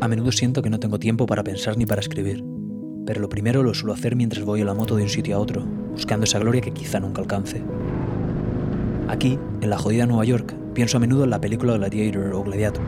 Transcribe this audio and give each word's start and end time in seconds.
A 0.00 0.06
menudo 0.06 0.30
siento 0.30 0.62
que 0.62 0.70
no 0.70 0.78
tengo 0.78 1.00
tiempo 1.00 1.26
para 1.26 1.42
pensar 1.42 1.76
ni 1.76 1.84
para 1.84 2.00
escribir, 2.00 2.44
pero 3.04 3.20
lo 3.20 3.28
primero 3.28 3.64
lo 3.64 3.74
suelo 3.74 3.94
hacer 3.94 4.14
mientras 4.14 4.44
voy 4.44 4.60
en 4.60 4.66
la 4.66 4.74
moto 4.74 4.94
de 4.94 5.02
un 5.02 5.08
sitio 5.08 5.34
a 5.34 5.40
otro, 5.40 5.66
buscando 5.90 6.22
esa 6.22 6.38
gloria 6.38 6.60
que 6.60 6.72
quizá 6.72 7.00
nunca 7.00 7.20
alcance. 7.20 7.64
Aquí, 9.08 9.40
en 9.60 9.70
la 9.70 9.76
jodida 9.76 10.06
Nueva 10.06 10.24
York, 10.24 10.54
pienso 10.72 10.98
a 10.98 11.00
menudo 11.00 11.24
en 11.24 11.30
la 11.30 11.40
película 11.40 11.76
Gladiator 11.76 12.32
o 12.32 12.44
Gladiator. 12.44 12.84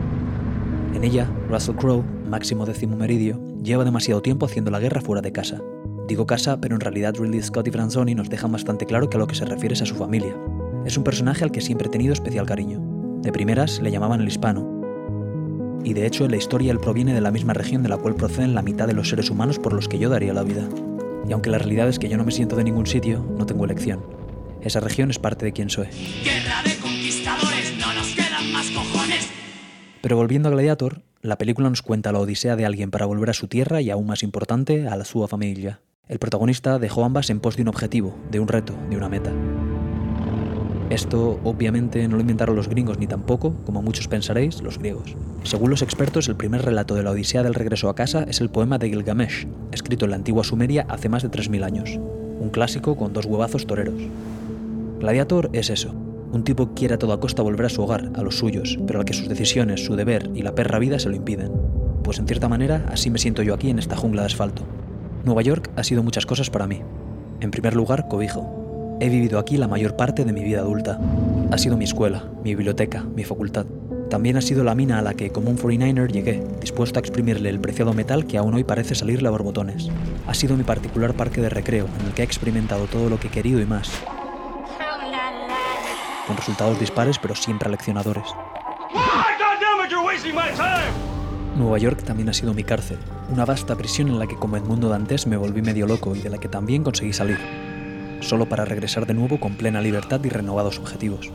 En 0.93 1.03
ella, 1.03 1.29
Russell 1.49 1.75
Crowe, 1.75 2.05
máximo 2.29 2.65
décimo 2.65 2.95
meridio, 2.95 3.41
lleva 3.61 3.83
demasiado 3.83 4.21
tiempo 4.21 4.45
haciendo 4.45 4.71
la 4.71 4.79
guerra 4.79 5.01
fuera 5.01 5.21
de 5.21 5.33
casa. 5.33 5.61
Digo 6.07 6.25
casa, 6.25 6.61
pero 6.61 6.75
en 6.75 6.81
realidad 6.81 7.15
Ridley 7.19 7.41
Scott 7.41 7.67
y 7.67 7.71
Franzoni 7.71 8.15
nos 8.15 8.29
dejan 8.29 8.53
bastante 8.53 8.85
claro 8.85 9.09
que 9.09 9.17
a 9.17 9.19
lo 9.19 9.27
que 9.27 9.35
se 9.35 9.43
refiere 9.43 9.73
es 9.73 9.81
a 9.81 9.85
su 9.85 9.95
familia. 9.95 10.37
Es 10.85 10.97
un 10.97 11.03
personaje 11.03 11.43
al 11.43 11.51
que 11.51 11.59
siempre 11.59 11.87
he 11.87 11.91
tenido 11.91 12.13
especial 12.13 12.45
cariño. 12.45 12.79
De 13.21 13.33
primeras 13.33 13.81
le 13.81 13.91
llamaban 13.91 14.21
el 14.21 14.27
hispano, 14.27 14.80
y 15.83 15.93
de 15.93 16.05
hecho 16.05 16.25
en 16.25 16.31
la 16.31 16.37
historia 16.37 16.71
él 16.71 16.79
proviene 16.79 17.13
de 17.13 17.21
la 17.21 17.31
misma 17.31 17.53
región 17.53 17.83
de 17.83 17.89
la 17.89 17.97
cual 17.97 18.15
proceden 18.15 18.53
la 18.53 18.61
mitad 18.61 18.87
de 18.87 18.93
los 18.93 19.09
seres 19.09 19.29
humanos 19.29 19.59
por 19.59 19.73
los 19.73 19.87
que 19.87 19.99
yo 19.99 20.09
daría 20.09 20.33
la 20.33 20.43
vida. 20.43 20.67
Y 21.27 21.33
aunque 21.33 21.49
la 21.49 21.57
realidad 21.57 21.87
es 21.87 21.99
que 21.99 22.09
yo 22.09 22.17
no 22.17 22.25
me 22.25 22.31
siento 22.31 22.55
de 22.55 22.63
ningún 22.63 22.87
sitio, 22.87 23.25
no 23.37 23.45
tengo 23.45 23.65
elección. 23.65 24.03
Esa 24.61 24.79
región 24.79 25.09
es 25.09 25.19
parte 25.19 25.45
de 25.45 25.53
quien 25.53 25.69
soy. 25.69 25.87
Guerra 26.23 26.61
de 26.63 26.77
conquistadores, 26.77 27.73
no 27.79 27.93
nos 27.93 28.07
quedan 28.13 28.51
más 28.51 28.69
cojones. 28.71 29.27
Pero 30.01 30.17
volviendo 30.17 30.49
a 30.49 30.51
Gladiator, 30.51 31.01
la 31.21 31.37
película 31.37 31.69
nos 31.69 31.81
cuenta 31.81 32.11
la 32.11 32.19
odisea 32.19 32.55
de 32.55 32.65
alguien 32.65 32.91
para 32.91 33.05
volver 33.05 33.29
a 33.29 33.33
su 33.33 33.47
tierra 33.47 33.81
y 33.81 33.89
aún 33.89 34.07
más 34.07 34.23
importante, 34.23 34.87
a 34.87 34.95
la 34.95 35.05
su 35.05 35.25
familia. 35.27 35.81
El 36.07 36.19
protagonista 36.19 36.79
dejó 36.79 37.05
ambas 37.05 37.29
en 37.29 37.39
pos 37.39 37.55
de 37.55 37.61
un 37.61 37.69
objetivo, 37.69 38.15
de 38.29 38.39
un 38.39 38.47
reto, 38.47 38.75
de 38.89 38.97
una 38.97 39.09
meta. 39.09 39.31
Esto 40.91 41.39
obviamente 41.45 42.05
no 42.09 42.17
lo 42.17 42.21
inventaron 42.21 42.53
los 42.53 42.67
gringos 42.67 42.99
ni 42.99 43.07
tampoco, 43.07 43.53
como 43.65 43.81
muchos 43.81 44.09
pensaréis, 44.09 44.61
los 44.61 44.77
griegos. 44.77 45.15
Según 45.43 45.69
los 45.69 45.81
expertos, 45.81 46.27
el 46.27 46.35
primer 46.35 46.65
relato 46.65 46.95
de 46.95 47.03
la 47.03 47.11
Odisea 47.11 47.43
del 47.43 47.53
regreso 47.53 47.87
a 47.87 47.95
casa 47.95 48.23
es 48.23 48.41
el 48.41 48.49
poema 48.49 48.77
de 48.77 48.89
Gilgamesh, 48.89 49.47
escrito 49.71 50.03
en 50.03 50.11
la 50.11 50.17
antigua 50.17 50.43
Sumeria 50.43 50.85
hace 50.89 51.07
más 51.07 51.23
de 51.23 51.31
3.000 51.31 51.63
años. 51.63 51.97
Un 52.41 52.49
clásico 52.49 52.97
con 52.97 53.13
dos 53.13 53.25
huevazos 53.25 53.65
toreros. 53.67 54.01
Gladiator 54.99 55.49
es 55.53 55.69
eso. 55.69 55.95
Un 56.33 56.43
tipo 56.43 56.67
que 56.67 56.73
quiere 56.73 56.95
a 56.95 56.99
toda 56.99 57.21
costa 57.21 57.41
volver 57.41 57.67
a 57.67 57.69
su 57.69 57.81
hogar, 57.81 58.11
a 58.13 58.21
los 58.21 58.37
suyos, 58.37 58.77
pero 58.85 58.99
al 58.99 59.05
que 59.05 59.13
sus 59.13 59.29
decisiones, 59.29 59.85
su 59.85 59.95
deber 59.95 60.29
y 60.35 60.41
la 60.41 60.55
perra 60.55 60.77
vida 60.77 60.99
se 60.99 61.07
lo 61.07 61.15
impiden. 61.15 61.53
Pues 62.03 62.19
en 62.19 62.27
cierta 62.27 62.49
manera, 62.49 62.85
así 62.91 63.09
me 63.09 63.17
siento 63.17 63.43
yo 63.43 63.53
aquí 63.53 63.69
en 63.69 63.79
esta 63.79 63.95
jungla 63.95 64.23
de 64.23 64.27
asfalto. 64.27 64.63
Nueva 65.23 65.41
York 65.41 65.71
ha 65.77 65.85
sido 65.85 66.03
muchas 66.03 66.25
cosas 66.25 66.49
para 66.49 66.67
mí. 66.67 66.81
En 67.39 67.49
primer 67.49 67.77
lugar, 67.77 68.09
cobijo. 68.09 68.60
He 69.01 69.09
vivido 69.09 69.39
aquí 69.39 69.57
la 69.57 69.67
mayor 69.67 69.95
parte 69.95 70.25
de 70.25 70.31
mi 70.31 70.43
vida 70.43 70.59
adulta. 70.59 70.99
Ha 71.51 71.57
sido 71.57 71.75
mi 71.75 71.85
escuela, 71.85 72.23
mi 72.43 72.53
biblioteca, 72.53 73.01
mi 73.01 73.23
facultad. 73.23 73.65
También 74.11 74.37
ha 74.37 74.41
sido 74.41 74.63
la 74.63 74.75
mina 74.75 74.99
a 74.99 75.01
la 75.01 75.15
que, 75.15 75.31
como 75.31 75.49
un 75.49 75.57
49er, 75.57 76.11
llegué, 76.11 76.43
dispuesto 76.59 76.99
a 76.99 77.01
exprimirle 77.01 77.49
el 77.49 77.59
preciado 77.59 77.95
metal 77.95 78.27
que 78.27 78.37
aún 78.37 78.53
hoy 78.53 78.63
parece 78.63 78.93
salirle 78.93 79.27
a 79.27 79.31
borbotones. 79.31 79.89
Ha 80.27 80.35
sido 80.35 80.55
mi 80.55 80.63
particular 80.63 81.15
parque 81.15 81.41
de 81.41 81.49
recreo, 81.49 81.87
en 81.99 82.05
el 82.05 82.13
que 82.13 82.21
he 82.21 82.25
experimentado 82.25 82.85
todo 82.85 83.09
lo 83.09 83.19
que 83.19 83.29
he 83.29 83.31
querido 83.31 83.59
y 83.59 83.65
más. 83.65 83.89
Con 86.27 86.37
resultados 86.37 86.79
dispares, 86.79 87.17
pero 87.17 87.33
siempre 87.33 87.69
aleccionadores. 87.69 88.27
Nueva 91.57 91.77
York 91.79 92.03
también 92.03 92.29
ha 92.29 92.33
sido 92.33 92.53
mi 92.53 92.63
cárcel, 92.63 92.99
una 93.31 93.45
vasta 93.45 93.75
prisión 93.75 94.09
en 94.09 94.19
la 94.19 94.27
que 94.27 94.35
como 94.35 94.57
Edmundo 94.57 94.89
Dantes 94.89 95.25
me 95.25 95.37
volví 95.37 95.63
medio 95.63 95.87
loco 95.87 96.15
y 96.15 96.19
de 96.19 96.29
la 96.29 96.37
que 96.37 96.49
también 96.49 96.83
conseguí 96.83 97.13
salir 97.13 97.39
solo 98.21 98.47
para 98.47 98.65
regresar 98.65 99.05
de 99.05 99.13
nuevo 99.13 99.39
con 99.39 99.55
plena 99.55 99.81
libertad 99.81 100.21
y 100.23 100.29
renovados 100.29 100.79
objetivos. 100.79 101.29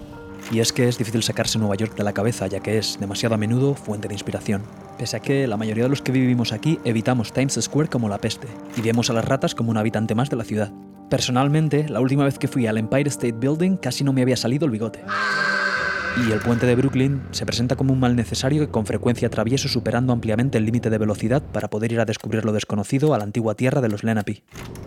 Y 0.50 0.60
es 0.60 0.72
que 0.72 0.88
es 0.88 0.96
difícil 0.96 1.22
sacarse 1.22 1.58
Nueva 1.58 1.74
York 1.74 1.96
de 1.96 2.04
la 2.04 2.12
cabeza, 2.12 2.46
ya 2.46 2.60
que 2.60 2.78
es, 2.78 2.98
demasiado 3.00 3.34
a 3.34 3.38
menudo, 3.38 3.74
fuente 3.74 4.08
de 4.08 4.14
inspiración. 4.14 4.62
Pese 4.96 5.16
a 5.16 5.20
que 5.20 5.46
la 5.46 5.56
mayoría 5.56 5.84
de 5.84 5.90
los 5.90 6.02
que 6.02 6.12
vivimos 6.12 6.52
aquí 6.52 6.78
evitamos 6.84 7.32
Times 7.32 7.58
Square 7.60 7.88
como 7.88 8.08
la 8.08 8.18
peste, 8.18 8.46
y 8.76 8.80
vemos 8.80 9.10
a 9.10 9.12
las 9.12 9.24
ratas 9.24 9.54
como 9.54 9.70
un 9.70 9.76
habitante 9.76 10.14
más 10.14 10.30
de 10.30 10.36
la 10.36 10.44
ciudad. 10.44 10.72
Personalmente, 11.10 11.88
la 11.88 12.00
última 12.00 12.24
vez 12.24 12.38
que 12.38 12.48
fui 12.48 12.66
al 12.66 12.78
Empire 12.78 13.08
State 13.08 13.36
Building 13.38 13.76
casi 13.76 14.04
no 14.04 14.12
me 14.12 14.22
había 14.22 14.36
salido 14.36 14.66
el 14.66 14.72
bigote. 14.72 15.02
Y 16.24 16.32
el 16.32 16.40
puente 16.40 16.64
de 16.64 16.74
Brooklyn 16.74 17.22
se 17.30 17.44
presenta 17.44 17.76
como 17.76 17.92
un 17.92 18.00
mal 18.00 18.16
necesario 18.16 18.62
que 18.62 18.72
con 18.72 18.86
frecuencia 18.86 19.28
atravieso 19.28 19.68
superando 19.68 20.14
ampliamente 20.14 20.56
el 20.56 20.64
límite 20.64 20.88
de 20.88 20.96
velocidad 20.96 21.42
para 21.42 21.68
poder 21.68 21.92
ir 21.92 22.00
a 22.00 22.06
descubrir 22.06 22.44
lo 22.46 22.52
desconocido 22.52 23.12
a 23.12 23.18
la 23.18 23.24
antigua 23.24 23.54
tierra 23.54 23.82
de 23.82 23.90
los 23.90 24.02
Lenape. 24.02 24.42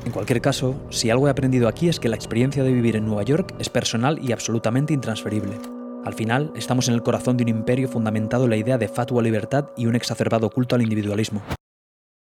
En 0.06 0.12
cualquier 0.12 0.41
caso, 0.41 0.88
si 0.89 1.12
algo 1.12 1.28
he 1.28 1.31
aprendido 1.31 1.68
aquí 1.68 1.88
es 1.88 2.00
que 2.00 2.09
la 2.09 2.16
experiencia 2.16 2.63
de 2.63 2.73
vivir 2.73 2.95
en 2.95 3.06
Nueva 3.06 3.22
York 3.22 3.53
es 3.59 3.69
personal 3.69 4.19
y 4.23 4.31
absolutamente 4.31 4.94
intransferible. 4.94 5.59
Al 6.03 6.16
final, 6.16 6.51
estamos 6.56 6.88
en 6.88 6.95
el 6.95 7.03
corazón 7.03 7.38
de 7.38 7.44
un 7.44 7.50
imperio 7.50 7.89
fundamentado 7.89 8.45
en 8.45 8.50
la 8.50 8.57
idea 8.57 8.79
de 8.79 8.88
fatua 8.88 9.22
libertad 9.22 9.68
y 9.78 9.85
un 9.85 9.95
exacerbado 9.95 10.50
culto 10.50 10.73
al 10.73 10.81
individualismo. 10.81 11.44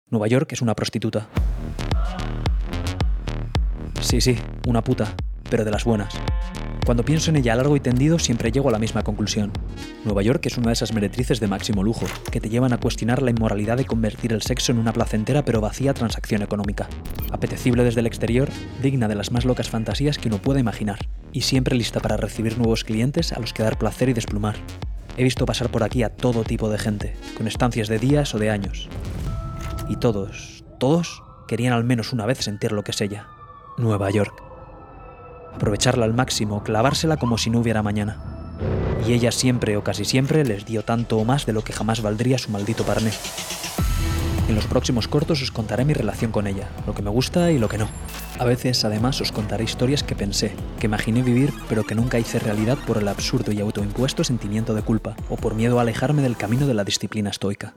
Nueva 0.09 0.27
York 0.27 0.51
es 0.51 0.61
una 0.61 0.75
prostituta. 0.75 1.27
Sí, 4.01 4.19
sí, 4.19 4.37
una 4.67 4.81
puta, 4.81 5.13
pero 5.49 5.63
de 5.63 5.71
las 5.71 5.85
buenas. 5.85 6.13
Cuando 6.87 7.03
pienso 7.03 7.31
en 7.31 7.35
ella 7.35 7.53
largo 7.53 7.75
y 7.75 7.81
tendido 7.81 8.17
siempre 8.17 8.49
llego 8.49 8.69
a 8.69 8.71
la 8.71 8.79
misma 8.79 9.03
conclusión. 9.03 9.51
Nueva 10.05 10.21
York 10.21 10.45
es 10.45 10.57
una 10.57 10.67
de 10.67 10.73
esas 10.73 10.93
meretrices 10.93 11.41
de 11.41 11.47
máximo 11.49 11.83
lujo, 11.83 12.05
que 12.31 12.39
te 12.39 12.47
llevan 12.47 12.71
a 12.71 12.77
cuestionar 12.77 13.21
la 13.21 13.31
inmoralidad 13.31 13.75
de 13.75 13.83
convertir 13.83 14.31
el 14.31 14.41
sexo 14.41 14.71
en 14.71 14.77
una 14.77 14.93
placentera 14.93 15.43
pero 15.43 15.59
vacía 15.59 15.93
transacción 15.93 16.43
económica. 16.43 16.87
Apetecible 17.29 17.83
desde 17.83 17.99
el 17.99 18.05
exterior, 18.05 18.47
digna 18.81 19.09
de 19.09 19.15
las 19.15 19.33
más 19.33 19.43
locas 19.43 19.69
fantasías 19.69 20.17
que 20.17 20.29
uno 20.29 20.37
pueda 20.37 20.61
imaginar, 20.61 20.99
y 21.33 21.41
siempre 21.41 21.75
lista 21.75 21.99
para 21.99 22.15
recibir 22.15 22.57
nuevos 22.57 22.85
clientes 22.85 23.33
a 23.33 23.41
los 23.41 23.51
que 23.51 23.63
dar 23.63 23.77
placer 23.77 24.07
y 24.07 24.13
desplumar. 24.13 24.55
He 25.17 25.25
visto 25.25 25.45
pasar 25.45 25.69
por 25.69 25.83
aquí 25.83 26.03
a 26.03 26.15
todo 26.15 26.45
tipo 26.45 26.69
de 26.69 26.77
gente, 26.77 27.17
con 27.35 27.49
estancias 27.49 27.89
de 27.89 27.99
días 27.99 28.33
o 28.33 28.39
de 28.39 28.49
años. 28.49 28.87
Y 29.89 29.97
todos, 29.97 30.63
todos, 30.79 31.21
querían 31.49 31.73
al 31.73 31.83
menos 31.83 32.13
una 32.13 32.25
vez 32.25 32.37
sentir 32.37 32.71
lo 32.71 32.85
que 32.85 32.91
es 32.91 33.01
ella. 33.01 33.27
Nueva 33.77 34.09
York 34.09 34.46
aprovecharla 35.57 36.05
al 36.05 36.13
máximo, 36.13 36.63
clavársela 36.63 37.17
como 37.17 37.37
si 37.37 37.49
no 37.49 37.59
hubiera 37.59 37.83
mañana. 37.83 38.17
Y 39.07 39.13
ella 39.13 39.31
siempre 39.31 39.75
o 39.75 39.83
casi 39.83 40.05
siempre 40.05 40.45
les 40.45 40.65
dio 40.65 40.83
tanto 40.83 41.17
o 41.17 41.25
más 41.25 41.45
de 41.45 41.53
lo 41.53 41.63
que 41.63 41.73
jamás 41.73 42.01
valdría 42.01 42.37
su 42.37 42.51
maldito 42.51 42.83
parné. 42.83 43.11
En 44.47 44.55
los 44.55 44.65
próximos 44.65 45.07
cortos 45.09 45.41
os 45.41 45.51
contaré 45.51 45.83
mi 45.83 45.93
relación 45.93 46.31
con 46.31 46.47
ella, 46.47 46.69
lo 46.85 46.93
que 46.93 47.01
me 47.01 47.09
gusta 47.09 47.51
y 47.51 47.57
lo 47.57 47.67
que 47.67 47.77
no. 47.77 47.89
A 48.39 48.45
veces, 48.45 48.85
además, 48.85 49.19
os 49.19 49.33
contaré 49.33 49.63
historias 49.65 50.03
que 50.03 50.15
pensé, 50.15 50.53
que 50.79 50.85
imaginé 50.85 51.21
vivir, 51.21 51.51
pero 51.67 51.83
que 51.83 51.95
nunca 51.95 52.19
hice 52.19 52.39
realidad 52.39 52.77
por 52.85 52.97
el 52.97 53.07
absurdo 53.07 53.51
y 53.51 53.59
autoimpuesto 53.59 54.23
sentimiento 54.23 54.73
de 54.73 54.83
culpa, 54.83 55.17
o 55.29 55.35
por 55.35 55.55
miedo 55.55 55.79
a 55.79 55.81
alejarme 55.81 56.21
del 56.21 56.37
camino 56.37 56.65
de 56.65 56.75
la 56.75 56.85
disciplina 56.85 57.31
estoica. 57.31 57.73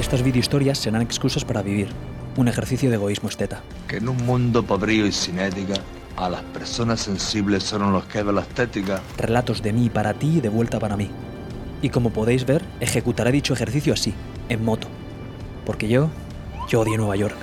Estas 0.00 0.22
videohistorias 0.22 0.78
serán 0.78 1.02
excusas 1.02 1.44
para 1.44 1.62
vivir, 1.62 1.88
un 2.36 2.48
ejercicio 2.48 2.90
de 2.90 2.96
egoísmo 2.96 3.28
esteta. 3.28 3.62
Que 3.88 3.96
en 3.96 4.08
un 4.08 4.24
mundo 4.24 4.62
pobrío 4.62 5.06
y 5.06 5.12
sin 5.12 5.38
ética, 5.38 5.74
a 6.16 6.28
las 6.28 6.42
personas 6.42 7.00
sensibles 7.00 7.62
son 7.62 7.92
los 7.92 8.04
que 8.04 8.22
ven 8.22 8.34
la 8.34 8.42
estética. 8.42 9.00
Relatos 9.16 9.62
de 9.62 9.72
mí 9.72 9.90
para 9.90 10.14
ti 10.14 10.38
y 10.38 10.40
de 10.40 10.48
vuelta 10.48 10.78
para 10.78 10.96
mí. 10.96 11.10
Y 11.82 11.90
como 11.90 12.10
podéis 12.10 12.46
ver, 12.46 12.62
ejecutaré 12.80 13.32
dicho 13.32 13.54
ejercicio 13.54 13.92
así, 13.92 14.14
en 14.48 14.64
moto. 14.64 14.88
Porque 15.64 15.88
yo, 15.88 16.10
yo 16.68 16.80
odié 16.80 16.96
Nueva 16.96 17.16
York. 17.16 17.36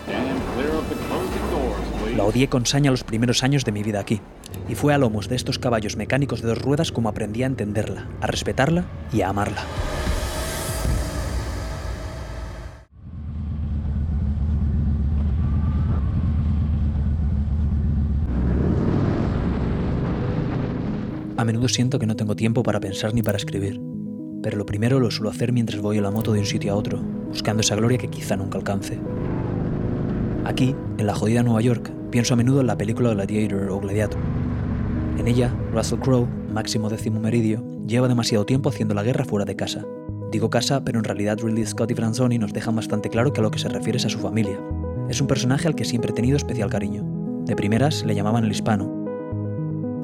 La 2.15 2.23
odié 2.23 2.47
con 2.47 2.65
saña 2.65 2.91
los 2.91 3.03
primeros 3.03 3.43
años 3.43 3.65
de 3.65 3.71
mi 3.71 3.83
vida 3.83 3.99
aquí. 3.99 4.21
Y 4.69 4.75
fue 4.75 4.93
a 4.93 4.97
lomos 4.97 5.29
de 5.29 5.35
estos 5.35 5.59
caballos 5.59 5.95
mecánicos 5.95 6.41
de 6.41 6.47
dos 6.47 6.59
ruedas 6.59 6.91
como 6.91 7.09
aprendí 7.09 7.43
a 7.43 7.47
entenderla, 7.47 8.07
a 8.21 8.27
respetarla 8.27 8.85
y 9.11 9.21
a 9.21 9.29
amarla. 9.29 9.63
A 21.43 21.45
menudo 21.45 21.67
siento 21.67 21.99
que 21.99 22.05
no 22.05 22.15
tengo 22.15 22.37
tiempo 22.37 22.63
para 22.63 22.79
pensar 22.79 23.13
ni 23.13 23.21
para 23.21 23.35
escribir, 23.35 23.77
pero 24.41 24.55
lo 24.55 24.65
primero 24.65 25.01
lo 25.01 25.11
suelo 25.11 25.29
hacer 25.29 25.51
mientras 25.51 25.81
voy 25.81 25.97
en 25.97 26.03
la 26.03 26.09
moto 26.09 26.31
de 26.31 26.40
un 26.40 26.45
sitio 26.45 26.72
a 26.72 26.75
otro, 26.78 27.01
buscando 27.28 27.59
esa 27.59 27.75
gloria 27.75 27.97
que 27.97 28.07
quizá 28.07 28.37
nunca 28.37 28.57
alcance. 28.57 28.97
Aquí, 30.45 30.73
en 30.97 31.05
la 31.05 31.13
jodida 31.13 31.43
Nueva 31.43 31.59
York, 31.59 31.91
pienso 32.11 32.34
a 32.34 32.37
menudo 32.37 32.61
en 32.61 32.67
la 32.67 32.78
película 32.78 33.09
Gladiator 33.09 33.69
o 33.72 33.81
Gladiator. 33.81 34.22
En 35.17 35.28
ella, 35.28 35.53
Russell 35.73 35.99
Crowe, 35.99 36.29
máximo 36.49 36.87
décimo 36.87 37.19
meridio, 37.19 37.61
lleva 37.85 38.07
demasiado 38.07 38.46
tiempo 38.46 38.69
haciendo 38.69 38.93
la 38.93 39.03
guerra 39.03 39.25
fuera 39.25 39.43
de 39.43 39.57
casa. 39.57 39.85
Digo 40.31 40.49
casa, 40.49 40.85
pero 40.85 40.99
en 40.99 41.03
realidad 41.03 41.39
Ridley 41.43 41.66
Scott 41.66 41.91
y 41.91 41.96
Franzoni 41.96 42.37
nos 42.37 42.53
dejan 42.53 42.78
bastante 42.78 43.09
claro 43.09 43.34
que 43.34 43.41
a 43.41 43.43
lo 43.43 43.51
que 43.51 43.59
se 43.59 43.67
refiere 43.67 43.97
es 43.97 44.05
a 44.05 44.09
su 44.09 44.19
familia. 44.19 44.61
Es 45.09 45.19
un 45.19 45.28
personaje 45.28 45.67
al 45.67 45.75
que 45.75 45.84
siempre 45.84 46.11
he 46.11 46.16
tenido 46.16 46.37
especial 46.37 46.69
cariño. 46.69 47.03
De 47.46 47.57
primeras 47.57 48.05
le 48.05 48.16
llamaban 48.16 48.46
el 48.46 48.51
hispano, 48.53 49.03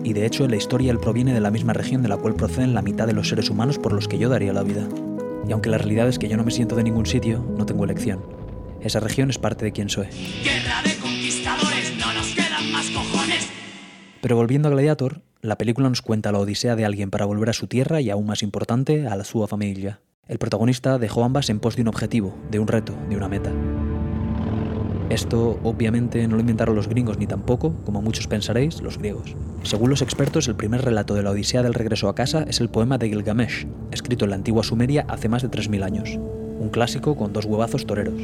y 0.04 0.13
de 0.13 0.25
hecho 0.25 0.46
en 0.46 0.51
la 0.51 0.57
historia 0.57 0.92
él 0.92 1.00
proviene 1.00 1.34
de 1.34 1.42
la 1.42 1.51
misma 1.51 1.74
región 1.74 2.01
de 2.01 2.10
la 2.10 2.18
cual 2.18 2.36
proceden 2.36 2.74
la 2.74 2.81
mitad 2.81 3.07
de 3.07 3.13
los 3.13 3.30
seres 3.30 3.50
humanos 3.50 3.80
por 3.80 3.94
los 3.94 4.07
que 4.07 4.18
yo 4.18 4.30
daría 4.30 4.54
la 4.54 4.63
vida. 4.63 4.88
Y 5.48 5.51
aunque 5.51 5.69
la 5.69 5.78
realidad 5.78 6.07
es 6.07 6.19
que 6.19 6.28
yo 6.28 6.38
no 6.38 6.44
me 6.44 6.51
siento 6.51 6.75
de 6.75 6.84
ningún 6.84 7.06
sitio, 7.06 7.46
no 7.57 7.66
tengo 7.66 7.84
elección. 7.84 8.22
Esa 8.81 9.00
región 9.00 9.30
es 9.30 9.38
parte 9.38 9.66
de 9.66 9.72
quien 9.72 9.90
soy. 9.90 10.07
Guerra 10.44 10.81
de 10.84 10.96
conquistadores, 10.98 11.94
no 11.98 12.13
nos 12.13 12.28
quedan 12.34 12.72
más 12.72 12.90
cojones. 12.92 13.48
Pero 14.22 14.36
volviendo 14.36 14.68
a 14.68 14.72
Gladiator, 14.72 15.22
la 15.42 15.57
película 15.57 15.90
nos 15.90 16.02
cuenta 16.02 16.31
la 16.31 16.40
odisea 16.40 16.75
de 16.75 16.86
alguien 16.86 17.10
para 17.10 17.25
volver 17.25 17.50
a 17.50 17.54
su 17.54 17.68
tierra 17.68 18.02
y 18.02 18.10
aún 18.10 18.25
más 18.25 18.44
importante, 18.44 19.07
a 19.07 19.16
la 19.16 19.24
sua 19.24 19.48
familia. 19.48 20.02
El 20.28 20.38
protagonista 20.38 21.00
dejó 21.00 21.24
ambas 21.24 21.50
en 21.50 21.60
pos 21.60 21.75
de 21.75 21.81
un 21.81 21.88
objetivo, 21.88 22.38
de 22.52 22.60
un 22.60 22.68
reto, 22.68 22.94
de 23.10 23.18
una 23.18 23.28
meta. 23.28 23.52
Esto 25.09 25.59
obviamente 25.63 26.27
no 26.27 26.35
lo 26.35 26.41
inventaron 26.41 26.75
los 26.75 26.88
gringos 26.88 27.17
ni 27.17 27.25
tampoco, 27.25 27.73
como 27.83 28.01
muchos 28.01 28.27
pensaréis, 28.27 28.79
los 28.81 29.00
griegos. 29.00 29.35
Según 29.63 29.89
los 29.89 30.03
expertos, 30.03 30.47
el 30.47 30.56
primer 30.56 30.83
relato 30.83 31.15
de 31.15 31.23
la 31.23 31.31
Odisea 31.31 31.63
del 31.63 31.73
regreso 31.73 32.09
a 32.09 32.15
casa 32.15 32.45
es 32.47 32.61
el 32.61 32.69
poema 32.69 33.00
de 33.00 33.09
Gilgamesh, 33.09 33.65
escrito 33.91 34.25
en 34.25 34.31
la 34.31 34.35
antigua 34.35 34.63
Sumeria 34.63 35.06
hace 35.07 35.27
más 35.27 35.41
de 35.41 35.50
3.000 35.50 35.83
años. 35.83 36.19
Un 36.59 36.69
clásico 36.69 37.15
con 37.15 37.33
dos 37.33 37.45
huevazos 37.45 37.88
toreros. 37.88 38.21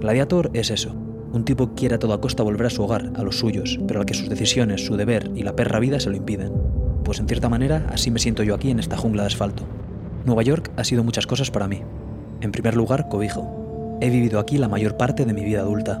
Gladiator 0.00 0.50
es 0.54 0.70
eso, 0.70 0.94
un 1.32 1.44
tipo 1.44 1.68
que 1.68 1.74
quiere 1.74 1.94
a 1.96 1.98
toda 1.98 2.20
costa 2.20 2.44
volver 2.44 2.66
a 2.66 2.70
su 2.70 2.84
hogar, 2.84 3.10
a 3.16 3.22
los 3.22 3.38
suyos, 3.38 3.78
pero 3.88 4.00
al 4.00 4.06
que 4.06 4.14
sus 4.14 4.28
decisiones, 4.28 4.86
su 4.86 4.96
deber 4.96 5.30
y 5.34 5.42
la 5.42 5.56
perra 5.56 5.80
vida 5.80 5.98
se 5.98 6.10
lo 6.10 6.16
impiden. 6.16 6.52
Pues 7.04 7.18
en 7.18 7.26
cierta 7.26 7.48
manera, 7.48 7.86
así 7.92 8.12
me 8.12 8.20
siento 8.20 8.44
yo 8.44 8.54
aquí 8.54 8.70
en 8.70 8.78
esta 8.78 8.96
jungla 8.96 9.24
de 9.24 9.28
asfalto. 9.28 9.64
Nueva 10.24 10.42
York 10.42 10.70
ha 10.76 10.84
sido 10.84 11.02
muchas 11.02 11.26
cosas 11.26 11.50
para 11.50 11.66
mí. 11.66 11.82
En 12.40 12.52
primer 12.52 12.76
lugar, 12.76 13.08
cobijo. 13.08 13.59
He 14.02 14.08
vivido 14.08 14.40
aquí 14.40 14.56
la 14.56 14.66
mayor 14.66 14.96
parte 14.96 15.26
de 15.26 15.34
mi 15.34 15.44
vida 15.44 15.60
adulta. 15.60 16.00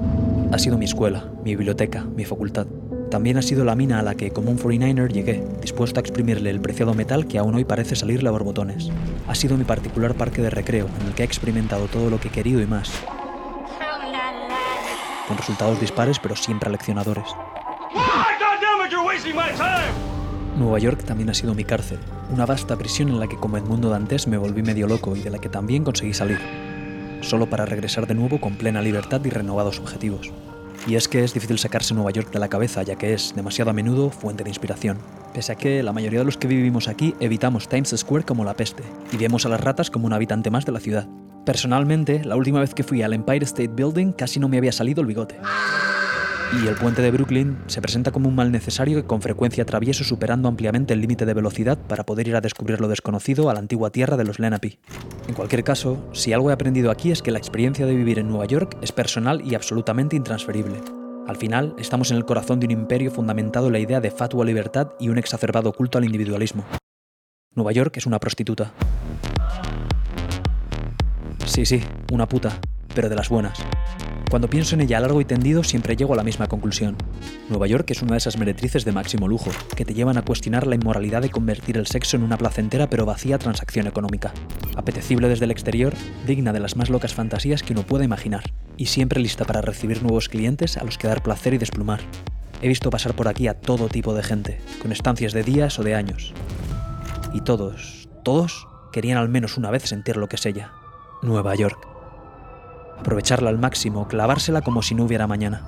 Ha 0.52 0.58
sido 0.58 0.78
mi 0.78 0.86
escuela, 0.86 1.26
mi 1.44 1.54
biblioteca, 1.54 2.02
mi 2.02 2.24
facultad. 2.24 2.66
También 3.10 3.36
ha 3.36 3.42
sido 3.42 3.62
la 3.62 3.74
mina 3.74 3.98
a 3.98 4.02
la 4.02 4.14
que, 4.14 4.30
como 4.30 4.50
un 4.50 4.58
49er, 4.58 5.12
llegué, 5.12 5.44
dispuesto 5.60 6.00
a 6.00 6.00
exprimirle 6.00 6.48
el 6.48 6.62
preciado 6.62 6.94
metal 6.94 7.26
que 7.26 7.36
aún 7.36 7.54
hoy 7.54 7.66
parece 7.66 7.96
salirle 7.96 8.30
a 8.30 8.32
borbotones. 8.32 8.88
Ha 9.28 9.34
sido 9.34 9.58
mi 9.58 9.64
particular 9.64 10.14
parque 10.14 10.40
de 10.40 10.48
recreo, 10.48 10.86
en 10.98 11.08
el 11.08 11.14
que 11.14 11.24
he 11.24 11.26
experimentado 11.26 11.88
todo 11.88 12.08
lo 12.08 12.18
que 12.18 12.28
he 12.28 12.30
querido 12.30 12.62
y 12.62 12.66
más. 12.66 12.90
Con 15.28 15.36
resultados 15.36 15.78
dispares, 15.78 16.18
pero 16.18 16.36
siempre 16.36 16.70
aleccionadores. 16.70 17.26
Nueva 20.56 20.78
York 20.78 21.04
también 21.04 21.28
ha 21.28 21.34
sido 21.34 21.54
mi 21.54 21.64
cárcel, 21.64 21.98
una 22.32 22.46
vasta 22.46 22.76
prisión 22.76 23.10
en 23.10 23.20
la 23.20 23.26
que 23.26 23.36
como 23.36 23.58
Edmundo 23.58 23.90
Dantes 23.90 24.26
me 24.26 24.38
volví 24.38 24.62
medio 24.62 24.86
loco 24.86 25.16
y 25.16 25.20
de 25.20 25.28
la 25.28 25.38
que 25.38 25.50
también 25.50 25.84
conseguí 25.84 26.14
salir 26.14 26.69
solo 27.20 27.48
para 27.48 27.66
regresar 27.66 28.06
de 28.06 28.14
nuevo 28.14 28.40
con 28.40 28.56
plena 28.56 28.82
libertad 28.82 29.20
y 29.24 29.30
renovados 29.30 29.78
objetivos. 29.78 30.32
Y 30.86 30.94
es 30.94 31.08
que 31.08 31.22
es 31.22 31.34
difícil 31.34 31.58
sacarse 31.58 31.94
Nueva 31.94 32.10
York 32.10 32.32
de 32.32 32.38
la 32.38 32.48
cabeza, 32.48 32.82
ya 32.82 32.96
que 32.96 33.12
es, 33.12 33.34
demasiado 33.36 33.70
a 33.70 33.74
menudo, 33.74 34.10
fuente 34.10 34.44
de 34.44 34.50
inspiración. 34.50 34.98
Pese 35.34 35.52
a 35.52 35.54
que 35.54 35.82
la 35.82 35.92
mayoría 35.92 36.20
de 36.20 36.24
los 36.24 36.36
que 36.36 36.48
vivimos 36.48 36.88
aquí 36.88 37.14
evitamos 37.20 37.68
Times 37.68 37.94
Square 37.96 38.24
como 38.24 38.44
la 38.44 38.54
peste, 38.54 38.82
y 39.12 39.16
vemos 39.16 39.44
a 39.44 39.50
las 39.50 39.60
ratas 39.60 39.90
como 39.90 40.06
un 40.06 40.12
habitante 40.12 40.50
más 40.50 40.64
de 40.64 40.72
la 40.72 40.80
ciudad. 40.80 41.06
Personalmente, 41.44 42.24
la 42.24 42.36
última 42.36 42.60
vez 42.60 42.74
que 42.74 42.82
fui 42.82 43.02
al 43.02 43.12
Empire 43.12 43.44
State 43.44 43.72
Building 43.74 44.12
casi 44.12 44.40
no 44.40 44.48
me 44.48 44.58
había 44.58 44.72
salido 44.72 45.00
el 45.00 45.06
bigote 45.06 45.36
y 46.52 46.66
el 46.66 46.74
puente 46.74 47.00
de 47.00 47.10
Brooklyn 47.10 47.58
se 47.66 47.80
presenta 47.80 48.10
como 48.10 48.28
un 48.28 48.34
mal 48.34 48.50
necesario 48.50 49.00
que 49.00 49.06
con 49.06 49.22
frecuencia 49.22 49.62
atravieso 49.62 50.04
superando 50.04 50.48
ampliamente 50.48 50.94
el 50.94 51.00
límite 51.00 51.24
de 51.24 51.34
velocidad 51.34 51.78
para 51.78 52.04
poder 52.04 52.28
ir 52.28 52.36
a 52.36 52.40
descubrir 52.40 52.80
lo 52.80 52.88
desconocido 52.88 53.48
a 53.48 53.54
la 53.54 53.60
antigua 53.60 53.90
tierra 53.90 54.16
de 54.16 54.24
los 54.24 54.38
Lenape. 54.38 54.78
En 55.28 55.34
cualquier 55.34 55.62
caso, 55.62 56.08
si 56.12 56.32
algo 56.32 56.50
he 56.50 56.52
aprendido 56.52 56.90
aquí 56.90 57.12
es 57.12 57.22
que 57.22 57.30
la 57.30 57.38
experiencia 57.38 57.86
de 57.86 57.94
vivir 57.94 58.18
en 58.18 58.28
Nueva 58.28 58.46
York 58.46 58.76
es 58.82 58.92
personal 58.92 59.42
y 59.44 59.54
absolutamente 59.54 60.16
intransferible. 60.16 60.80
Al 61.26 61.36
final, 61.36 61.74
estamos 61.78 62.10
en 62.10 62.16
el 62.16 62.24
corazón 62.24 62.58
de 62.58 62.66
un 62.66 62.72
imperio 62.72 63.10
fundamentado 63.10 63.68
en 63.68 63.74
la 63.74 63.78
idea 63.78 64.00
de 64.00 64.10
fatua 64.10 64.44
libertad 64.44 64.90
y 64.98 65.08
un 65.08 65.18
exacerbado 65.18 65.72
culto 65.72 65.98
al 65.98 66.04
individualismo. 66.04 66.64
Nueva 67.54 67.72
York 67.72 67.96
es 67.96 68.06
una 68.06 68.18
prostituta. 68.18 68.72
Sí, 71.50 71.66
sí, 71.66 71.82
una 72.12 72.28
puta, 72.28 72.60
pero 72.94 73.08
de 73.08 73.16
las 73.16 73.28
buenas. 73.28 73.58
Cuando 74.30 74.48
pienso 74.48 74.76
en 74.76 74.82
ella 74.82 74.98
a 74.98 75.00
largo 75.00 75.20
y 75.20 75.24
tendido 75.24 75.64
siempre 75.64 75.96
llego 75.96 76.14
a 76.14 76.16
la 76.16 76.22
misma 76.22 76.46
conclusión. 76.46 76.96
Nueva 77.48 77.66
York 77.66 77.90
es 77.90 78.02
una 78.02 78.12
de 78.12 78.18
esas 78.18 78.38
meretrices 78.38 78.84
de 78.84 78.92
máximo 78.92 79.26
lujo, 79.26 79.50
que 79.74 79.84
te 79.84 79.92
llevan 79.92 80.16
a 80.16 80.22
cuestionar 80.22 80.68
la 80.68 80.76
inmoralidad 80.76 81.22
de 81.22 81.30
convertir 81.30 81.76
el 81.76 81.88
sexo 81.88 82.16
en 82.16 82.22
una 82.22 82.38
placentera 82.38 82.88
pero 82.88 83.04
vacía 83.04 83.36
transacción 83.36 83.88
económica. 83.88 84.32
Apetecible 84.76 85.28
desde 85.28 85.46
el 85.46 85.50
exterior, 85.50 85.92
digna 86.24 86.52
de 86.52 86.60
las 86.60 86.76
más 86.76 86.88
locas 86.88 87.14
fantasías 87.14 87.64
que 87.64 87.72
uno 87.72 87.82
pueda 87.82 88.04
imaginar, 88.04 88.44
y 88.76 88.86
siempre 88.86 89.20
lista 89.20 89.44
para 89.44 89.60
recibir 89.60 90.04
nuevos 90.04 90.28
clientes 90.28 90.76
a 90.76 90.84
los 90.84 90.98
que 90.98 91.08
dar 91.08 91.24
placer 91.24 91.54
y 91.54 91.58
desplumar. 91.58 91.98
He 92.62 92.68
visto 92.68 92.90
pasar 92.90 93.14
por 93.14 93.26
aquí 93.26 93.48
a 93.48 93.54
todo 93.54 93.88
tipo 93.88 94.14
de 94.14 94.22
gente, 94.22 94.60
con 94.80 94.92
estancias 94.92 95.32
de 95.32 95.42
días 95.42 95.80
o 95.80 95.82
de 95.82 95.96
años. 95.96 96.32
Y 97.34 97.40
todos, 97.40 98.08
todos, 98.22 98.68
querían 98.92 99.18
al 99.18 99.28
menos 99.28 99.58
una 99.58 99.72
vez 99.72 99.82
sentir 99.82 100.16
lo 100.16 100.28
que 100.28 100.36
es 100.36 100.46
ella. 100.46 100.70
Nueva 101.22 101.54
York 101.54 101.90
aprovecharla 103.00 103.50
al 103.50 103.58
máximo, 103.58 104.06
clavársela 104.06 104.62
como 104.62 104.82
si 104.82 104.94
no 104.94 105.04
hubiera 105.04 105.26
mañana. 105.26 105.62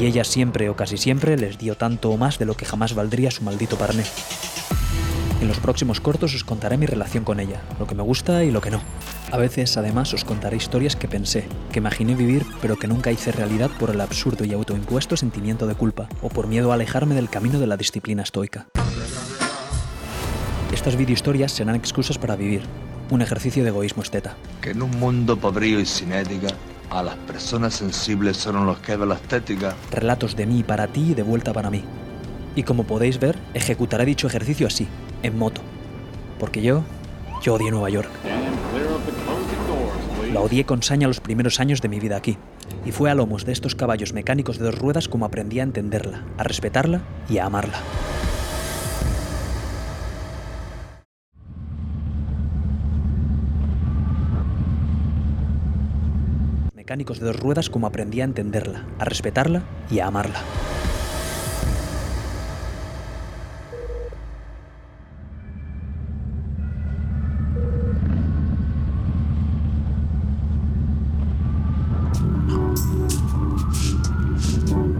Y 0.00 0.06
ella 0.06 0.24
siempre 0.24 0.68
o 0.68 0.76
casi 0.76 0.96
siempre 0.96 1.36
les 1.36 1.58
dio 1.58 1.76
tanto 1.76 2.10
o 2.10 2.16
más 2.16 2.38
de 2.38 2.46
lo 2.46 2.54
que 2.54 2.64
jamás 2.64 2.94
valdría 2.94 3.30
su 3.30 3.44
maldito 3.44 3.76
parné. 3.76 4.04
En 5.40 5.46
los 5.46 5.60
próximos 5.60 6.00
cortos 6.00 6.34
os 6.34 6.42
contaré 6.42 6.76
mi 6.76 6.86
relación 6.86 7.22
con 7.22 7.38
ella, 7.38 7.62
lo 7.78 7.86
que 7.86 7.94
me 7.94 8.02
gusta 8.02 8.42
y 8.42 8.50
lo 8.50 8.60
que 8.60 8.72
no. 8.72 8.80
A 9.30 9.36
veces, 9.36 9.76
además, 9.76 10.12
os 10.12 10.24
contaré 10.24 10.56
historias 10.56 10.96
que 10.96 11.06
pensé, 11.06 11.46
que 11.70 11.78
imaginé 11.78 12.16
vivir, 12.16 12.44
pero 12.60 12.76
que 12.76 12.88
nunca 12.88 13.12
hice 13.12 13.30
realidad 13.30 13.70
por 13.78 13.90
el 13.90 14.00
absurdo 14.00 14.44
y 14.44 14.52
autoimpuesto 14.52 15.16
sentimiento 15.16 15.66
de 15.66 15.76
culpa, 15.76 16.08
o 16.22 16.28
por 16.28 16.48
miedo 16.48 16.72
a 16.72 16.74
alejarme 16.74 17.14
del 17.14 17.30
camino 17.30 17.60
de 17.60 17.66
la 17.68 17.76
disciplina 17.76 18.22
estoica. 18.22 18.66
Estas 20.72 20.96
videohistorias 20.96 21.52
serán 21.52 21.76
excusas 21.76 22.18
para 22.18 22.34
vivir, 22.34 22.62
un 23.10 23.22
ejercicio 23.22 23.62
de 23.62 23.70
egoísmo 23.70 24.02
esteta. 24.02 24.36
Que 24.60 24.70
en 24.70 24.82
un 24.82 24.90
mundo 24.98 25.36
pobrío 25.36 25.80
y 25.80 25.86
sin 25.86 26.12
ética, 26.12 26.48
a 26.90 27.02
las 27.02 27.16
personas 27.16 27.74
sensibles 27.74 28.36
son 28.36 28.64
los 28.66 28.78
que 28.78 28.96
ven 28.96 29.08
la 29.08 29.14
estética. 29.16 29.74
Relatos 29.90 30.36
de 30.36 30.46
mí 30.46 30.62
para 30.62 30.86
ti 30.86 31.10
y 31.10 31.14
de 31.14 31.22
vuelta 31.22 31.52
para 31.52 31.70
mí. 31.70 31.84
Y 32.56 32.62
como 32.62 32.84
podéis 32.84 33.20
ver, 33.20 33.38
ejecutaré 33.54 34.04
dicho 34.04 34.26
ejercicio 34.26 34.66
así, 34.66 34.88
en 35.22 35.38
moto. 35.38 35.60
Porque 36.38 36.62
yo, 36.62 36.82
yo 37.42 37.54
odié 37.54 37.70
Nueva 37.70 37.90
York. 37.90 38.10
La 40.32 40.40
odié 40.40 40.64
con 40.64 40.82
saña 40.82 41.08
los 41.08 41.20
primeros 41.20 41.60
años 41.60 41.80
de 41.80 41.88
mi 41.88 42.00
vida 42.00 42.16
aquí. 42.16 42.36
Y 42.84 42.92
fue 42.92 43.10
a 43.10 43.14
lomos 43.14 43.44
de 43.44 43.52
estos 43.52 43.74
caballos 43.74 44.12
mecánicos 44.12 44.58
de 44.58 44.66
dos 44.66 44.78
ruedas 44.78 45.08
como 45.08 45.24
aprendí 45.24 45.60
a 45.60 45.62
entenderla, 45.62 46.24
a 46.36 46.42
respetarla 46.42 47.02
y 47.28 47.38
a 47.38 47.46
amarla. 47.46 47.80
Mecánicos 56.88 57.20
de 57.20 57.26
dos 57.26 57.36
ruedas 57.36 57.68
como 57.68 57.86
aprendí 57.86 58.22
a 58.22 58.24
entenderla, 58.24 58.86
a 58.98 59.04
respetarla 59.04 59.62
y 59.90 59.98
a 59.98 60.06
amarla. 60.06 60.42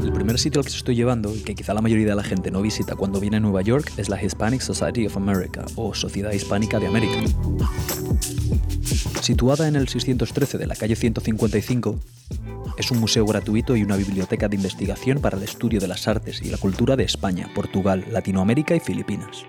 El 0.02 0.12
primer 0.12 0.38
sitio 0.38 0.61
al 0.61 0.66
que 0.66 0.73
estoy 0.73 0.95
llevando 0.95 1.35
y 1.35 1.40
que 1.40 1.54
quizá 1.54 1.73
la 1.73 1.80
mayoría 1.80 2.09
de 2.09 2.14
la 2.14 2.23
gente 2.23 2.50
no 2.50 2.61
visita 2.61 2.97
cuando 2.97 3.18
viene 3.18 3.38
a 3.38 3.40
Nueva 3.40 3.62
York 3.62 3.95
es 3.97 4.11
la 4.11 4.23
Hispanic 4.23 4.61
Society 4.61 5.07
of 5.07 5.16
America 5.16 5.64
o 5.76 5.95
Sociedad 5.95 6.33
Hispánica 6.33 6.78
de 6.78 6.87
América. 6.87 7.18
Situada 9.28 9.68
en 9.68 9.76
el 9.76 9.88
613 9.88 10.56
de 10.56 10.66
la 10.66 10.75
calle 10.75 10.97
155, 10.97 12.00
es 12.78 12.90
un 12.90 12.99
museo 12.99 13.26
gratuito 13.26 13.76
y 13.76 13.82
una 13.82 13.97
biblioteca 13.97 14.49
de 14.49 14.56
investigación 14.56 15.20
para 15.20 15.37
el 15.37 15.42
estudio 15.42 15.80
de 15.80 15.87
las 15.87 16.08
artes 16.08 16.40
y 16.40 16.49
la 16.49 16.56
cultura 16.56 16.97
de 16.97 17.04
España, 17.04 17.50
Portugal, 17.54 18.06
Latinoamérica 18.11 18.75
y 18.75 18.80
Filipinas. 18.80 19.44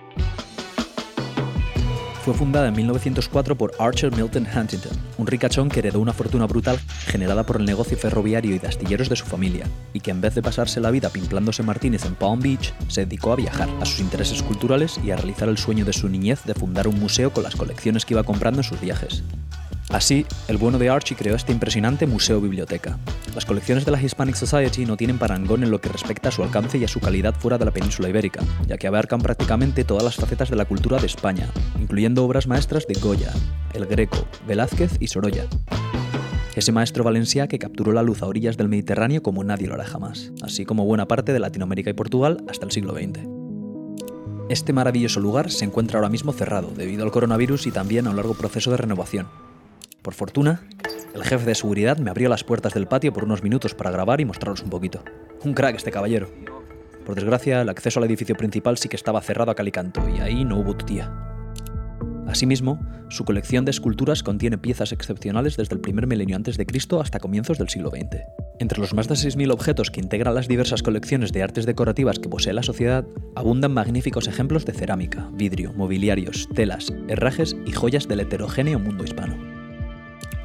Fue 2.25 2.33
fundada 2.33 2.67
en 2.67 2.75
1904 2.75 3.55
por 3.55 3.71
Archer 3.79 4.13
Milton 4.13 4.45
Huntington, 4.53 4.91
un 5.17 5.27
ricachón 5.27 5.69
que 5.69 5.79
heredó 5.79 6.01
una 6.01 6.11
fortuna 6.11 6.45
brutal 6.45 6.77
generada 7.07 7.45
por 7.45 7.55
el 7.55 7.65
negocio 7.65 7.97
ferroviario 7.97 8.55
y 8.55 8.59
de 8.59 8.67
astilleros 8.67 9.07
de 9.07 9.15
su 9.15 9.25
familia, 9.25 9.65
y 9.93 10.01
que 10.01 10.11
en 10.11 10.19
vez 10.19 10.35
de 10.35 10.41
pasarse 10.41 10.81
la 10.81 10.91
vida 10.91 11.09
pimplándose 11.09 11.63
Martínez 11.63 12.03
en 12.03 12.15
Palm 12.15 12.41
Beach, 12.41 12.73
se 12.89 13.05
dedicó 13.05 13.31
a 13.31 13.37
viajar, 13.37 13.69
a 13.79 13.85
sus 13.85 14.01
intereses 14.01 14.43
culturales 14.43 14.99
y 15.01 15.11
a 15.11 15.15
realizar 15.15 15.47
el 15.47 15.57
sueño 15.57 15.85
de 15.85 15.93
su 15.93 16.09
niñez 16.09 16.43
de 16.43 16.53
fundar 16.53 16.89
un 16.89 16.99
museo 16.99 17.31
con 17.31 17.43
las 17.43 17.55
colecciones 17.55 18.05
que 18.05 18.15
iba 18.15 18.23
comprando 18.23 18.59
en 18.59 18.65
sus 18.65 18.81
viajes. 18.81 19.23
Así, 19.89 20.27
el 20.47 20.57
bueno 20.57 20.77
de 20.77 20.89
Archie 20.89 21.17
creó 21.17 21.35
este 21.35 21.51
impresionante 21.51 22.05
museo-biblioteca. 22.05 22.99
Las 23.33 23.45
colecciones 23.45 23.85
de 23.85 23.91
la 23.91 23.99
Hispanic 23.99 24.35
Society 24.35 24.85
no 24.85 24.97
tienen 24.97 25.17
parangón 25.17 25.63
en 25.63 25.71
lo 25.71 25.81
que 25.81 25.89
respecta 25.89 26.29
a 26.29 26.31
su 26.31 26.43
alcance 26.43 26.77
y 26.77 26.83
a 26.83 26.87
su 26.87 26.99
calidad 26.99 27.33
fuera 27.33 27.57
de 27.57 27.65
la 27.65 27.71
península 27.71 28.07
ibérica, 28.07 28.41
ya 28.67 28.77
que 28.77 28.85
abarcan 28.85 29.19
prácticamente 29.19 29.83
todas 29.83 30.03
las 30.03 30.15
facetas 30.15 30.51
de 30.51 30.57
la 30.57 30.65
cultura 30.65 30.99
de 30.99 31.07
España, 31.07 31.49
incluyendo 31.79 32.23
obras 32.23 32.45
maestras 32.45 32.85
de 32.85 32.99
Goya, 32.99 33.33
El 33.73 33.87
Greco, 33.87 34.27
Velázquez 34.47 34.91
y 34.99 35.07
Sorolla. 35.07 35.47
Ese 36.55 36.71
maestro 36.71 37.03
valenciá 37.03 37.47
que 37.47 37.57
capturó 37.57 37.91
la 37.91 38.03
luz 38.03 38.21
a 38.21 38.27
orillas 38.27 38.57
del 38.57 38.69
Mediterráneo 38.69 39.23
como 39.23 39.43
nadie 39.43 39.67
lo 39.67 39.73
hará 39.73 39.85
jamás, 39.85 40.31
así 40.43 40.65
como 40.65 40.85
buena 40.85 41.07
parte 41.07 41.33
de 41.33 41.39
Latinoamérica 41.39 41.89
y 41.89 41.93
Portugal 41.93 42.43
hasta 42.47 42.65
el 42.65 42.71
siglo 42.71 42.93
XX. 42.93 43.21
Este 44.49 44.71
maravilloso 44.71 45.19
lugar 45.19 45.49
se 45.49 45.65
encuentra 45.65 45.97
ahora 45.97 46.09
mismo 46.09 46.31
cerrado 46.31 46.71
debido 46.75 47.03
al 47.03 47.11
coronavirus 47.11 47.65
y 47.65 47.71
también 47.71 48.05
a 48.05 48.11
un 48.11 48.15
largo 48.15 48.33
proceso 48.33 48.71
de 48.71 48.77
renovación, 48.77 49.27
por 50.01 50.13
fortuna, 50.13 50.61
el 51.13 51.23
jefe 51.23 51.45
de 51.45 51.55
seguridad 51.55 51.97
me 51.97 52.09
abrió 52.09 52.29
las 52.29 52.43
puertas 52.43 52.73
del 52.73 52.87
patio 52.87 53.13
por 53.13 53.23
unos 53.23 53.43
minutos 53.43 53.73
para 53.73 53.91
grabar 53.91 54.21
y 54.21 54.25
mostraros 54.25 54.61
un 54.61 54.69
poquito. 54.69 55.03
Un 55.43 55.53
crack 55.53 55.75
este 55.75 55.91
caballero. 55.91 56.29
Por 57.05 57.15
desgracia, 57.15 57.61
el 57.61 57.69
acceso 57.69 57.99
al 57.99 58.05
edificio 58.05 58.35
principal 58.35 58.77
sí 58.77 58.87
que 58.87 58.95
estaba 58.95 59.21
cerrado 59.21 59.51
a 59.51 59.55
calicanto 59.55 60.07
y 60.07 60.19
ahí 60.19 60.45
no 60.45 60.59
hubo 60.59 60.75
tutía. 60.75 61.11
Asimismo, 62.27 62.79
su 63.09 63.25
colección 63.25 63.65
de 63.65 63.71
esculturas 63.71 64.21
contiene 64.21 64.59
piezas 64.59 64.91
excepcionales 64.91 65.57
desde 65.57 65.73
el 65.73 65.81
primer 65.81 66.05
milenio 66.05 66.35
antes 66.35 66.57
de 66.57 66.67
Cristo 66.67 67.01
hasta 67.01 67.19
comienzos 67.19 67.57
del 67.57 67.69
siglo 67.69 67.89
XX. 67.89 68.21
Entre 68.59 68.79
los 68.79 68.93
más 68.93 69.07
de 69.07 69.15
6.000 69.15 69.51
objetos 69.51 69.89
que 69.89 69.99
integran 69.99 70.35
las 70.35 70.47
diversas 70.47 70.83
colecciones 70.83 71.31
de 71.31 71.41
artes 71.41 71.65
decorativas 71.65 72.19
que 72.19 72.29
posee 72.29 72.53
la 72.53 72.61
sociedad, 72.61 73.07
abundan 73.35 73.73
magníficos 73.73 74.27
ejemplos 74.27 74.63
de 74.65 74.73
cerámica, 74.73 75.27
vidrio, 75.33 75.73
mobiliarios, 75.73 76.47
telas, 76.53 76.93
herrajes 77.07 77.55
y 77.65 77.71
joyas 77.71 78.07
del 78.07 78.19
heterogéneo 78.19 78.77
mundo 78.77 79.03
hispano. 79.03 79.58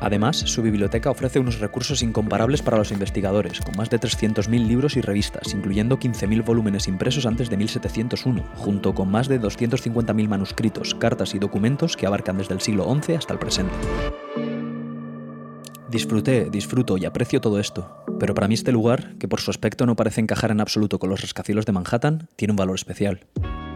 Además, 0.04 0.36
su 0.36 0.60
biblioteca 0.60 1.10
ofrece 1.10 1.38
unos 1.38 1.60
recursos 1.60 2.02
incomparables 2.02 2.60
para 2.60 2.76
los 2.76 2.92
investigadores, 2.92 3.58
con 3.62 3.74
más 3.74 3.88
de 3.88 3.98
300.000 3.98 4.66
libros 4.66 4.98
y 4.98 5.00
revistas, 5.00 5.54
incluyendo 5.54 5.98
15.000 5.98 6.44
volúmenes 6.44 6.88
impresos 6.88 7.24
antes 7.24 7.48
de 7.48 7.56
1701, 7.56 8.44
junto 8.54 8.94
con 8.94 9.10
más 9.10 9.28
de 9.28 9.40
250.000 9.40 10.28
manuscritos, 10.28 10.94
cartas 10.94 11.34
y 11.34 11.38
documentos 11.38 11.96
que 11.96 12.06
abarcan 12.06 12.36
desde 12.36 12.52
el 12.52 12.60
siglo 12.60 12.84
XI 12.84 13.14
hasta 13.14 13.32
el 13.32 13.38
presente. 13.38 13.72
Disfruté, 15.88 16.50
disfruto 16.50 16.98
y 16.98 17.06
aprecio 17.06 17.40
todo 17.40 17.58
esto, 17.58 18.03
pero 18.24 18.34
para 18.34 18.48
mí 18.48 18.54
este 18.54 18.72
lugar, 18.72 19.16
que 19.18 19.28
por 19.28 19.42
su 19.42 19.50
aspecto 19.50 19.84
no 19.84 19.96
parece 19.96 20.22
encajar 20.22 20.50
en 20.50 20.62
absoluto 20.62 20.98
con 20.98 21.10
los 21.10 21.20
rascacielos 21.20 21.66
de 21.66 21.72
Manhattan, 21.72 22.26
tiene 22.36 22.52
un 22.52 22.56
valor 22.56 22.74
especial. 22.74 23.26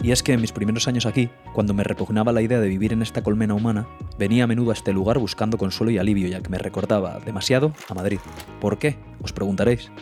Y 0.03 0.11
es 0.11 0.23
que 0.23 0.33
en 0.33 0.41
mis 0.41 0.53
primeros 0.53 0.89
años 0.89 1.05
aquí, 1.05 1.29
cuando 1.53 1.75
me 1.75 1.85
repugnaba 1.85 2.33
la 2.33 2.41
idea 2.41 2.59
de 2.59 2.67
vivir 2.67 2.95
en 2.95 3.03
esta 3.03 3.23
colmena 3.23 3.53
humana, 3.53 3.87
venía 4.19 4.45
a 4.45 4.47
menudo 4.47 4.71
a 4.71 4.73
este 4.73 4.95
lugar 4.95 5.19
buscando 5.19 5.59
consuelo 5.59 5.91
y 5.91 5.99
alivio, 5.99 6.29
ya 6.29 6.41
que 6.41 6.49
me 6.49 6.57
recordaba 6.57 7.21
demasiado 7.27 7.75
a 7.91 7.93
Madrid. 7.93 8.21
¿Por 8.59 8.79
qué? 8.79 8.97
Os 9.23 9.35
preguntaréis. 9.35 9.93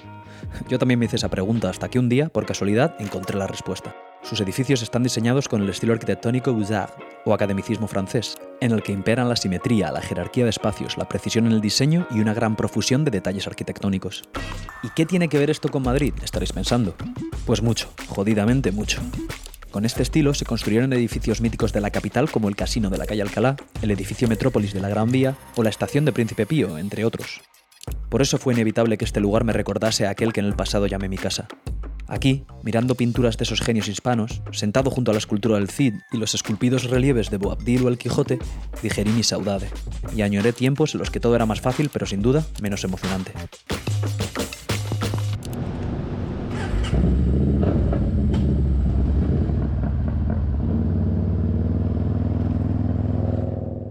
Yo 0.68 0.78
también 0.78 1.00
me 1.00 1.06
hice 1.06 1.16
esa 1.16 1.28
pregunta 1.28 1.68
hasta 1.68 1.88
que 1.88 1.98
un 1.98 2.08
día, 2.08 2.28
por 2.28 2.46
casualidad, 2.46 2.94
encontré 3.00 3.36
la 3.36 3.48
respuesta. 3.48 3.96
Sus 4.28 4.40
edificios 4.40 4.82
están 4.82 5.04
diseñados 5.04 5.46
con 5.46 5.62
el 5.62 5.68
estilo 5.68 5.92
arquitectónico 5.92 6.52
Beaux-Arts, 6.52 6.94
o 7.24 7.32
academicismo 7.32 7.86
francés, 7.86 8.36
en 8.60 8.72
el 8.72 8.82
que 8.82 8.90
imperan 8.90 9.28
la 9.28 9.36
simetría, 9.36 9.92
la 9.92 10.00
jerarquía 10.00 10.42
de 10.42 10.50
espacios, 10.50 10.98
la 10.98 11.08
precisión 11.08 11.46
en 11.46 11.52
el 11.52 11.60
diseño 11.60 12.08
y 12.10 12.18
una 12.18 12.34
gran 12.34 12.56
profusión 12.56 13.04
de 13.04 13.12
detalles 13.12 13.46
arquitectónicos. 13.46 14.24
¿Y 14.82 14.88
qué 14.96 15.06
tiene 15.06 15.28
que 15.28 15.38
ver 15.38 15.50
esto 15.50 15.68
con 15.68 15.84
Madrid? 15.84 16.12
Estaréis 16.24 16.52
pensando. 16.52 16.96
Pues 17.44 17.62
mucho, 17.62 17.92
jodidamente 18.08 18.72
mucho. 18.72 19.00
Con 19.70 19.84
este 19.84 20.02
estilo 20.02 20.34
se 20.34 20.44
construyeron 20.44 20.92
edificios 20.92 21.40
míticos 21.40 21.72
de 21.72 21.80
la 21.80 21.90
capital 21.90 22.28
como 22.28 22.48
el 22.48 22.56
Casino 22.56 22.90
de 22.90 22.98
la 22.98 23.06
calle 23.06 23.22
Alcalá, 23.22 23.54
el 23.80 23.92
edificio 23.92 24.26
Metrópolis 24.26 24.72
de 24.72 24.80
la 24.80 24.88
Gran 24.88 25.12
Vía 25.12 25.36
o 25.54 25.62
la 25.62 25.70
estación 25.70 26.04
de 26.04 26.12
Príncipe 26.12 26.46
Pío, 26.46 26.78
entre 26.78 27.04
otros. 27.04 27.42
Por 28.08 28.22
eso 28.22 28.38
fue 28.38 28.54
inevitable 28.54 28.98
que 28.98 29.04
este 29.04 29.20
lugar 29.20 29.44
me 29.44 29.52
recordase 29.52 30.04
a 30.04 30.10
aquel 30.10 30.32
que 30.32 30.40
en 30.40 30.46
el 30.46 30.56
pasado 30.56 30.88
llamé 30.88 31.08
mi 31.08 31.16
casa. 31.16 31.46
Aquí, 32.08 32.44
mirando 32.62 32.94
pinturas 32.94 33.36
de 33.36 33.44
esos 33.44 33.60
genios 33.60 33.88
hispanos, 33.88 34.42
sentado 34.52 34.90
junto 34.90 35.10
a 35.10 35.14
la 35.14 35.18
escultura 35.18 35.56
del 35.56 35.68
Cid 35.68 35.94
y 36.12 36.18
los 36.18 36.34
esculpidos 36.34 36.84
relieves 36.84 37.30
de 37.30 37.38
Boabdil 37.38 37.84
o 37.84 37.88
el 37.88 37.98
Quijote, 37.98 38.38
digerí 38.82 39.10
mi 39.10 39.22
saudade 39.22 39.68
y 40.14 40.22
añoré 40.22 40.52
tiempos 40.52 40.94
en 40.94 41.00
los 41.00 41.10
que 41.10 41.20
todo 41.20 41.34
era 41.34 41.46
más 41.46 41.60
fácil, 41.60 41.90
pero 41.92 42.06
sin 42.06 42.22
duda 42.22 42.44
menos 42.62 42.84
emocionante. 42.84 43.32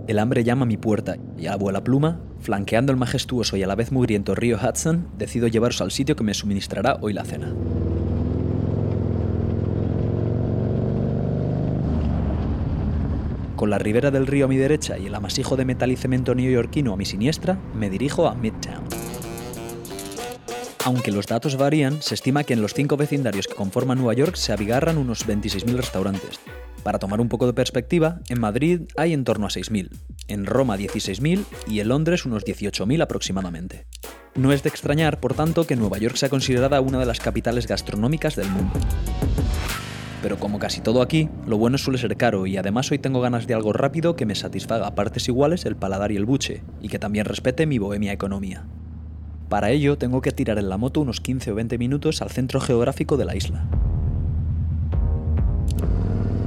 El 0.08 0.20
hambre 0.20 0.44
llama 0.44 0.64
a 0.64 0.68
mi 0.68 0.78
puerta 0.78 1.18
y 1.36 1.48
a 1.48 1.54
abuela 1.54 1.84
pluma, 1.84 2.20
flanqueando 2.40 2.92
el 2.92 2.98
majestuoso 2.98 3.58
y 3.58 3.64
a 3.64 3.68
la 3.68 3.74
vez 3.74 3.92
mugriento 3.92 4.36
río 4.36 4.58
Hudson, 4.58 5.08
decido 5.18 5.48
llevaros 5.48 5.82
al 5.82 5.90
sitio 5.90 6.16
que 6.16 6.24
me 6.24 6.36
suministrará 6.36 7.00
hoy 7.02 7.14
la 7.14 7.26
cena. 7.26 7.52
Con 13.56 13.72
la 13.72 13.80
ribera 13.80 14.12
del 14.12 14.28
río 14.28 14.46
a 14.46 14.48
mi 14.48 14.58
derecha 14.58 15.00
y 15.00 15.08
el 15.08 15.16
amasijo 15.16 15.56
de 15.56 15.66
metal 15.66 15.92
y 15.92 15.96
cemento 15.96 16.36
neoyorquino 16.36 16.94
a 16.94 16.98
mi 16.98 17.06
siniestra, 17.06 17.58
me 17.74 17.90
dirijo 17.90 18.28
a 18.28 18.36
Midtown. 18.36 18.84
Aunque 20.84 21.12
los 21.12 21.26
datos 21.26 21.58
varían, 21.58 22.00
se 22.04 22.14
estima 22.14 22.44
que 22.44 22.54
en 22.54 22.62
los 22.62 22.76
cinco 22.76 22.96
vecindarios 22.96 23.48
que 23.48 23.56
conforman 23.56 23.98
Nueva 23.98 24.14
York 24.14 24.36
se 24.36 24.54
abigarran 24.54 25.00
unos 25.00 25.26
26.000 25.26 25.78
restaurantes. 25.78 26.40
Para 26.86 27.00
tomar 27.00 27.20
un 27.20 27.30
poco 27.30 27.48
de 27.48 27.54
perspectiva, 27.54 28.20
en 28.30 28.40
Madrid 28.40 28.82
hay 28.96 29.14
en 29.14 29.24
torno 29.24 29.48
a 29.48 29.50
6.000, 29.50 29.90
en 30.28 30.46
Roma 30.46 30.78
16.000 30.78 31.44
y 31.68 31.80
en 31.80 31.88
Londres 31.88 32.28
unos 32.28 32.46
18.000 32.46 33.02
aproximadamente. 33.02 33.88
No 34.36 34.52
es 34.52 34.62
de 34.62 34.70
extrañar, 34.70 35.20
por 35.20 35.34
tanto, 35.34 35.66
que 35.66 35.76
Nueva 35.76 35.98
York 35.98 36.16
sea 36.16 36.30
considerada 36.30 36.82
una 36.82 37.00
de 37.00 37.08
las 37.08 37.20
capitales 37.20 37.66
gastronómicas 37.66 38.36
del 38.36 38.50
mundo 38.50 38.74
pero 40.22 40.40
como 40.40 40.58
casi 40.58 40.82
todo 40.82 41.04
aquí, 41.04 41.30
lo 41.46 41.60
bueno 41.60 41.78
suele 41.78 42.00
ser 42.00 42.18
caro 42.18 42.48
y 42.48 42.58
además 42.58 42.92
hoy 42.92 42.98
tengo 42.98 43.22
ganas 43.22 43.46
de 43.46 43.54
algo 43.54 43.74
rápido 43.74 44.16
que 44.16 44.26
me 44.26 44.34
satisfaga 44.34 44.88
a 44.88 44.96
partes 44.96 45.28
iguales 45.28 45.66
el 45.66 45.76
paladar 45.76 46.12
y 46.12 46.16
el 46.16 46.26
buche, 46.26 46.64
y 46.82 46.88
que 46.88 46.98
también 46.98 47.26
respete 47.26 47.68
mi 47.68 47.78
bohemia 47.78 48.12
economía. 48.12 48.66
Para 49.50 49.70
ello 49.70 50.00
tengo 50.00 50.22
que 50.22 50.32
tirar 50.32 50.58
en 50.58 50.70
la 50.70 50.78
moto 50.78 51.02
unos 51.02 51.22
15 51.22 51.52
o 51.52 51.56
20 51.56 51.78
minutos 51.78 52.24
al 52.24 52.32
centro 52.32 52.60
geográfico 52.60 53.18
de 53.18 53.26
la 53.26 53.36
isla. 53.36 53.70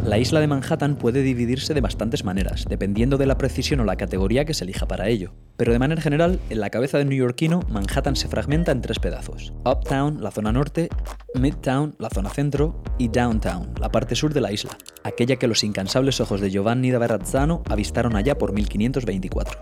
La 0.08 0.16
isla 0.16 0.40
de 0.40 0.46
Manhattan 0.46 0.96
puede 0.96 1.22
dividirse 1.22 1.74
de 1.74 1.82
bastantes 1.82 2.24
maneras, 2.24 2.64
dependiendo 2.66 3.18
de 3.18 3.26
la 3.26 3.36
precisión 3.36 3.80
o 3.80 3.84
la 3.84 3.96
categoría 3.96 4.46
que 4.46 4.54
se 4.54 4.64
elija 4.64 4.88
para 4.88 5.06
ello. 5.08 5.34
Pero 5.58 5.70
de 5.70 5.78
manera 5.78 6.00
general, 6.00 6.40
en 6.48 6.60
la 6.60 6.70
cabeza 6.70 6.96
del 6.96 7.10
neoyorquino, 7.10 7.60
Manhattan 7.68 8.16
se 8.16 8.26
fragmenta 8.26 8.72
en 8.72 8.80
tres 8.80 9.00
pedazos. 9.00 9.52
Uptown, 9.66 10.22
la 10.22 10.30
zona 10.30 10.50
norte, 10.50 10.88
Midtown, 11.34 11.94
la 11.98 12.08
zona 12.08 12.30
centro, 12.30 12.82
y 12.96 13.08
Downtown, 13.08 13.74
la 13.78 13.90
parte 13.90 14.14
sur 14.14 14.32
de 14.32 14.40
la 14.40 14.50
isla, 14.50 14.78
aquella 15.04 15.36
que 15.36 15.46
los 15.46 15.62
incansables 15.62 16.22
ojos 16.22 16.40
de 16.40 16.48
Giovanni 16.48 16.90
da 16.90 16.98
Verrazzano 16.98 17.62
avistaron 17.68 18.16
allá 18.16 18.38
por 18.38 18.54
1524. 18.54 19.60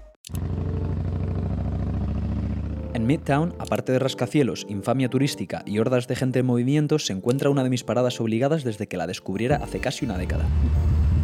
En 2.96 3.06
Midtown, 3.06 3.54
aparte 3.58 3.92
de 3.92 3.98
rascacielos, 3.98 4.64
infamia 4.70 5.10
turística 5.10 5.62
y 5.66 5.80
hordas 5.80 6.08
de 6.08 6.16
gente 6.16 6.38
en 6.38 6.46
movimiento, 6.46 6.98
se 6.98 7.12
encuentra 7.12 7.50
una 7.50 7.62
de 7.62 7.68
mis 7.68 7.84
paradas 7.84 8.22
obligadas 8.22 8.64
desde 8.64 8.86
que 8.86 8.96
la 8.96 9.06
descubriera 9.06 9.56
hace 9.56 9.80
casi 9.80 10.06
una 10.06 10.16
década. 10.16 10.46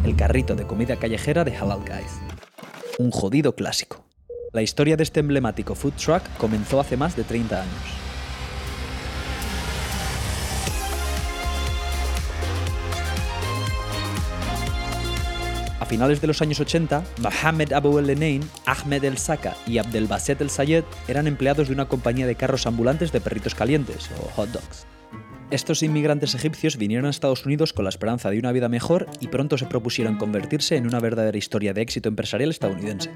El 0.05 0.15
carrito 0.15 0.53
de 0.55 0.67
comida 0.67 0.97
callejera 0.97 1.43
de 1.43 1.57
Halal 1.57 1.79
Guys. 1.79 2.21
Un 2.99 3.09
jodido 3.09 3.55
clásico. 3.55 4.05
La 4.51 4.61
historia 4.61 4.97
de 4.97 5.01
este 5.01 5.21
emblemático 5.21 5.73
food 5.73 5.93
truck 5.93 6.21
comenzó 6.37 6.79
hace 6.79 6.95
más 6.95 7.15
de 7.15 7.23
30 7.23 7.63
años. 7.63 8.02
Finales 15.93 16.21
de 16.21 16.25
los 16.25 16.41
años 16.41 16.59
80, 16.59 17.03
Mohamed 17.21 17.71
Abu 17.71 17.99
el-Enain, 17.99 18.41
Ahmed 18.65 19.03
el-Saka 19.03 19.55
y 19.67 19.77
Abdelbaset 19.77 20.41
el-Sayed 20.41 20.83
eran 21.07 21.27
empleados 21.27 21.67
de 21.67 21.75
una 21.75 21.85
compañía 21.85 22.25
de 22.25 22.33
carros 22.33 22.65
ambulantes 22.65 23.11
de 23.11 23.21
perritos 23.21 23.53
calientes, 23.53 24.09
o 24.19 24.27
hot 24.31 24.49
dogs. 24.49 24.87
Estos 25.51 25.83
inmigrantes 25.83 26.33
egipcios 26.33 26.77
vinieron 26.77 27.05
a 27.05 27.11
Estados 27.11 27.45
Unidos 27.45 27.73
con 27.73 27.85
la 27.85 27.89
esperanza 27.89 28.31
de 28.31 28.39
una 28.39 28.51
vida 28.51 28.69
mejor 28.69 29.05
y 29.19 29.27
pronto 29.27 29.55
se 29.59 29.67
propusieron 29.67 30.17
convertirse 30.17 30.77
en 30.77 30.87
una 30.87 30.99
verdadera 30.99 31.37
historia 31.37 31.75
de 31.75 31.83
éxito 31.83 32.09
empresarial 32.09 32.49
estadounidense. 32.49 33.11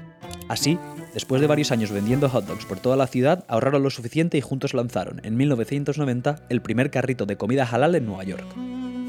Así, 0.46 0.78
después 1.14 1.40
de 1.40 1.48
varios 1.48 1.72
años 1.72 1.90
vendiendo 1.90 2.28
hot 2.28 2.46
dogs 2.46 2.64
por 2.64 2.78
toda 2.78 2.94
la 2.94 3.08
ciudad, 3.08 3.44
ahorraron 3.48 3.82
lo 3.82 3.90
suficiente 3.90 4.38
y 4.38 4.40
juntos 4.40 4.72
lanzaron, 4.72 5.20
en 5.24 5.36
1990, 5.36 6.46
el 6.48 6.62
primer 6.62 6.92
carrito 6.92 7.26
de 7.26 7.36
comida 7.36 7.68
halal 7.68 7.96
en 7.96 8.06
Nueva 8.06 8.22
York. 8.22 8.46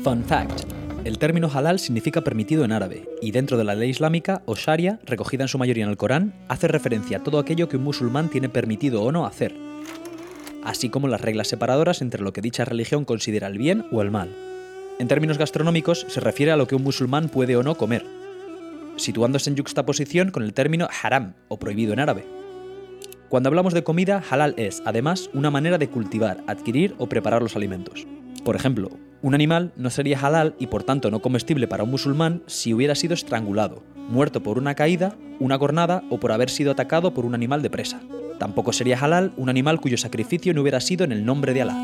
Fun 0.03 0.23
fact, 0.23 0.63
el 1.09 1.17
término 1.17 1.49
halal 1.51 1.79
significa 1.79 2.21
permitido 2.21 2.63
en 2.63 2.71
árabe, 2.71 3.09
y 3.19 3.31
dentro 3.31 3.57
de 3.57 3.63
la 3.63 3.73
ley 3.73 3.89
islámica, 3.89 4.43
o 4.45 4.53
sharia, 4.55 4.99
recogida 5.07 5.43
en 5.43 5.47
su 5.47 5.57
mayoría 5.57 5.83
en 5.83 5.89
el 5.89 5.97
Corán, 5.97 6.35
hace 6.49 6.67
referencia 6.67 7.17
a 7.17 7.23
todo 7.23 7.39
aquello 7.39 7.67
que 7.67 7.77
un 7.77 7.83
musulmán 7.83 8.29
tiene 8.29 8.47
permitido 8.47 9.01
o 9.01 9.11
no 9.11 9.25
hacer, 9.25 9.55
así 10.63 10.89
como 10.89 11.07
las 11.07 11.21
reglas 11.21 11.47
separadoras 11.47 12.03
entre 12.03 12.21
lo 12.21 12.31
que 12.31 12.41
dicha 12.41 12.63
religión 12.63 13.05
considera 13.05 13.47
el 13.47 13.57
bien 13.57 13.85
o 13.91 14.03
el 14.03 14.11
mal. 14.11 14.29
En 14.99 15.07
términos 15.07 15.39
gastronómicos, 15.39 16.05
se 16.07 16.19
refiere 16.19 16.51
a 16.51 16.57
lo 16.57 16.67
que 16.67 16.75
un 16.75 16.83
musulmán 16.83 17.29
puede 17.29 17.55
o 17.55 17.63
no 17.63 17.73
comer, 17.73 18.05
situándose 18.95 19.49
en 19.49 19.57
juxtaposición 19.57 20.29
con 20.29 20.43
el 20.43 20.53
término 20.53 20.89
haram, 21.01 21.33
o 21.47 21.57
prohibido 21.57 21.91
en 21.93 22.01
árabe. 22.01 22.27
Cuando 23.29 23.49
hablamos 23.49 23.73
de 23.73 23.83
comida, 23.83 24.23
halal 24.29 24.53
es, 24.57 24.83
además, 24.85 25.31
una 25.33 25.49
manera 25.49 25.79
de 25.79 25.89
cultivar, 25.89 26.43
adquirir 26.45 26.93
o 26.99 27.09
preparar 27.09 27.41
los 27.41 27.55
alimentos. 27.55 28.05
Por 28.43 28.55
ejemplo, 28.55 28.91
un 29.21 29.35
animal 29.35 29.73
no 29.75 29.89
sería 29.89 30.19
halal 30.19 30.55
y 30.59 30.67
por 30.67 30.83
tanto 30.83 31.11
no 31.11 31.21
comestible 31.21 31.67
para 31.67 31.83
un 31.83 31.91
musulmán 31.91 32.41
si 32.47 32.73
hubiera 32.73 32.95
sido 32.95 33.13
estrangulado, 33.13 33.83
muerto 34.09 34.41
por 34.41 34.57
una 34.57 34.75
caída, 34.75 35.15
una 35.39 35.59
cornada 35.59 36.03
o 36.09 36.19
por 36.19 36.31
haber 36.31 36.49
sido 36.49 36.71
atacado 36.71 37.13
por 37.13 37.25
un 37.25 37.35
animal 37.35 37.61
de 37.61 37.69
presa. 37.69 37.99
Tampoco 38.39 38.71
sería 38.71 38.97
halal 38.97 39.33
un 39.35 39.49
animal 39.49 39.81
cuyo 39.81 39.97
sacrificio 39.97 40.53
no 40.53 40.61
hubiera 40.61 40.79
sido 40.79 41.03
en 41.03 41.11
el 41.11 41.25
nombre 41.25 41.53
de 41.53 41.61
Alá. 41.63 41.75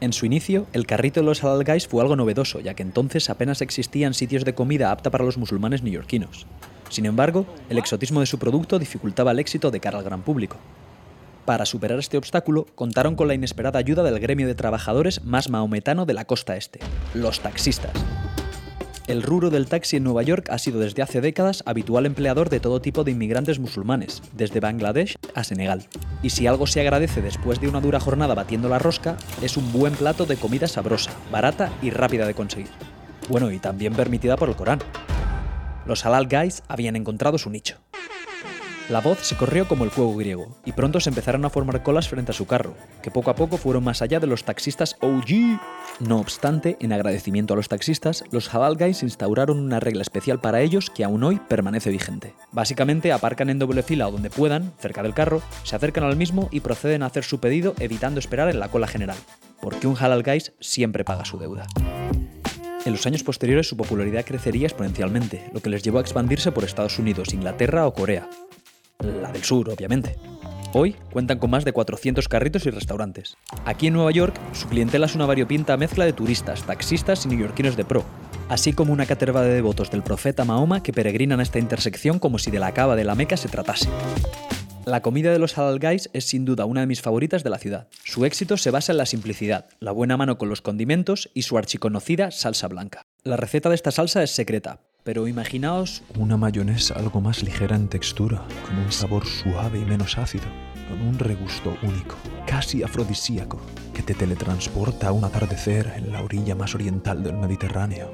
En 0.00 0.12
su 0.12 0.26
inicio, 0.26 0.66
el 0.72 0.86
carrito 0.86 1.20
de 1.20 1.26
los 1.26 1.44
halal 1.44 1.64
fue 1.88 2.02
algo 2.02 2.16
novedoso, 2.16 2.60
ya 2.60 2.74
que 2.74 2.82
entonces 2.82 3.28
apenas 3.28 3.60
existían 3.60 4.14
sitios 4.14 4.44
de 4.44 4.54
comida 4.54 4.90
apta 4.90 5.10
para 5.10 5.24
los 5.24 5.36
musulmanes 5.36 5.82
neoyorquinos. 5.82 6.46
Sin 6.88 7.06
embargo, 7.06 7.46
el 7.68 7.78
exotismo 7.78 8.20
de 8.20 8.26
su 8.26 8.38
producto 8.38 8.78
dificultaba 8.78 9.32
el 9.32 9.38
éxito 9.38 9.70
de 9.70 9.80
cara 9.80 9.98
al 9.98 10.04
gran 10.04 10.22
público. 10.22 10.56
Para 11.44 11.66
superar 11.66 11.98
este 11.98 12.16
obstáculo, 12.16 12.66
contaron 12.74 13.16
con 13.16 13.28
la 13.28 13.34
inesperada 13.34 13.78
ayuda 13.78 14.02
del 14.02 14.18
gremio 14.18 14.46
de 14.46 14.54
trabajadores 14.54 15.24
más 15.24 15.50
maometano 15.50 16.06
de 16.06 16.14
la 16.14 16.24
costa 16.24 16.56
este, 16.56 16.80
los 17.12 17.40
taxistas. 17.40 17.92
El 19.06 19.22
ruro 19.22 19.50
del 19.50 19.66
taxi 19.66 19.98
en 19.98 20.04
Nueva 20.04 20.22
York 20.22 20.48
ha 20.48 20.58
sido 20.58 20.80
desde 20.80 21.02
hace 21.02 21.20
décadas 21.20 21.62
habitual 21.66 22.06
empleador 22.06 22.48
de 22.48 22.60
todo 22.60 22.80
tipo 22.80 23.04
de 23.04 23.10
inmigrantes 23.10 23.58
musulmanes, 23.58 24.22
desde 24.32 24.60
Bangladesh 24.60 25.16
a 25.34 25.44
Senegal. 25.44 25.84
Y 26.22 26.30
si 26.30 26.46
algo 26.46 26.66
se 26.66 26.80
agradece 26.80 27.20
después 27.20 27.60
de 27.60 27.68
una 27.68 27.82
dura 27.82 28.00
jornada 28.00 28.34
batiendo 28.34 28.70
la 28.70 28.78
rosca, 28.78 29.18
es 29.42 29.58
un 29.58 29.70
buen 29.74 29.92
plato 29.92 30.24
de 30.24 30.36
comida 30.36 30.66
sabrosa, 30.66 31.10
barata 31.30 31.70
y 31.82 31.90
rápida 31.90 32.26
de 32.26 32.32
conseguir. 32.32 32.70
Bueno, 33.28 33.50
y 33.50 33.58
también 33.58 33.92
permitida 33.92 34.38
por 34.38 34.48
el 34.48 34.56
Corán. 34.56 34.78
Los 35.84 36.06
halal 36.06 36.26
guys 36.26 36.62
habían 36.68 36.96
encontrado 36.96 37.36
su 37.36 37.50
nicho. 37.50 37.76
La 38.90 39.00
voz 39.00 39.20
se 39.20 39.34
corrió 39.34 39.66
como 39.66 39.84
el 39.84 39.90
fuego 39.90 40.14
griego, 40.14 40.60
y 40.66 40.72
pronto 40.72 41.00
se 41.00 41.08
empezaron 41.08 41.46
a 41.46 41.50
formar 41.50 41.82
colas 41.82 42.06
frente 42.06 42.32
a 42.32 42.34
su 42.34 42.46
carro, 42.46 42.74
que 43.00 43.10
poco 43.10 43.30
a 43.30 43.34
poco 43.34 43.56
fueron 43.56 43.82
más 43.82 44.02
allá 44.02 44.20
de 44.20 44.26
los 44.26 44.44
taxistas 44.44 44.96
OG. 45.00 45.58
No 46.00 46.18
obstante, 46.18 46.76
en 46.80 46.92
agradecimiento 46.92 47.54
a 47.54 47.56
los 47.56 47.70
taxistas, 47.70 48.24
los 48.30 48.54
Halal 48.54 48.76
Guys 48.76 49.02
instauraron 49.02 49.58
una 49.58 49.80
regla 49.80 50.02
especial 50.02 50.38
para 50.38 50.60
ellos 50.60 50.90
que 50.90 51.02
aún 51.02 51.24
hoy 51.24 51.40
permanece 51.48 51.88
vigente. 51.88 52.34
Básicamente 52.52 53.10
aparcan 53.10 53.48
en 53.48 53.58
doble 53.58 53.82
fila 53.82 54.06
o 54.06 54.12
donde 54.12 54.28
puedan, 54.28 54.74
cerca 54.78 55.02
del 55.02 55.14
carro, 55.14 55.40
se 55.62 55.76
acercan 55.76 56.04
al 56.04 56.16
mismo 56.16 56.50
y 56.52 56.60
proceden 56.60 57.02
a 57.04 57.06
hacer 57.06 57.24
su 57.24 57.40
pedido 57.40 57.74
evitando 57.78 58.20
esperar 58.20 58.50
en 58.50 58.60
la 58.60 58.68
cola 58.68 58.86
general, 58.86 59.16
porque 59.62 59.86
un 59.86 59.96
Halal 59.98 60.22
Guys 60.22 60.52
siempre 60.60 61.04
paga 61.04 61.24
su 61.24 61.38
deuda. 61.38 61.66
En 62.84 62.92
los 62.92 63.06
años 63.06 63.22
posteriores 63.22 63.66
su 63.66 63.78
popularidad 63.78 64.26
crecería 64.26 64.66
exponencialmente, 64.66 65.48
lo 65.54 65.60
que 65.60 65.70
les 65.70 65.82
llevó 65.82 65.98
a 65.98 66.02
expandirse 66.02 66.52
por 66.52 66.64
Estados 66.64 66.98
Unidos, 66.98 67.32
Inglaterra 67.32 67.86
o 67.86 67.94
Corea, 67.94 68.28
la 69.00 69.32
del 69.32 69.42
sur, 69.42 69.68
obviamente. 69.70 70.16
Hoy 70.72 70.96
cuentan 71.12 71.38
con 71.38 71.50
más 71.50 71.64
de 71.64 71.72
400 71.72 72.28
carritos 72.28 72.66
y 72.66 72.70
restaurantes. 72.70 73.36
Aquí 73.64 73.86
en 73.86 73.92
Nueva 73.94 74.10
York, 74.10 74.34
su 74.52 74.68
clientela 74.68 75.06
es 75.06 75.14
una 75.14 75.26
variopinta 75.26 75.76
mezcla 75.76 76.04
de 76.04 76.12
turistas, 76.12 76.64
taxistas 76.64 77.24
y 77.24 77.28
neoyorquinos 77.28 77.76
de 77.76 77.84
pro, 77.84 78.04
así 78.48 78.72
como 78.72 78.92
una 78.92 79.06
caterva 79.06 79.42
de 79.42 79.54
devotos 79.54 79.90
del 79.92 80.02
profeta 80.02 80.44
Mahoma 80.44 80.82
que 80.82 80.92
peregrinan 80.92 81.38
a 81.38 81.44
esta 81.44 81.60
intersección 81.60 82.18
como 82.18 82.38
si 82.38 82.50
de 82.50 82.58
la 82.58 82.74
cava 82.74 82.96
de 82.96 83.04
la 83.04 83.14
Meca 83.14 83.36
se 83.36 83.48
tratase. 83.48 83.88
La 84.84 85.00
comida 85.00 85.32
de 85.32 85.38
los 85.38 85.56
Halal 85.56 85.78
Guys 85.78 86.10
es 86.12 86.26
sin 86.26 86.44
duda 86.44 86.66
una 86.66 86.80
de 86.80 86.86
mis 86.86 87.00
favoritas 87.00 87.42
de 87.42 87.50
la 87.50 87.58
ciudad. 87.58 87.88
Su 88.04 88.26
éxito 88.26 88.56
se 88.56 88.70
basa 88.70 88.92
en 88.92 88.98
la 88.98 89.06
simplicidad, 89.06 89.66
la 89.78 89.92
buena 89.92 90.16
mano 90.16 90.38
con 90.38 90.48
los 90.48 90.60
condimentos 90.60 91.30
y 91.32 91.42
su 91.42 91.56
archiconocida 91.56 92.30
salsa 92.32 92.68
blanca. 92.68 93.06
La 93.22 93.36
receta 93.36 93.68
de 93.70 93.76
esta 93.76 93.92
salsa 93.92 94.22
es 94.22 94.32
secreta, 94.32 94.80
pero 95.04 95.28
imaginaos 95.28 96.02
Una 96.18 96.36
mayonesa 96.36 96.94
algo 96.94 97.20
más 97.20 97.42
ligera 97.42 97.76
en 97.76 97.88
textura, 97.88 98.42
con 98.66 98.78
un 98.78 98.90
sabor 98.90 99.26
suave 99.26 99.78
y 99.78 99.84
menos 99.84 100.18
ácido, 100.18 100.46
con 100.88 101.00
un 101.06 101.18
regusto 101.18 101.76
único, 101.82 102.16
casi 102.46 102.82
afrodisíaco, 102.82 103.60
que 103.92 104.02
te 104.02 104.14
teletransporta 104.14 105.08
a 105.08 105.12
un 105.12 105.24
atardecer 105.24 105.92
en 105.96 106.10
la 106.10 106.22
orilla 106.22 106.54
más 106.54 106.74
oriental 106.74 107.22
del 107.22 107.36
Mediterráneo. 107.36 108.12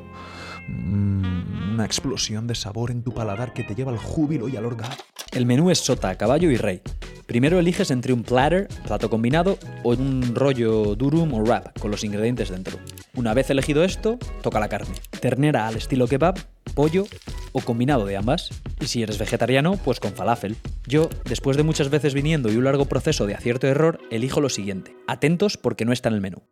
Mm, 0.68 1.74
una 1.74 1.84
explosión 1.84 2.46
de 2.46 2.54
sabor 2.54 2.90
en 2.90 3.02
tu 3.02 3.14
paladar 3.14 3.52
que 3.52 3.64
te 3.64 3.74
lleva 3.74 3.92
al 3.92 3.98
júbilo 3.98 4.48
y 4.48 4.56
al 4.56 4.66
orgasmo. 4.66 4.96
El 5.32 5.46
menú 5.46 5.70
es 5.70 5.78
sota, 5.78 6.16
caballo 6.16 6.50
y 6.50 6.56
rey. 6.56 6.82
Primero 7.26 7.60
eliges 7.60 7.92
entre 7.92 8.12
un 8.12 8.24
platter, 8.24 8.66
plato 8.84 9.08
combinado, 9.08 9.58
o 9.84 9.90
un 9.90 10.34
rollo 10.34 10.96
durum 10.96 11.32
o 11.34 11.40
wrap, 11.40 11.78
con 11.78 11.92
los 11.92 12.02
ingredientes 12.02 12.50
dentro. 12.50 12.78
Una 13.14 13.34
vez 13.34 13.50
elegido 13.50 13.82
esto, 13.82 14.18
toca 14.42 14.60
la 14.60 14.68
carne. 14.68 14.94
Ternera 15.20 15.66
al 15.66 15.76
estilo 15.76 16.06
kebab, 16.06 16.38
pollo 16.74 17.06
o 17.52 17.60
combinado 17.60 18.06
de 18.06 18.16
ambas. 18.16 18.50
Y 18.80 18.86
si 18.86 19.02
eres 19.02 19.18
vegetariano, 19.18 19.76
pues 19.84 19.98
con 19.98 20.12
falafel. 20.12 20.56
Yo, 20.86 21.10
después 21.24 21.56
de 21.56 21.64
muchas 21.64 21.90
veces 21.90 22.14
viniendo 22.14 22.50
y 22.50 22.56
un 22.56 22.64
largo 22.64 22.84
proceso 22.86 23.26
de 23.26 23.34
acierto 23.34 23.66
y 23.66 23.70
error, 23.70 24.00
elijo 24.10 24.40
lo 24.40 24.48
siguiente. 24.48 24.96
Atentos 25.06 25.56
porque 25.56 25.84
no 25.84 25.92
está 25.92 26.08
en 26.08 26.14
el 26.14 26.20
menú. 26.20 26.42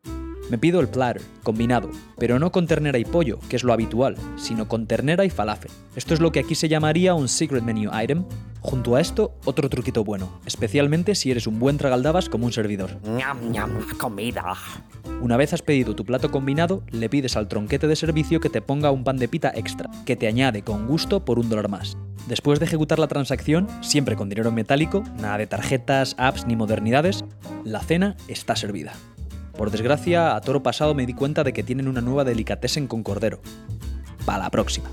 Me 0.50 0.56
pido 0.56 0.80
el 0.80 0.88
platter, 0.88 1.20
combinado, 1.42 1.90
pero 2.16 2.38
no 2.38 2.50
con 2.50 2.66
ternera 2.66 2.98
y 2.98 3.04
pollo, 3.04 3.38
que 3.50 3.56
es 3.56 3.64
lo 3.64 3.72
habitual, 3.74 4.16
sino 4.36 4.66
con 4.66 4.86
ternera 4.86 5.26
y 5.26 5.30
falafel. 5.30 5.70
Esto 5.94 6.14
es 6.14 6.20
lo 6.20 6.32
que 6.32 6.40
aquí 6.40 6.54
se 6.54 6.68
llamaría 6.68 7.14
un 7.14 7.28
secret 7.28 7.62
menu 7.62 7.90
item. 7.92 8.24
Junto 8.60 8.96
a 8.96 9.00
esto, 9.00 9.34
otro 9.44 9.68
truquito 9.68 10.04
bueno, 10.04 10.40
especialmente 10.46 11.14
si 11.14 11.30
eres 11.30 11.46
un 11.46 11.58
buen 11.58 11.76
tragaldabas 11.76 12.28
como 12.28 12.46
un 12.46 12.52
servidor. 12.52 12.98
Ñam, 13.04 13.52
ñam, 13.52 13.86
comida. 13.98 14.54
Una 15.20 15.36
vez 15.36 15.52
has 15.52 15.62
pedido 15.62 15.94
tu 15.94 16.04
plato 16.04 16.30
combinado, 16.30 16.82
le 16.90 17.08
pides 17.08 17.36
al 17.36 17.48
tronquete 17.48 17.86
de 17.86 17.96
servicio 17.96 18.40
que 18.40 18.50
te 18.50 18.62
ponga 18.62 18.90
un 18.90 19.04
pan 19.04 19.18
de 19.18 19.28
pita 19.28 19.52
extra, 19.54 19.90
que 20.06 20.16
te 20.16 20.28
añade 20.28 20.62
con 20.62 20.86
gusto 20.86 21.24
por 21.24 21.38
un 21.38 21.50
dólar 21.50 21.68
más. 21.68 21.98
Después 22.26 22.58
de 22.58 22.66
ejecutar 22.66 22.98
la 22.98 23.08
transacción, 23.08 23.68
siempre 23.80 24.16
con 24.16 24.28
dinero 24.28 24.48
en 24.48 24.54
metálico, 24.54 25.02
nada 25.20 25.38
de 25.38 25.46
tarjetas, 25.46 26.14
apps 26.18 26.46
ni 26.46 26.56
modernidades, 26.56 27.24
la 27.64 27.80
cena 27.80 28.16
está 28.28 28.54
servida. 28.54 28.92
Por 29.58 29.72
desgracia, 29.72 30.36
a 30.36 30.40
toro 30.40 30.62
pasado 30.62 30.94
me 30.94 31.04
di 31.04 31.14
cuenta 31.14 31.42
de 31.42 31.52
que 31.52 31.64
tienen 31.64 31.88
una 31.88 32.00
nueva 32.00 32.22
delicatessen 32.22 32.86
con 32.86 33.02
cordero. 33.02 33.40
Para 34.24 34.44
la 34.44 34.50
próxima. 34.50 34.88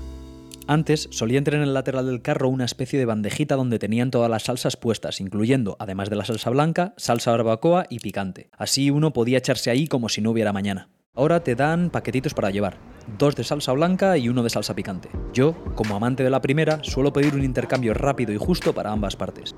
Antes 0.66 1.08
solía 1.12 1.38
entrar 1.38 1.62
en 1.62 1.68
el 1.68 1.72
lateral 1.72 2.06
del 2.06 2.20
carro 2.20 2.48
una 2.48 2.64
especie 2.64 2.98
de 2.98 3.04
bandejita 3.04 3.54
donde 3.54 3.78
tenían 3.78 4.10
todas 4.10 4.28
las 4.28 4.42
salsas 4.42 4.76
puestas, 4.76 5.20
incluyendo, 5.20 5.76
además 5.78 6.10
de 6.10 6.16
la 6.16 6.24
salsa 6.24 6.50
blanca, 6.50 6.94
salsa 6.96 7.30
barbacoa 7.30 7.86
y 7.88 8.00
picante. 8.00 8.50
Así 8.58 8.90
uno 8.90 9.12
podía 9.12 9.38
echarse 9.38 9.70
ahí 9.70 9.86
como 9.86 10.08
si 10.08 10.20
no 10.20 10.32
hubiera 10.32 10.52
mañana. 10.52 10.88
Ahora 11.14 11.44
te 11.44 11.54
dan 11.54 11.90
paquetitos 11.90 12.34
para 12.34 12.50
llevar, 12.50 12.76
dos 13.16 13.36
de 13.36 13.44
salsa 13.44 13.70
blanca 13.70 14.18
y 14.18 14.28
uno 14.28 14.42
de 14.42 14.50
salsa 14.50 14.74
picante. 14.74 15.10
Yo, 15.32 15.54
como 15.76 15.94
amante 15.94 16.24
de 16.24 16.30
la 16.30 16.42
primera, 16.42 16.82
suelo 16.82 17.12
pedir 17.12 17.36
un 17.36 17.44
intercambio 17.44 17.94
rápido 17.94 18.32
y 18.32 18.36
justo 18.36 18.72
para 18.72 18.90
ambas 18.90 19.14
partes. 19.14 19.54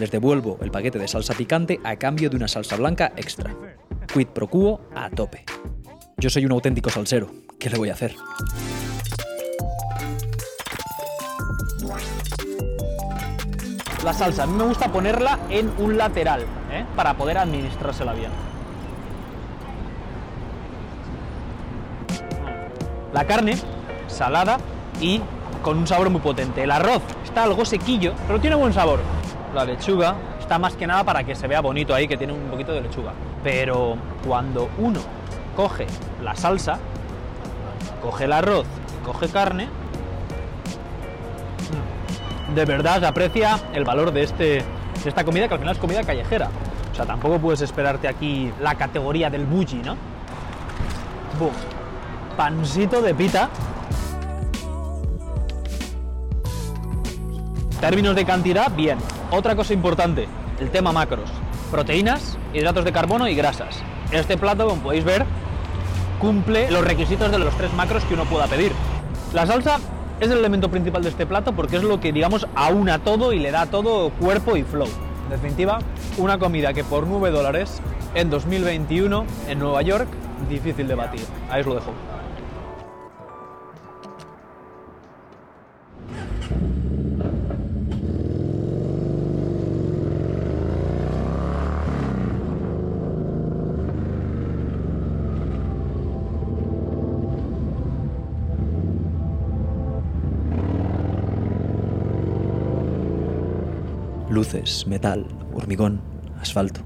Les 0.00 0.10
devuelvo 0.10 0.58
el 0.60 0.72
paquete 0.72 0.98
de 0.98 1.06
salsa 1.06 1.34
picante 1.34 1.78
a 1.84 1.94
cambio 1.94 2.28
de 2.28 2.36
una 2.36 2.48
salsa 2.48 2.74
blanca 2.74 3.12
extra. 3.16 3.54
Quid 4.12 4.28
pro 4.28 4.48
quo 4.48 4.80
a 4.94 5.10
tope. 5.10 5.44
Yo 6.16 6.30
soy 6.30 6.46
un 6.46 6.52
auténtico 6.52 6.90
salsero, 6.90 7.30
¿qué 7.58 7.68
le 7.68 7.78
voy 7.78 7.90
a 7.90 7.92
hacer? 7.92 8.14
La 14.02 14.12
salsa, 14.12 14.44
a 14.44 14.46
mí 14.46 14.54
me 14.54 14.64
gusta 14.64 14.90
ponerla 14.90 15.38
en 15.50 15.70
un 15.78 15.98
lateral, 15.98 16.42
¿eh? 16.72 16.84
para 16.96 17.14
poder 17.14 17.36
administrársela 17.36 18.14
bien. 18.14 18.30
La 23.12 23.26
carne, 23.26 23.56
salada 24.06 24.58
y 25.00 25.20
con 25.62 25.76
un 25.76 25.86
sabor 25.86 26.08
muy 26.08 26.20
potente. 26.20 26.62
El 26.62 26.70
arroz 26.70 27.02
está 27.24 27.44
algo 27.44 27.64
sequillo, 27.64 28.14
pero 28.26 28.40
tiene 28.40 28.56
buen 28.56 28.72
sabor. 28.72 29.00
La 29.54 29.64
lechuga 29.64 30.14
está 30.40 30.58
más 30.58 30.74
que 30.74 30.86
nada 30.86 31.04
para 31.04 31.24
que 31.24 31.34
se 31.34 31.46
vea 31.46 31.60
bonito 31.60 31.94
ahí, 31.94 32.08
que 32.08 32.16
tiene 32.16 32.32
un 32.32 32.48
poquito 32.48 32.72
de 32.72 32.80
lechuga. 32.80 33.12
Pero 33.42 33.96
cuando 34.26 34.68
uno 34.78 35.00
coge 35.56 35.86
la 36.22 36.34
salsa, 36.34 36.78
coge 38.02 38.24
el 38.24 38.32
arroz, 38.32 38.66
coge 39.04 39.28
carne, 39.28 39.68
de 42.54 42.64
verdad 42.64 43.00
se 43.00 43.06
aprecia 43.06 43.58
el 43.72 43.84
valor 43.84 44.12
de, 44.12 44.22
este, 44.22 44.44
de 44.44 44.64
esta 45.08 45.24
comida, 45.24 45.48
que 45.48 45.54
al 45.54 45.60
final 45.60 45.74
es 45.74 45.80
comida 45.80 46.02
callejera. 46.02 46.50
O 46.92 46.94
sea, 46.94 47.06
tampoco 47.06 47.38
puedes 47.38 47.60
esperarte 47.60 48.08
aquí 48.08 48.52
la 48.60 48.74
categoría 48.74 49.30
del 49.30 49.44
bulli, 49.46 49.82
¿no? 49.84 49.96
Bum. 51.38 51.52
Pancito 52.36 53.02
de 53.02 53.14
pita. 53.14 53.48
Términos 57.80 58.16
de 58.16 58.24
cantidad, 58.24 58.72
bien. 58.74 58.98
Otra 59.30 59.54
cosa 59.54 59.72
importante, 59.72 60.28
el 60.58 60.70
tema 60.70 60.90
macros. 60.90 61.30
Proteínas, 61.70 62.36
hidratos 62.54 62.84
de 62.84 62.92
carbono 62.92 63.28
y 63.28 63.34
grasas. 63.34 63.82
Este 64.10 64.36
plato, 64.36 64.68
como 64.68 64.82
podéis 64.82 65.04
ver, 65.04 65.24
cumple 66.20 66.70
los 66.70 66.84
requisitos 66.84 67.30
de 67.30 67.38
los 67.38 67.54
tres 67.56 67.72
macros 67.74 68.04
que 68.04 68.14
uno 68.14 68.24
pueda 68.24 68.46
pedir. 68.46 68.72
La 69.32 69.46
salsa 69.46 69.78
es 70.20 70.30
el 70.30 70.38
elemento 70.38 70.70
principal 70.70 71.02
de 71.02 71.10
este 71.10 71.26
plato 71.26 71.52
porque 71.52 71.76
es 71.76 71.82
lo 71.82 72.00
que, 72.00 72.12
digamos, 72.12 72.46
aúna 72.54 72.98
todo 72.98 73.32
y 73.32 73.38
le 73.38 73.50
da 73.50 73.66
todo 73.66 74.10
cuerpo 74.10 74.56
y 74.56 74.62
flow. 74.62 74.88
En 75.24 75.30
definitiva, 75.30 75.78
una 76.16 76.38
comida 76.38 76.72
que 76.72 76.84
por 76.84 77.06
9 77.06 77.30
dólares 77.30 77.80
en 78.14 78.30
2021 78.30 79.26
en 79.48 79.58
Nueva 79.58 79.82
York, 79.82 80.08
difícil 80.48 80.88
de 80.88 80.94
batir. 80.94 81.20
Ahí 81.50 81.60
os 81.60 81.66
lo 81.66 81.74
dejo. 81.74 81.92
Luces, 104.38 104.86
metal, 104.86 105.26
hormigón, 105.52 106.00
asfalto, 106.40 106.82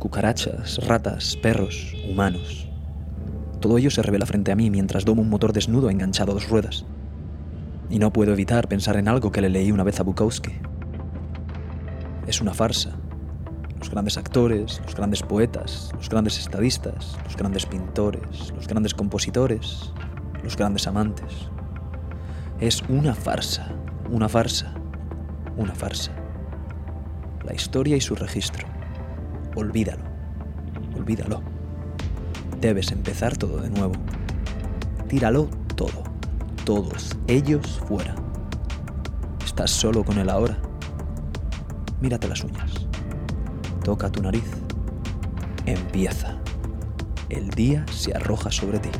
cucarachas, 0.00 0.84
ratas, 0.84 1.36
perros, 1.36 1.94
humanos. 2.10 2.68
Todo 3.60 3.78
ello 3.78 3.88
se 3.88 4.02
revela 4.02 4.26
frente 4.26 4.50
a 4.50 4.56
mí 4.56 4.68
mientras 4.68 5.04
domo 5.04 5.22
un 5.22 5.30
motor 5.30 5.52
desnudo 5.52 5.90
enganchado 5.90 6.32
a 6.32 6.34
dos 6.34 6.48
ruedas. 6.48 6.84
Y 7.88 8.00
no 8.00 8.12
puedo 8.12 8.32
evitar 8.32 8.66
pensar 8.66 8.96
en 8.96 9.06
algo 9.06 9.30
que 9.30 9.40
le 9.40 9.48
leí 9.48 9.70
una 9.70 9.84
vez 9.84 10.00
a 10.00 10.02
Bukowski. 10.02 10.54
Es 12.26 12.40
una 12.40 12.52
farsa. 12.52 12.90
Los 13.78 13.88
grandes 13.88 14.18
actores, 14.18 14.80
los 14.84 14.96
grandes 14.96 15.22
poetas, 15.22 15.92
los 15.94 16.08
grandes 16.08 16.36
estadistas, 16.40 17.16
los 17.22 17.36
grandes 17.36 17.64
pintores, 17.64 18.52
los 18.56 18.66
grandes 18.66 18.92
compositores, 18.92 19.92
los 20.42 20.56
grandes 20.56 20.88
amantes, 20.88 21.48
Es 22.58 22.82
una 22.88 23.14
farsa, 23.14 23.68
una 24.10 24.28
farsa, 24.28 24.74
una 25.56 25.76
farsa. 25.76 26.21
La 27.44 27.54
historia 27.54 27.96
y 27.96 28.00
su 28.00 28.14
registro. 28.14 28.66
Olvídalo, 29.56 30.04
olvídalo. 30.96 31.42
Debes 32.60 32.92
empezar 32.92 33.36
todo 33.36 33.58
de 33.58 33.70
nuevo. 33.70 33.94
Tíralo 35.08 35.48
todo, 35.74 36.04
todos 36.64 37.16
ellos 37.26 37.80
fuera. 37.88 38.14
Estás 39.44 39.70
solo 39.70 40.04
con 40.04 40.18
él 40.18 40.30
ahora. 40.30 40.56
Mírate 42.00 42.28
las 42.28 42.42
uñas. 42.44 42.86
Toca 43.84 44.10
tu 44.10 44.22
nariz. 44.22 44.48
Empieza. 45.66 46.38
El 47.28 47.50
día 47.50 47.84
se 47.90 48.14
arroja 48.14 48.50
sobre 48.50 48.78
ti. 48.78 48.90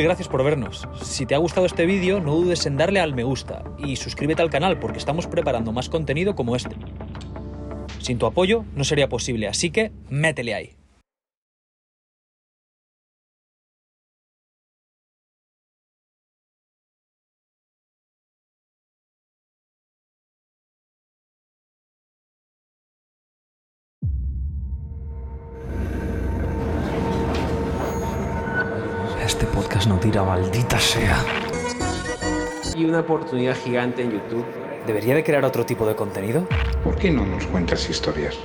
Gracias 0.00 0.28
por 0.28 0.42
vernos. 0.42 0.88
Si 1.02 1.26
te 1.26 1.34
ha 1.34 1.38
gustado 1.38 1.66
este 1.66 1.84
vídeo, 1.84 2.18
no 2.20 2.34
dudes 2.34 2.64
en 2.66 2.76
darle 2.76 3.00
al 3.00 3.14
me 3.14 3.24
gusta 3.24 3.62
y 3.78 3.96
suscríbete 3.96 4.40
al 4.40 4.50
canal 4.50 4.78
porque 4.78 4.98
estamos 4.98 5.26
preparando 5.26 5.70
más 5.72 5.88
contenido 5.90 6.34
como 6.34 6.56
este. 6.56 6.74
Sin 7.98 8.18
tu 8.18 8.26
apoyo 8.26 8.64
no 8.74 8.84
sería 8.84 9.08
posible, 9.08 9.48
así 9.48 9.70
que 9.70 9.92
métele 10.08 10.54
ahí. 10.54 10.81
Maldita 30.32 30.80
sea. 30.80 31.22
Y 32.74 32.86
una 32.86 33.00
oportunidad 33.00 33.54
gigante 33.54 34.00
en 34.00 34.12
YouTube. 34.12 34.46
¿Debería 34.86 35.14
de 35.14 35.22
crear 35.22 35.44
otro 35.44 35.66
tipo 35.66 35.84
de 35.86 35.94
contenido? 35.94 36.48
¿Por 36.82 36.96
qué 36.96 37.10
no 37.10 37.26
nos 37.26 37.46
cuentas 37.48 37.86
historias? 37.90 38.36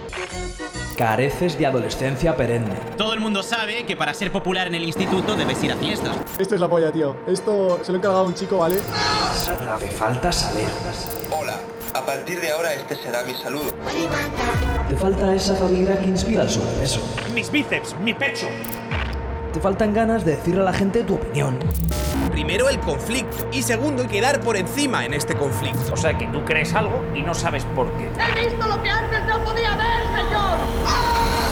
Careces 0.97 1.57
de 1.57 1.65
adolescencia 1.65 2.35
perenne. 2.35 2.75
Todo 2.97 3.13
el 3.13 3.21
mundo 3.21 3.41
sabe 3.41 3.85
que 3.85 3.95
para 3.95 4.13
ser 4.13 4.33
popular 4.33 4.67
en 4.67 4.75
el 4.75 4.83
instituto 4.83 5.37
debes 5.37 5.63
ir 5.63 5.71
a 5.71 5.77
fiestas. 5.77 6.17
Esto 6.37 6.55
es 6.55 6.59
la 6.59 6.67
polla, 6.67 6.91
tío. 6.91 7.15
Esto 7.25 7.79
se 7.81 7.93
lo 7.93 7.95
he 7.95 7.99
encargado 7.99 8.25
a 8.25 8.27
un 8.27 8.33
chico, 8.33 8.57
¿vale? 8.57 8.79
Que 9.79 9.87
falta 9.87 10.29
saber. 10.33 10.67
Hola, 11.31 11.57
a 11.93 12.05
partir 12.05 12.41
de 12.41 12.51
ahora 12.51 12.73
este 12.73 12.95
será 12.95 13.23
mi 13.23 13.33
saludo. 13.33 13.71
Te 14.89 14.95
falta 14.97 15.33
esa 15.33 15.55
familia 15.55 15.97
que 16.01 16.07
inspira 16.07 16.43
el 16.43 16.49
sobrepeso. 16.49 16.99
Mis 17.33 17.49
bíceps, 17.49 17.95
mi 18.01 18.13
pecho. 18.13 18.47
Te 19.57 19.63
faltan 19.63 19.91
ganas 19.91 20.23
de 20.23 20.35
decirle 20.35 20.61
a 20.61 20.65
la 20.65 20.71
gente 20.71 21.01
tu 21.01 21.15
opinión. 21.15 21.57
Primero 22.29 22.69
el 22.69 22.79
conflicto 22.79 23.49
y 23.51 23.63
segundo 23.63 24.03
el 24.03 24.07
quedar 24.07 24.39
por 24.41 24.55
encima 24.55 25.03
en 25.03 25.15
este 25.15 25.33
conflicto. 25.33 25.93
O 25.93 25.97
sea 25.97 26.15
que 26.15 26.27
tú 26.27 26.45
crees 26.45 26.75
algo 26.75 27.03
y 27.15 27.23
no 27.23 27.33
sabes 27.33 27.65
por 27.75 27.91
qué. 27.93 28.07
¡He 28.21 28.49
visto 28.49 28.67
lo 28.67 28.79
que 28.83 28.89
antes 28.91 29.25
no 29.25 29.43
podía 29.43 29.75
ver, 29.75 30.03
señor! 30.15 30.59
A 30.85 31.46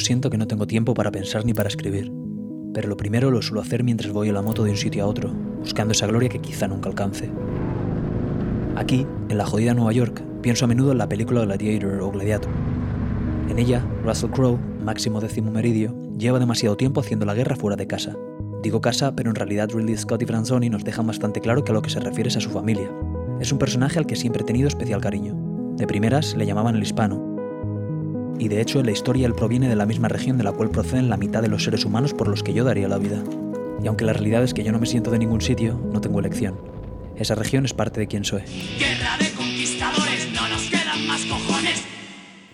siento 0.00 0.30
que 0.30 0.38
no 0.38 0.46
tengo 0.46 0.66
tiempo 0.66 0.94
para 0.94 1.10
pensar 1.10 1.44
ni 1.44 1.54
para 1.54 1.68
escribir, 1.68 2.12
pero 2.72 2.88
lo 2.88 2.96
primero 2.96 3.30
lo 3.30 3.40
suelo 3.40 3.60
hacer 3.60 3.84
mientras 3.84 4.12
voy 4.12 4.28
en 4.28 4.34
la 4.34 4.42
moto 4.42 4.64
de 4.64 4.72
un 4.72 4.76
sitio 4.76 5.04
a 5.04 5.06
otro, 5.06 5.32
buscando 5.60 5.92
esa 5.92 6.06
gloria 6.06 6.28
que 6.28 6.40
quizá 6.40 6.66
nunca 6.66 6.88
alcance. 6.88 7.30
Aquí, 8.76 9.06
en 9.28 9.38
la 9.38 9.46
jodida 9.46 9.74
Nueva 9.74 9.92
York, 9.92 10.22
pienso 10.42 10.64
a 10.64 10.68
menudo 10.68 10.92
en 10.92 10.98
la 10.98 11.08
película 11.08 11.42
Gladiator 11.42 12.00
o 12.00 12.10
Gladiator. 12.10 12.50
En 13.48 13.58
ella, 13.58 13.84
Russell 14.04 14.30
Crowe, 14.30 14.58
máximo 14.82 15.20
décimo 15.20 15.50
meridio, 15.50 15.94
lleva 16.18 16.40
demasiado 16.40 16.76
tiempo 16.76 17.00
haciendo 17.00 17.26
la 17.26 17.34
guerra 17.34 17.54
fuera 17.56 17.76
de 17.76 17.86
casa. 17.86 18.16
Digo 18.62 18.80
casa, 18.80 19.14
pero 19.14 19.30
en 19.30 19.36
realidad 19.36 19.70
Ridley 19.72 19.96
Scott 19.96 20.22
y 20.22 20.26
Franzoni 20.26 20.70
nos 20.70 20.84
dejan 20.84 21.06
bastante 21.06 21.40
claro 21.40 21.62
que 21.62 21.70
a 21.70 21.74
lo 21.74 21.82
que 21.82 21.90
se 21.90 22.00
refiere 22.00 22.28
es 22.28 22.36
a 22.36 22.40
su 22.40 22.50
familia. 22.50 22.90
Es 23.40 23.52
un 23.52 23.58
personaje 23.58 23.98
al 23.98 24.06
que 24.06 24.16
siempre 24.16 24.42
he 24.42 24.46
tenido 24.46 24.68
especial 24.68 25.00
cariño. 25.00 25.36
De 25.76 25.86
primeras 25.86 26.34
le 26.34 26.46
llamaban 26.46 26.74
el 26.74 26.82
hispano, 26.82 27.33
y 28.38 28.48
de 28.48 28.60
hecho 28.60 28.80
en 28.80 28.86
la 28.86 28.92
historia 28.92 29.26
él 29.26 29.34
proviene 29.34 29.68
de 29.68 29.76
la 29.76 29.86
misma 29.86 30.08
región 30.08 30.38
de 30.38 30.44
la 30.44 30.52
cual 30.52 30.70
proceden 30.70 31.08
la 31.08 31.16
mitad 31.16 31.42
de 31.42 31.48
los 31.48 31.64
seres 31.64 31.84
humanos 31.84 32.14
por 32.14 32.28
los 32.28 32.42
que 32.42 32.52
yo 32.52 32.64
daría 32.64 32.88
la 32.88 32.98
vida. 32.98 33.22
Y 33.82 33.86
aunque 33.86 34.04
la 34.04 34.12
realidad 34.12 34.42
es 34.42 34.54
que 34.54 34.64
yo 34.64 34.72
no 34.72 34.78
me 34.78 34.86
siento 34.86 35.10
de 35.10 35.18
ningún 35.18 35.40
sitio, 35.40 35.80
no 35.92 36.00
tengo 36.00 36.20
elección. 36.20 36.58
Esa 37.16 37.34
región 37.34 37.64
es 37.64 37.74
parte 37.74 38.00
de 38.00 38.06
quien 38.06 38.24
soy. 38.24 38.42
Guerra 38.78 39.16
de 39.18 39.30
conquistadores, 39.32 40.28
no 40.32 40.48
nos 40.48 40.62
quedan 40.68 41.06
más 41.06 41.24
cojones. 41.26 41.84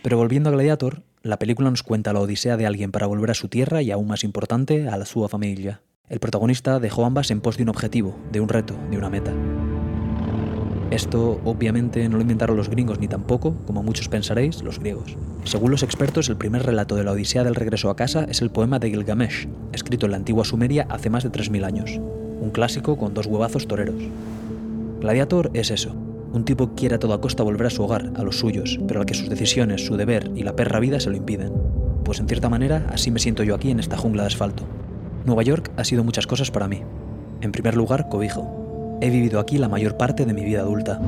Pero 0.02 0.16
volviendo 0.16 0.50
a 0.50 0.52
Gladiator, 0.52 1.02
la 1.22 1.38
película 1.38 1.70
nos 1.70 1.82
cuenta 1.82 2.12
la 2.12 2.20
odisea 2.20 2.56
de 2.56 2.66
alguien 2.66 2.92
para 2.92 3.06
volver 3.06 3.30
a 3.30 3.34
su 3.34 3.48
tierra 3.48 3.82
y 3.82 3.90
aún 3.90 4.08
más 4.08 4.24
importante, 4.24 4.88
a 4.88 4.96
la 4.96 5.06
su 5.06 5.26
familia. 5.28 5.82
El 6.08 6.18
protagonista 6.18 6.80
dejó 6.80 7.06
ambas 7.06 7.30
en 7.30 7.40
pos 7.40 7.56
de 7.56 7.62
un 7.62 7.68
objetivo, 7.68 8.18
de 8.32 8.40
un 8.40 8.48
reto, 8.48 8.74
de 8.90 8.98
una 8.98 9.10
meta. 9.10 9.32
Esto 10.90 11.40
obviamente 11.44 12.09
no 12.09 12.16
lo 12.16 12.22
inventaron 12.22 12.57
los 12.57 12.68
gringos 12.68 12.98
ni 12.98 13.07
tampoco, 13.07 13.55
como 13.64 13.85
muchos 13.85 14.09
pensaréis, 14.09 14.62
los 14.62 14.81
griegos. 14.81 15.16
Según 15.44 15.70
los 15.70 15.85
expertos, 15.85 16.29
el 16.29 16.37
primer 16.37 16.64
relato 16.64 16.96
de 16.96 17.05
la 17.05 17.12
Odisea 17.12 17.44
del 17.44 17.55
regreso 17.55 17.90
a 17.90 17.96
casa 17.96 18.26
es 18.29 18.42
el 18.42 18.50
poema 18.50 18.81
de 18.81 18.90
Gilgamesh, 18.90 19.46
escrito 19.72 20.07
en 20.07 20.12
la 20.12 20.18
antigua 20.18 20.44
Sumeria 20.44 20.87
hace 20.90 21.09
más 21.09 21.22
de 21.22 21.31
3.000 21.31 21.64
años. 21.64 22.00
Un 22.40 22.50
clásico 22.50 22.96
con 22.96 23.14
dos 23.14 23.26
huevazos 23.26 23.68
toreros. 23.68 24.03
Gladiator 25.00 25.50
es 25.55 25.70
eso, 25.70 25.94
un 26.33 26.44
tipo 26.44 26.70
que 26.70 26.74
quiere 26.74 26.94
a 26.96 26.98
toda 26.98 27.20
costa 27.20 27.44
volver 27.44 27.68
a 27.68 27.70
su 27.70 27.85
hogar, 27.85 28.11
a 28.16 28.22
los 28.24 28.40
suyos, 28.40 28.81
pero 28.88 29.00
al 29.00 29.07
que 29.07 29.14
sus 29.14 29.29
decisiones, 29.29 29.87
su 29.87 29.96
deber 29.96 30.33
y 30.35 30.42
la 30.42 30.57
perra 30.57 30.81
vida 30.81 30.98
se 30.98 31.11
lo 31.11 31.16
impiden. 31.16 31.53
Pues 32.05 32.18
en 32.18 32.26
cierta 32.26 32.48
manera, 32.48 32.87
así 32.92 33.12
me 33.12 33.20
siento 33.20 33.44
yo 33.44 33.55
aquí 33.55 33.70
en 33.70 33.79
esta 33.79 33.96
jungla 33.96 34.24
de 34.24 34.29
asfalto. 34.29 34.64
Nueva 35.24 35.44
York 35.44 35.70
ha 35.76 35.85
sido 35.85 36.03
muchas 36.03 36.26
cosas 36.26 36.50
para 36.50 36.66
mí. 36.66 36.83
En 37.40 37.53
primer 37.53 37.76
lugar, 37.76 38.09
cobijo. 38.09 38.60
He 39.02 39.08
vivido 39.08 39.40
aquí 39.40 39.56
la 39.56 39.70
mayor 39.70 39.96
parte 39.96 40.26
de 40.26 40.34
mi 40.34 40.44
vida 40.44 40.60
adulta. 40.60 41.00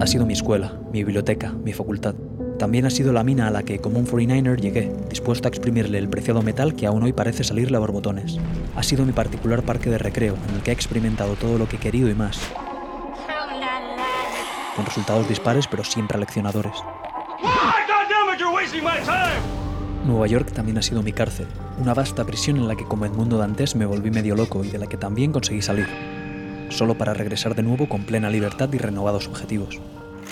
Ha 0.00 0.06
sido 0.06 0.26
mi 0.26 0.34
escuela, 0.34 0.74
mi 0.92 1.02
biblioteca, 1.02 1.50
mi 1.50 1.72
facultad. 1.72 2.14
También 2.58 2.84
ha 2.84 2.90
sido 2.90 3.10
la 3.10 3.24
mina 3.24 3.48
a 3.48 3.50
la 3.50 3.62
que, 3.62 3.78
como 3.78 3.98
un 3.98 4.06
49er, 4.06 4.60
llegué, 4.60 4.92
dispuesto 5.08 5.48
a 5.48 5.50
exprimirle 5.50 5.96
el 5.96 6.10
preciado 6.10 6.42
metal 6.42 6.74
que 6.74 6.86
aún 6.86 7.04
hoy 7.04 7.14
parece 7.14 7.44
salirle 7.44 7.78
a 7.78 7.80
borbotones. 7.80 8.36
Ha 8.76 8.82
sido 8.82 9.06
mi 9.06 9.12
particular 9.12 9.62
parque 9.62 9.88
de 9.88 9.96
recreo, 9.96 10.34
en 10.48 10.56
el 10.56 10.62
que 10.62 10.72
he 10.72 10.74
experimentado 10.74 11.36
todo 11.36 11.56
lo 11.56 11.66
que 11.66 11.76
he 11.76 11.78
querido 11.78 12.10
y 12.10 12.14
más. 12.14 12.38
Con 14.76 14.84
resultados 14.84 15.26
dispares, 15.26 15.66
pero 15.68 15.84
siempre 15.84 16.18
aleccionadores. 16.18 16.74
Nueva 20.04 20.26
York 20.26 20.52
también 20.52 20.76
ha 20.76 20.82
sido 20.82 21.02
mi 21.02 21.12
cárcel, 21.12 21.46
una 21.80 21.94
vasta 21.94 22.24
prisión 22.24 22.58
en 22.58 22.68
la 22.68 22.76
que 22.76 22.84
como 22.84 23.06
Edmundo 23.06 23.38
Dantes 23.38 23.74
me 23.74 23.86
volví 23.86 24.10
medio 24.10 24.36
loco 24.36 24.64
y 24.64 24.68
de 24.68 24.78
la 24.78 24.86
que 24.86 24.96
también 24.96 25.32
conseguí 25.32 25.62
salir, 25.62 25.86
solo 26.70 26.96
para 26.96 27.14
regresar 27.14 27.54
de 27.54 27.62
nuevo 27.62 27.88
con 27.88 28.04
plena 28.04 28.30
libertad 28.30 28.68
y 28.72 28.78
renovados 28.78 29.28
objetivos. 29.28 29.80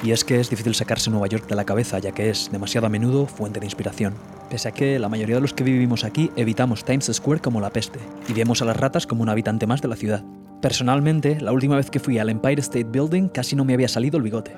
Y 0.03 0.13
es 0.13 0.25
que 0.25 0.41
es 0.41 0.51
difícil 0.51 0.75
sacarse 0.75 1.11
Nueva 1.11 1.27
York 1.27 1.49
de 1.49 1.57
la 1.57 1.65
cabeza, 1.65 1.99
ya 1.99 2.13
que 2.13 2.29
es, 2.29 2.51
demasiado 2.53 2.87
a 2.87 2.91
menudo, 2.91 3.27
fuente 3.27 3.61
de 3.61 3.67
inspiración. 3.67 4.15
Pese 4.51 4.69
a 4.69 4.73
que 4.73 4.99
la 4.99 5.09
mayoría 5.09 5.37
de 5.37 5.41
los 5.41 5.55
que 5.55 5.65
vivimos 5.65 6.05
aquí 6.05 6.31
evitamos 6.37 6.85
Times 6.85 7.11
Square 7.13 7.41
como 7.41 7.61
la 7.61 7.71
peste, 7.71 7.99
y 8.29 8.33
vemos 8.33 8.61
a 8.61 8.67
las 8.67 8.77
ratas 8.77 9.07
como 9.07 9.23
un 9.23 9.29
habitante 9.29 9.67
más 9.67 9.81
de 9.81 9.89
la 9.89 9.97
ciudad. 9.97 10.23
Personalmente, 10.61 11.41
la 11.41 11.53
última 11.53 11.77
vez 11.77 11.91
que 11.91 12.01
fui 12.01 12.19
al 12.19 12.31
Empire 12.31 12.61
State 12.61 12.85
Building 12.85 13.29
casi 13.29 13.57
no 13.57 13.65
me 13.65 13.75
había 13.75 13.89
salido 13.89 14.19
el 14.19 14.23
bigote. 14.23 14.53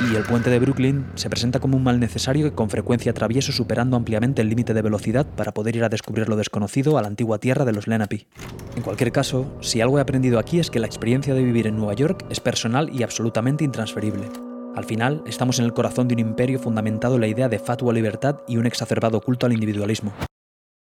Y 0.00 0.14
el 0.14 0.22
puente 0.22 0.48
de 0.48 0.60
Brooklyn 0.60 1.06
se 1.16 1.28
presenta 1.28 1.58
como 1.58 1.76
un 1.76 1.82
mal 1.82 1.98
necesario 1.98 2.48
que 2.48 2.54
con 2.54 2.70
frecuencia 2.70 3.10
atravieso 3.10 3.50
superando 3.50 3.96
ampliamente 3.96 4.42
el 4.42 4.48
límite 4.48 4.72
de 4.72 4.82
velocidad 4.82 5.26
para 5.26 5.52
poder 5.52 5.74
ir 5.74 5.82
a 5.82 5.88
descubrir 5.88 6.28
lo 6.28 6.36
desconocido 6.36 6.98
a 6.98 7.02
la 7.02 7.08
antigua 7.08 7.38
tierra 7.38 7.64
de 7.64 7.72
los 7.72 7.88
Lenape. 7.88 8.28
En 8.76 8.82
cualquier 8.82 9.10
caso, 9.10 9.56
si 9.60 9.80
algo 9.80 9.98
he 9.98 10.00
aprendido 10.00 10.38
aquí 10.38 10.60
es 10.60 10.70
que 10.70 10.78
la 10.78 10.86
experiencia 10.86 11.34
de 11.34 11.42
vivir 11.42 11.66
en 11.66 11.76
Nueva 11.76 11.94
York 11.94 12.24
es 12.30 12.38
personal 12.38 12.90
y 12.92 13.02
absolutamente 13.02 13.64
intransferible. 13.64 14.28
Al 14.76 14.84
final, 14.84 15.24
estamos 15.26 15.58
en 15.58 15.64
el 15.64 15.72
corazón 15.72 16.06
de 16.06 16.14
un 16.14 16.20
imperio 16.20 16.60
fundamentado 16.60 17.16
en 17.16 17.22
la 17.22 17.26
idea 17.26 17.48
de 17.48 17.58
fatua 17.58 17.92
libertad 17.92 18.42
y 18.46 18.56
un 18.56 18.66
exacerbado 18.66 19.20
culto 19.20 19.46
al 19.46 19.52
individualismo. 19.52 20.14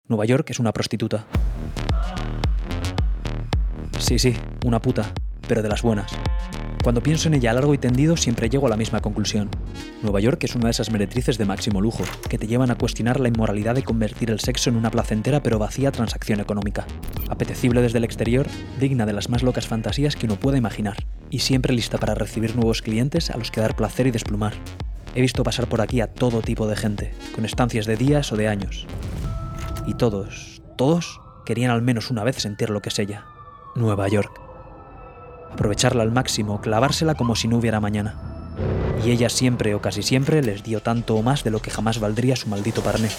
Nueva 0.07 0.23
York 0.23 0.49
es 0.49 0.59
una 0.59 0.71
prostituta. 0.71 1.25
Sí, 3.99 4.17
sí, 4.17 4.33
una 4.65 4.81
puta, 4.81 5.11
pero 5.47 5.61
de 5.61 5.67
las 5.69 5.81
buenas. 5.81 6.13
Cuando 6.83 7.01
pienso 7.01 7.29
en 7.29 7.35
ella 7.35 7.53
largo 7.53 7.73
y 7.73 7.77
tendido 7.77 8.17
siempre 8.17 8.49
llego 8.49 8.67
a 8.67 8.69
la 8.69 8.75
misma 8.75 8.99
conclusión. 8.99 9.49
Nueva 10.01 10.19
York 10.19 10.43
es 10.43 10.53
una 10.53 10.65
de 10.65 10.71
esas 10.71 10.91
meretrices 10.91 11.37
de 11.37 11.45
máximo 11.45 11.79
lujo, 11.79 12.03
que 12.29 12.37
te 12.37 12.45
llevan 12.45 12.71
a 12.71 12.75
cuestionar 12.75 13.21
la 13.21 13.29
inmoralidad 13.29 13.75
de 13.75 13.83
convertir 13.83 14.29
el 14.29 14.41
sexo 14.41 14.69
en 14.69 14.75
una 14.75 14.91
placentera 14.91 15.41
pero 15.41 15.59
vacía 15.59 15.93
transacción 15.93 16.41
económica. 16.41 16.85
Apetecible 17.29 17.81
desde 17.81 17.99
el 17.99 18.03
exterior, 18.03 18.47
digna 18.81 19.05
de 19.05 19.13
las 19.13 19.29
más 19.29 19.43
locas 19.43 19.65
fantasías 19.65 20.17
que 20.17 20.25
uno 20.25 20.35
pueda 20.35 20.57
imaginar, 20.57 20.97
y 21.29 21.39
siempre 21.39 21.73
lista 21.73 21.97
para 21.97 22.15
recibir 22.15 22.53
nuevos 22.53 22.81
clientes 22.81 23.29
a 23.29 23.37
los 23.37 23.49
que 23.49 23.61
dar 23.61 23.77
placer 23.77 24.07
y 24.07 24.11
desplumar. 24.11 24.53
He 25.15 25.21
visto 25.21 25.43
pasar 25.43 25.67
por 25.67 25.79
aquí 25.79 26.01
a 26.01 26.07
todo 26.07 26.41
tipo 26.41 26.67
de 26.67 26.75
gente, 26.75 27.13
con 27.33 27.45
estancias 27.45 27.85
de 27.85 27.95
días 27.95 28.33
o 28.33 28.35
de 28.35 28.49
años. 28.49 28.87
Y 29.87 29.93
todos, 29.93 30.61
todos 30.75 31.21
querían 31.45 31.71
al 31.71 31.81
menos 31.81 32.11
una 32.11 32.25
vez 32.25 32.35
sentir 32.35 32.69
lo 32.69 32.81
que 32.81 32.89
es 32.89 32.99
ella, 32.99 33.23
Nueva 33.73 34.09
York. 34.09 34.42
Aprovecharla 35.53 36.01
al 36.01 36.11
máximo, 36.11 36.61
clavársela 36.61 37.13
como 37.13 37.35
si 37.35 37.47
no 37.47 37.57
hubiera 37.57 37.79
mañana. 37.79 38.15
Y 39.05 39.11
ella 39.11 39.29
siempre 39.29 39.75
o 39.75 39.81
casi 39.81 40.01
siempre 40.01 40.41
les 40.41 40.63
dio 40.63 40.81
tanto 40.81 41.15
o 41.15 41.21
más 41.21 41.43
de 41.43 41.51
lo 41.51 41.61
que 41.61 41.69
jamás 41.69 41.99
valdría 41.99 42.35
su 42.35 42.49
maldito 42.49 42.81
parné. 42.81 43.09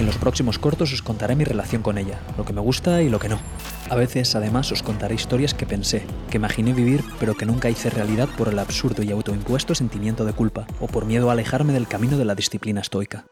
En 0.00 0.06
los 0.06 0.18
próximos 0.18 0.58
cortos 0.58 0.92
os 0.92 1.02
contaré 1.02 1.36
mi 1.36 1.44
relación 1.44 1.82
con 1.82 1.96
ella, 1.96 2.18
lo 2.36 2.44
que 2.44 2.52
me 2.52 2.60
gusta 2.60 3.02
y 3.02 3.08
lo 3.08 3.20
que 3.20 3.28
no. 3.28 3.38
A 3.88 3.94
veces, 3.94 4.34
además, 4.34 4.72
os 4.72 4.82
contaré 4.82 5.14
historias 5.14 5.54
que 5.54 5.64
pensé, 5.64 6.04
que 6.28 6.38
imaginé 6.38 6.72
vivir, 6.72 7.04
pero 7.20 7.36
que 7.36 7.46
nunca 7.46 7.70
hice 7.70 7.88
realidad 7.88 8.28
por 8.36 8.48
el 8.48 8.58
absurdo 8.58 9.04
y 9.04 9.12
autoimpuesto 9.12 9.76
sentimiento 9.76 10.24
de 10.24 10.32
culpa, 10.32 10.66
o 10.80 10.88
por 10.88 11.06
miedo 11.06 11.30
a 11.30 11.34
alejarme 11.34 11.72
del 11.72 11.86
camino 11.86 12.18
de 12.18 12.24
la 12.24 12.34
disciplina 12.34 12.80
estoica. 12.80 13.26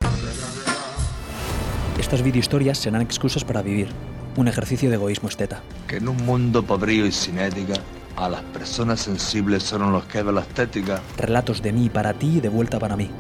Estas 1.99 2.23
videohistorias 2.23 2.79
serán 2.79 3.03
excusas 3.03 3.45
para 3.45 3.63
vivir, 3.63 3.89
un 4.37 4.49
ejercicio 4.49 4.89
de 4.89 4.97
egoísmo 4.97 5.29
esteta. 5.29 5.63
Que 5.87 5.97
en 5.97 6.09
un 6.09 6.17
mundo 6.25 6.63
pobrío 6.63 7.07
y 7.07 7.13
sin 7.13 7.39
ética, 7.39 7.75
a 8.17 8.29
las 8.29 8.43
personas 8.43 9.01
sensibles 9.01 9.63
son 9.63 9.93
los 9.93 10.05
que 10.05 10.23
ven 10.23 10.35
la 10.35 10.43
estética. 10.43 11.01
Relatos 11.17 11.63
de 11.63 11.73
mí 11.73 11.89
para 11.89 12.15
ti 12.15 12.37
y 12.37 12.41
de 12.41 12.49
vuelta 12.49 12.79
para 12.79 12.97
mí. 12.97 13.11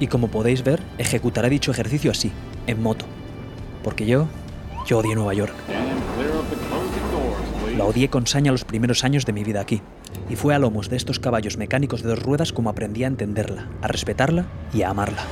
Y 0.00 0.06
como 0.06 0.28
podéis 0.28 0.64
ver, 0.64 0.82
ejecutaré 0.98 1.48
dicho 1.48 1.70
ejercicio 1.70 2.10
así, 2.10 2.32
en 2.66 2.82
moto. 2.82 3.04
Porque 3.82 4.06
yo, 4.06 4.28
yo 4.86 4.98
odié 4.98 5.14
Nueva 5.14 5.34
York. 5.34 5.54
La 7.76 7.84
odié 7.84 8.08
con 8.08 8.26
saña 8.26 8.52
los 8.52 8.64
primeros 8.64 9.04
años 9.04 9.24
de 9.24 9.32
mi 9.32 9.44
vida 9.44 9.60
aquí. 9.60 9.80
Y 10.28 10.36
fue 10.36 10.54
a 10.54 10.58
lomos 10.58 10.88
de 10.90 10.96
estos 10.96 11.18
caballos 11.18 11.56
mecánicos 11.56 12.02
de 12.02 12.10
dos 12.10 12.22
ruedas 12.22 12.52
como 12.52 12.70
aprendí 12.70 13.04
a 13.04 13.06
entenderla, 13.06 13.68
a 13.80 13.88
respetarla 13.88 14.46
y 14.72 14.82
a 14.82 14.90
amarla. 14.90 15.24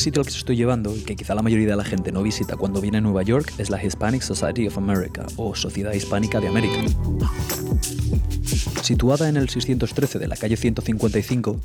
Sitio 0.00 0.22
al 0.22 0.26
que 0.26 0.34
estoy 0.34 0.56
llevando, 0.56 0.96
y 0.96 1.00
que 1.02 1.14
quizá 1.14 1.34
la 1.34 1.42
mayoría 1.42 1.68
de 1.68 1.76
la 1.76 1.84
gente 1.84 2.10
no 2.10 2.22
visita 2.22 2.56
cuando 2.56 2.80
viene 2.80 2.98
a 2.98 3.00
Nueva 3.00 3.22
York, 3.22 3.52
es 3.58 3.70
la 3.70 3.82
Hispanic 3.82 4.22
Society 4.22 4.66
of 4.66 4.78
America, 4.78 5.26
o 5.36 5.54
Sociedad 5.54 5.92
Hispánica 5.92 6.40
de 6.40 6.48
América. 6.48 6.82
Situada 8.82 9.28
en 9.28 9.36
el 9.36 9.48
613 9.48 10.18
de 10.18 10.26
la 10.26 10.36
calle 10.36 10.56
155, 10.56 11.60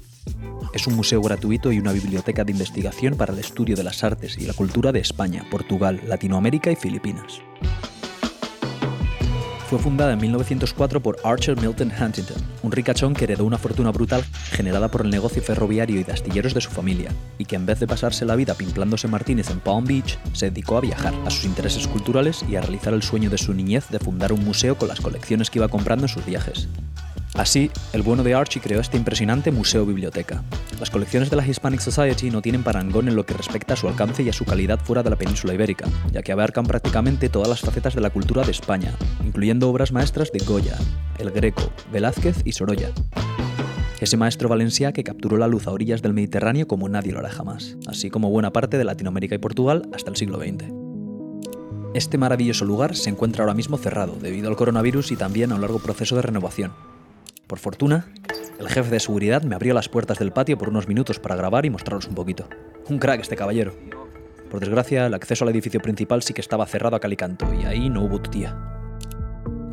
es 0.74 0.88
un 0.88 0.96
museo 0.96 1.22
gratuito 1.22 1.72
y 1.72 1.80
una 1.80 1.94
biblioteca 1.94 2.44
de 2.44 2.52
investigación 2.52 3.16
para 3.16 3.34
el 3.34 3.40
estudio 3.40 3.76
de 3.76 3.84
las 3.84 4.04
artes 4.04 4.38
y 4.38 4.46
la 4.46 4.54
cultura 4.54 4.92
de 4.92 5.00
España, 5.00 5.46
Portugal, 5.50 6.02
Latinoamérica 6.06 6.70
y 6.70 6.76
Filipinas. 6.76 7.42
Fue 9.70 9.80
fundada 9.80 10.14
en 10.14 10.20
1904 10.20 11.02
por 11.02 11.18
Archer 11.24 11.60
Milton 11.60 11.92
Huntington, 12.00 12.38
un 12.62 12.72
ricachón 12.72 13.16
que 13.16 13.24
heredó 13.24 13.46
una 13.46 13.58
fortuna 13.58 13.92
brutal 13.92 14.24
generada 14.52 14.92
por 14.92 15.02
el 15.02 15.10
negocio 15.10 15.42
ferroviario 15.42 16.00
y 16.00 16.04
de 16.04 16.12
astilleros 16.12 16.54
de 16.54 16.62
su 16.62 16.70
familia, 16.70 17.12
y 17.40 17.46
que 17.46 17.56
en 17.56 17.66
vez 17.66 17.80
de 17.80 17.88
pasarse 17.88 18.26
la 18.26 18.36
vida 18.36 18.54
pimplándose 18.54 19.08
Martínez 19.08 19.50
en 19.50 19.60
Palm 19.60 19.86
Beach, 19.86 20.20
se 20.34 20.52
dedicó 20.52 20.78
a 20.78 20.82
viajar, 20.82 21.16
a 21.26 21.32
sus 21.32 21.46
intereses 21.46 21.88
culturales 21.88 22.46
y 22.48 22.58
a 22.58 22.62
realizar 22.62 22.94
el 22.94 23.02
sueño 23.02 23.32
de 23.32 23.40
su 23.40 23.56
niñez 23.56 23.90
de 23.90 23.98
fundar 23.98 24.34
un 24.34 24.46
museo 24.46 24.78
con 24.78 24.88
las 24.88 25.02
colecciones 25.02 25.50
que 25.50 25.58
iba 25.58 25.68
comprando 25.68 26.06
en 26.06 26.10
sus 26.10 26.24
viajes. 26.24 26.68
Así, 27.38 27.70
el 27.92 28.02
bueno 28.02 28.24
de 28.24 28.34
Archie 28.34 28.62
creó 28.62 28.80
este 28.80 28.96
impresionante 28.96 29.52
museo-biblioteca. 29.52 30.42
Las 30.80 30.90
colecciones 30.90 31.30
de 31.30 31.36
la 31.36 31.46
Hispanic 31.46 31.82
Society 31.82 32.32
no 32.32 32.42
tienen 32.42 32.64
parangón 32.64 33.10
en 33.10 33.16
lo 33.18 33.26
que 33.26 33.34
respecta 33.34 33.74
a 33.74 33.78
su 33.78 33.90
alcance 33.90 34.24
y 34.24 34.30
a 34.30 34.34
su 34.34 34.46
calidad 34.46 34.80
fuera 34.80 35.04
de 35.04 35.10
la 35.10 35.18
península 35.18 35.54
ibérica, 35.54 35.86
ya 36.14 36.22
que 36.22 36.32
abarcan 36.32 36.66
prácticamente 36.66 37.28
todas 37.28 37.50
las 37.50 37.60
facetas 37.60 37.94
de 37.94 38.00
la 38.00 38.10
cultura 38.10 38.44
de 38.44 38.52
España, 38.52 38.94
incluyendo 39.26 39.70
obras 39.70 39.92
maestras 39.92 40.32
de 40.32 40.40
Goya, 40.46 40.78
El 41.20 41.32
Greco, 41.32 41.70
Velázquez 41.92 42.38
y 42.46 42.54
Sorolla. 42.54 42.92
Ese 44.00 44.16
maestro 44.16 44.48
valencià 44.48 44.94
que 44.94 45.04
capturó 45.04 45.38
la 45.38 45.48
luz 45.48 45.68
a 45.68 45.72
orillas 45.72 46.02
del 46.02 46.14
Mediterráneo 46.14 46.68
como 46.68 46.88
nadie 46.88 47.12
lo 47.12 47.20
hará 47.20 47.30
jamás, 47.30 47.76
así 47.88 48.10
como 48.10 48.30
buena 48.30 48.54
parte 48.54 48.78
de 48.78 48.86
Latinoamérica 48.86 49.36
y 49.36 49.40
Portugal 49.40 49.90
hasta 49.94 50.10
el 50.10 50.16
siglo 50.16 50.40
XX. 50.40 50.72
Este 51.94 52.18
maravilloso 52.18 52.64
lugar 52.64 52.96
se 52.96 53.10
encuentra 53.10 53.44
ahora 53.44 53.54
mismo 53.54 53.78
cerrado 53.78 54.16
debido 54.22 54.48
al 54.50 54.56
coronavirus 54.56 55.12
y 55.12 55.16
también 55.18 55.52
a 55.52 55.56
un 55.56 55.62
largo 55.62 55.80
proceso 55.80 56.16
de 56.16 56.24
renovación, 56.24 56.74
por 57.48 57.60
fortuna, 57.60 58.08
el 58.60 58.70
jefe 58.70 58.90
de 58.90 59.00
seguridad 59.00 59.44
me 59.44 59.56
abrió 59.56 59.74
las 59.74 59.90
puertas 59.90 60.20
del 60.20 60.32
patio 60.32 60.58
por 60.58 60.70
unos 60.70 60.88
minutos 60.88 61.20
para 61.20 61.36
grabar 61.36 61.66
y 61.66 61.70
mostraros 61.70 62.08
un 62.08 62.16
poquito. 62.16 62.48
Un 62.90 63.00
crack 63.00 63.22
este 63.22 63.36
caballero. 63.36 63.74
Por 64.50 64.60
desgracia, 64.60 65.08
el 65.08 65.14
acceso 65.14 65.44
al 65.44 65.50
edificio 65.50 65.82
principal 65.82 66.22
sí 66.24 66.34
que 66.34 66.42
estaba 66.42 66.66
cerrado 66.66 66.96
a 66.96 67.00
calicanto 67.00 67.52
y 67.54 67.66
ahí 67.66 67.90
no 67.90 68.04
hubo 68.04 68.22
tutía. 68.22 68.56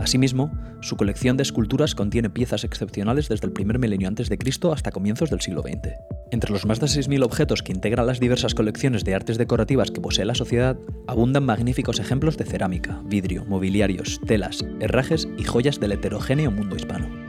Asimismo, 0.03 0.51
su 0.81 0.97
colección 0.97 1.37
de 1.37 1.45
esculturas 1.45 1.95
contiene 1.95 2.29
piezas 2.29 2.65
excepcionales 2.65 3.29
desde 3.29 3.47
el 3.47 3.53
primer 3.53 3.79
milenio 3.79 4.09
antes 4.09 4.29
de 4.29 4.37
Cristo 4.37 4.73
hasta 4.73 4.91
comienzos 4.91 5.31
del 5.31 5.41
siglo 5.41 5.63
XX. 5.63 5.93
Entre 6.33 6.51
los 6.51 6.67
más 6.67 6.81
de 6.81 6.87
6.000 6.87 7.25
objetos 7.25 7.63
que 7.63 7.73
integran 7.73 8.07
las 8.07 8.19
diversas 8.19 8.55
colecciones 8.55 9.05
de 9.05 9.15
artes 9.15 9.39
decorativas 9.39 9.93
que 9.93 10.01
posee 10.01 10.25
la 10.25 10.35
sociedad, 10.35 10.77
abundan 11.07 11.45
magníficos 11.45 12.01
ejemplos 12.01 12.37
de 12.37 12.47
cerámica, 12.47 13.01
vidrio, 13.05 13.45
mobiliarios, 13.45 14.21
telas, 14.27 14.65
herrajes 14.81 15.29
y 15.39 15.45
joyas 15.45 15.79
del 15.79 15.93
heterogéneo 15.93 16.51
mundo 16.51 16.75
hispano. 16.75 17.22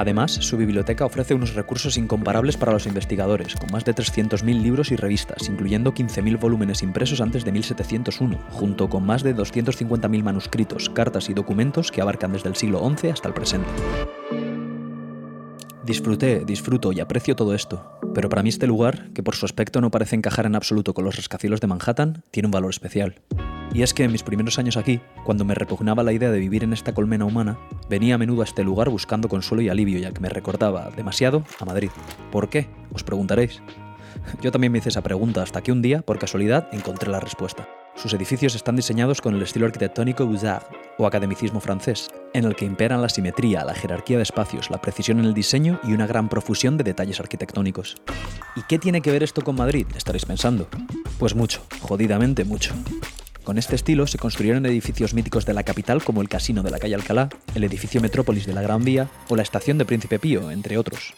Además, 0.00 0.32
su 0.32 0.56
biblioteca 0.56 1.04
ofrece 1.04 1.34
unos 1.34 1.52
recursos 1.52 1.98
incomparables 1.98 2.56
para 2.56 2.72
los 2.72 2.86
investigadores, 2.86 3.54
con 3.54 3.70
más 3.70 3.84
de 3.84 3.94
300.000 3.94 4.62
libros 4.62 4.92
y 4.92 4.96
revistas, 4.96 5.46
incluyendo 5.46 5.92
15.000 5.92 6.40
volúmenes 6.40 6.82
impresos 6.82 7.20
antes 7.20 7.44
de 7.44 7.52
1701, 7.52 8.38
junto 8.48 8.88
con 8.88 9.04
más 9.04 9.22
de 9.22 9.36
250.000 9.36 10.22
manuscritos, 10.22 10.88
cartas 10.88 11.28
y 11.28 11.34
documentos 11.34 11.92
que 11.92 12.00
abarcan 12.00 12.32
desde 12.32 12.48
el 12.48 12.56
siglo 12.56 12.80
XI 12.96 13.08
hasta 13.08 13.28
el 13.28 13.34
presente. 13.34 13.68
Disfruté, 15.90 16.44
disfruto 16.44 16.92
y 16.92 17.00
aprecio 17.00 17.34
todo 17.34 17.52
esto, 17.52 17.98
pero 18.14 18.28
para 18.28 18.44
mí 18.44 18.48
este 18.48 18.68
lugar, 18.68 19.10
que 19.12 19.24
por 19.24 19.34
su 19.34 19.44
aspecto 19.44 19.80
no 19.80 19.90
parece 19.90 20.14
encajar 20.14 20.46
en 20.46 20.54
absoluto 20.54 20.94
con 20.94 21.04
los 21.04 21.16
rascacielos 21.16 21.60
de 21.60 21.66
Manhattan, 21.66 22.22
tiene 22.30 22.46
un 22.46 22.52
valor 22.52 22.70
especial. 22.70 23.20
Y 23.74 23.82
es 23.82 23.92
que 23.92 24.04
en 24.04 24.12
mis 24.12 24.22
primeros 24.22 24.60
años 24.60 24.76
aquí, 24.76 25.00
cuando 25.24 25.44
me 25.44 25.56
repugnaba 25.56 26.04
la 26.04 26.12
idea 26.12 26.30
de 26.30 26.38
vivir 26.38 26.62
en 26.62 26.72
esta 26.72 26.94
colmena 26.94 27.24
humana, 27.24 27.58
venía 27.88 28.14
a 28.14 28.18
menudo 28.18 28.42
a 28.42 28.44
este 28.44 28.62
lugar 28.62 28.88
buscando 28.88 29.28
consuelo 29.28 29.62
y 29.62 29.68
alivio, 29.68 29.98
ya 29.98 30.12
que 30.12 30.20
me 30.20 30.28
recordaba 30.28 30.90
demasiado 30.90 31.42
a 31.58 31.64
Madrid. 31.64 31.90
¿Por 32.30 32.50
qué? 32.50 32.68
Os 32.94 33.02
preguntaréis. 33.02 33.60
Yo 34.40 34.52
también 34.52 34.70
me 34.70 34.78
hice 34.78 34.90
esa 34.90 35.02
pregunta 35.02 35.42
hasta 35.42 35.60
que 35.60 35.72
un 35.72 35.82
día, 35.82 36.02
por 36.02 36.20
casualidad, 36.20 36.68
encontré 36.70 37.10
la 37.10 37.18
respuesta. 37.18 37.68
Sus 38.00 38.14
edificios 38.14 38.54
están 38.54 38.76
diseñados 38.76 39.20
con 39.20 39.34
el 39.34 39.42
estilo 39.42 39.66
arquitectónico 39.66 40.26
Beaux-Arts, 40.26 40.64
o 40.96 41.06
academicismo 41.06 41.60
francés, 41.60 42.10
en 42.32 42.46
el 42.46 42.56
que 42.56 42.64
imperan 42.64 43.02
la 43.02 43.10
simetría, 43.10 43.62
la 43.62 43.74
jerarquía 43.74 44.16
de 44.16 44.22
espacios, 44.22 44.70
la 44.70 44.80
precisión 44.80 45.18
en 45.18 45.26
el 45.26 45.34
diseño 45.34 45.78
y 45.84 45.92
una 45.92 46.06
gran 46.06 46.30
profusión 46.30 46.78
de 46.78 46.84
detalles 46.84 47.20
arquitectónicos. 47.20 47.96
¿Y 48.56 48.62
qué 48.62 48.78
tiene 48.78 49.02
que 49.02 49.10
ver 49.10 49.22
esto 49.22 49.42
con 49.42 49.56
Madrid? 49.56 49.86
Estaréis 49.94 50.24
pensando. 50.24 50.66
Pues 51.18 51.34
mucho, 51.34 51.62
jodidamente 51.82 52.44
mucho. 52.44 52.72
Con 53.44 53.58
este 53.58 53.76
estilo 53.76 54.06
se 54.06 54.18
construyeron 54.18 54.64
edificios 54.64 55.12
míticos 55.12 55.44
de 55.44 55.52
la 55.52 55.62
capital 55.62 56.02
como 56.02 56.22
el 56.22 56.28
Casino 56.30 56.62
de 56.62 56.70
la 56.70 56.78
calle 56.78 56.94
Alcalá, 56.94 57.28
el 57.54 57.64
edificio 57.64 58.00
Metrópolis 58.00 58.46
de 58.46 58.54
la 58.54 58.62
Gran 58.62 58.82
Vía 58.82 59.08
o 59.28 59.36
la 59.36 59.42
estación 59.42 59.76
de 59.76 59.84
Príncipe 59.84 60.18
Pío, 60.18 60.50
entre 60.50 60.78
otros. 60.78 61.12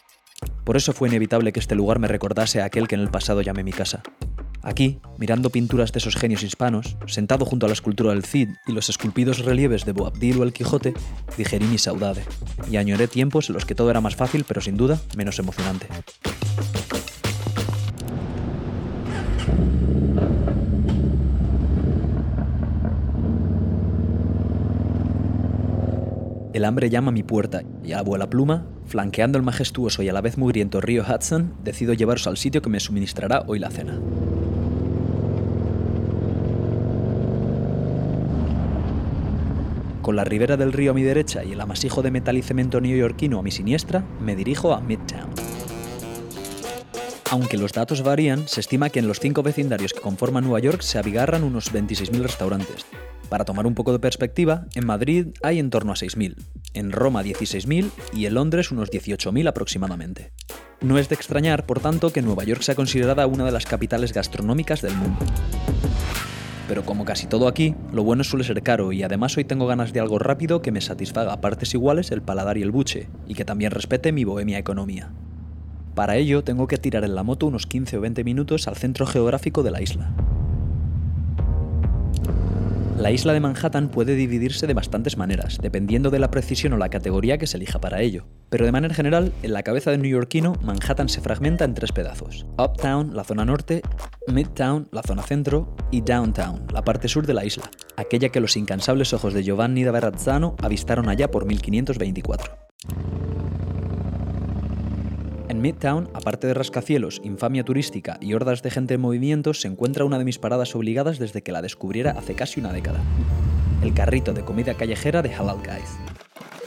Por 0.64 0.76
eso 0.76 0.92
fue 0.92 1.08
inevitable 1.08 1.52
que 1.52 1.60
este 1.60 1.76
lugar 1.76 2.00
me 2.00 2.08
recordase 2.08 2.60
a 2.60 2.64
aquel 2.64 2.88
que 2.88 2.96
en 2.96 3.02
el 3.02 3.10
pasado 3.10 3.40
llamé 3.40 3.62
mi 3.62 3.72
casa. 3.72 4.02
Aquí, 4.62 5.00
mirando 5.18 5.50
pinturas 5.50 5.92
de 5.92 5.98
esos 5.98 6.14
genios 6.14 6.44
hispanos, 6.44 6.96
sentado 7.06 7.44
junto 7.44 7.66
a 7.66 7.68
la 7.68 7.72
escultura 7.72 8.12
del 8.12 8.24
Cid 8.24 8.50
y 8.66 8.72
los 8.72 8.88
esculpidos 8.88 9.40
relieves 9.40 9.84
de 9.84 9.92
Boabdil 9.92 10.40
o 10.40 10.44
el 10.44 10.52
Quijote, 10.52 10.94
digerí 11.36 11.66
mi 11.66 11.78
saudade 11.78 12.22
y 12.70 12.76
añoré 12.76 13.08
tiempos 13.08 13.48
en 13.48 13.54
los 13.54 13.64
que 13.64 13.74
todo 13.74 13.90
era 13.90 14.00
más 14.00 14.14
fácil, 14.14 14.44
pero 14.46 14.60
sin 14.60 14.76
duda 14.76 15.00
menos 15.16 15.38
emocionante. 15.40 15.88
El 26.52 26.66
hambre 26.66 26.90
llama 26.90 27.08
a 27.08 27.12
mi 27.12 27.24
puerta 27.24 27.62
y 27.82 27.92
a 27.92 28.02
la 28.02 28.30
pluma, 28.30 28.66
flanqueando 28.86 29.38
el 29.38 29.44
majestuoso 29.44 30.02
y 30.02 30.08
a 30.08 30.12
la 30.12 30.20
vez 30.20 30.38
mugriento 30.38 30.80
río 30.80 31.02
Hudson, 31.02 31.54
decido 31.64 31.94
llevaros 31.94 32.26
al 32.28 32.36
sitio 32.36 32.62
que 32.62 32.70
me 32.70 32.78
suministrará 32.78 33.42
hoy 33.48 33.58
la 33.58 33.70
cena. 33.70 33.98
Con 40.02 40.16
la 40.16 40.24
ribera 40.24 40.56
del 40.56 40.72
río 40.72 40.90
a 40.90 40.94
mi 40.94 41.02
derecha 41.04 41.44
y 41.44 41.52
el 41.52 41.60
amasijo 41.60 42.02
de 42.02 42.10
metal 42.10 42.36
y 42.36 42.42
cemento 42.42 42.80
neoyorquino 42.80 43.38
a 43.38 43.42
mi 43.42 43.52
siniestra, 43.52 44.04
me 44.20 44.34
dirijo 44.34 44.74
a 44.74 44.80
Midtown. 44.80 45.30
Aunque 47.30 47.56
los 47.56 47.72
datos 47.72 48.02
varían, 48.02 48.46
se 48.48 48.60
estima 48.60 48.90
que 48.90 48.98
en 48.98 49.06
los 49.06 49.20
cinco 49.20 49.44
vecindarios 49.44 49.92
que 49.92 50.00
conforman 50.00 50.42
Nueva 50.44 50.58
York 50.58 50.82
se 50.82 50.98
abigarran 50.98 51.44
unos 51.44 51.72
26.000 51.72 52.20
restaurantes. 52.20 52.84
Para 53.28 53.44
tomar 53.44 53.66
un 53.66 53.74
poco 53.74 53.92
de 53.92 54.00
perspectiva, 54.00 54.66
en 54.74 54.84
Madrid 54.84 55.28
hay 55.42 55.60
en 55.60 55.70
torno 55.70 55.92
a 55.92 55.94
6.000, 55.94 56.34
en 56.74 56.92
Roma 56.92 57.22
16.000 57.22 57.90
y 58.12 58.26
en 58.26 58.34
Londres 58.34 58.72
unos 58.72 58.90
18.000 58.90 59.48
aproximadamente. 59.48 60.32
No 60.82 60.98
es 60.98 61.08
de 61.08 61.14
extrañar, 61.14 61.64
por 61.64 61.78
tanto, 61.78 62.12
que 62.12 62.22
Nueva 62.22 62.44
York 62.44 62.62
sea 62.62 62.74
considerada 62.74 63.26
una 63.26 63.44
de 63.44 63.52
las 63.52 63.66
capitales 63.66 64.12
gastronómicas 64.12 64.82
del 64.82 64.96
mundo. 64.96 65.24
Pero 66.72 66.86
como 66.86 67.04
casi 67.04 67.26
todo 67.26 67.48
aquí, 67.48 67.74
lo 67.92 68.02
bueno 68.02 68.24
suele 68.24 68.44
ser 68.46 68.62
caro 68.62 68.92
y 68.92 69.02
además 69.02 69.36
hoy 69.36 69.44
tengo 69.44 69.66
ganas 69.66 69.92
de 69.92 70.00
algo 70.00 70.18
rápido 70.18 70.62
que 70.62 70.72
me 70.72 70.80
satisfaga 70.80 71.34
a 71.34 71.40
partes 71.42 71.74
iguales 71.74 72.10
el 72.12 72.22
paladar 72.22 72.56
y 72.56 72.62
el 72.62 72.70
buche, 72.70 73.08
y 73.28 73.34
que 73.34 73.44
también 73.44 73.72
respete 73.72 74.10
mi 74.10 74.24
bohemia 74.24 74.56
economía. 74.56 75.12
Para 75.94 76.16
ello 76.16 76.44
tengo 76.44 76.68
que 76.68 76.78
tirar 76.78 77.04
en 77.04 77.14
la 77.14 77.24
moto 77.24 77.46
unos 77.46 77.66
15 77.66 77.98
o 77.98 78.00
20 78.00 78.24
minutos 78.24 78.68
al 78.68 78.76
centro 78.76 79.04
geográfico 79.04 79.62
de 79.62 79.70
la 79.70 79.82
isla. 79.82 80.14
La 83.02 83.10
isla 83.10 83.32
de 83.32 83.40
Manhattan 83.40 83.88
puede 83.88 84.14
dividirse 84.14 84.68
de 84.68 84.74
bastantes 84.74 85.16
maneras, 85.16 85.58
dependiendo 85.60 86.08
de 86.10 86.20
la 86.20 86.30
precisión 86.30 86.72
o 86.74 86.76
la 86.76 86.88
categoría 86.88 87.36
que 87.36 87.48
se 87.48 87.56
elija 87.56 87.80
para 87.80 88.00
ello. 88.00 88.28
Pero 88.48 88.64
de 88.64 88.70
manera 88.70 88.94
general, 88.94 89.32
en 89.42 89.52
la 89.52 89.64
cabeza 89.64 89.90
del 89.90 90.02
neoyorquino, 90.02 90.52
Manhattan 90.62 91.08
se 91.08 91.20
fragmenta 91.20 91.64
en 91.64 91.74
tres 91.74 91.90
pedazos. 91.90 92.46
Uptown, 92.58 93.16
la 93.16 93.24
zona 93.24 93.44
norte, 93.44 93.82
Midtown, 94.28 94.86
la 94.92 95.02
zona 95.02 95.24
centro, 95.24 95.74
y 95.90 96.02
Downtown, 96.02 96.68
la 96.72 96.84
parte 96.84 97.08
sur 97.08 97.26
de 97.26 97.34
la 97.34 97.44
isla, 97.44 97.68
aquella 97.96 98.28
que 98.28 98.38
los 98.38 98.56
incansables 98.56 99.12
ojos 99.12 99.34
de 99.34 99.42
Giovanni 99.42 99.82
da 99.82 99.90
Verrazzano 99.90 100.54
avistaron 100.62 101.08
allá 101.08 101.28
por 101.28 101.44
1524. 101.44 102.52
En 105.48 105.60
Midtown, 105.60 106.08
aparte 106.14 106.46
de 106.46 106.54
rascacielos, 106.54 107.20
infamia 107.24 107.64
turística 107.64 108.16
y 108.20 108.34
hordas 108.34 108.62
de 108.62 108.70
gente 108.70 108.94
en 108.94 109.00
movimiento, 109.00 109.54
se 109.54 109.68
encuentra 109.68 110.04
una 110.04 110.18
de 110.18 110.24
mis 110.24 110.38
paradas 110.38 110.74
obligadas 110.74 111.18
desde 111.18 111.42
que 111.42 111.52
la 111.52 111.62
descubriera 111.62 112.12
hace 112.12 112.34
casi 112.34 112.60
una 112.60 112.72
década. 112.72 113.00
El 113.82 113.92
carrito 113.94 114.32
de 114.32 114.44
comida 114.44 114.74
callejera 114.74 115.22
de 115.22 115.34
Halal 115.34 115.58
Guys. 115.58 115.98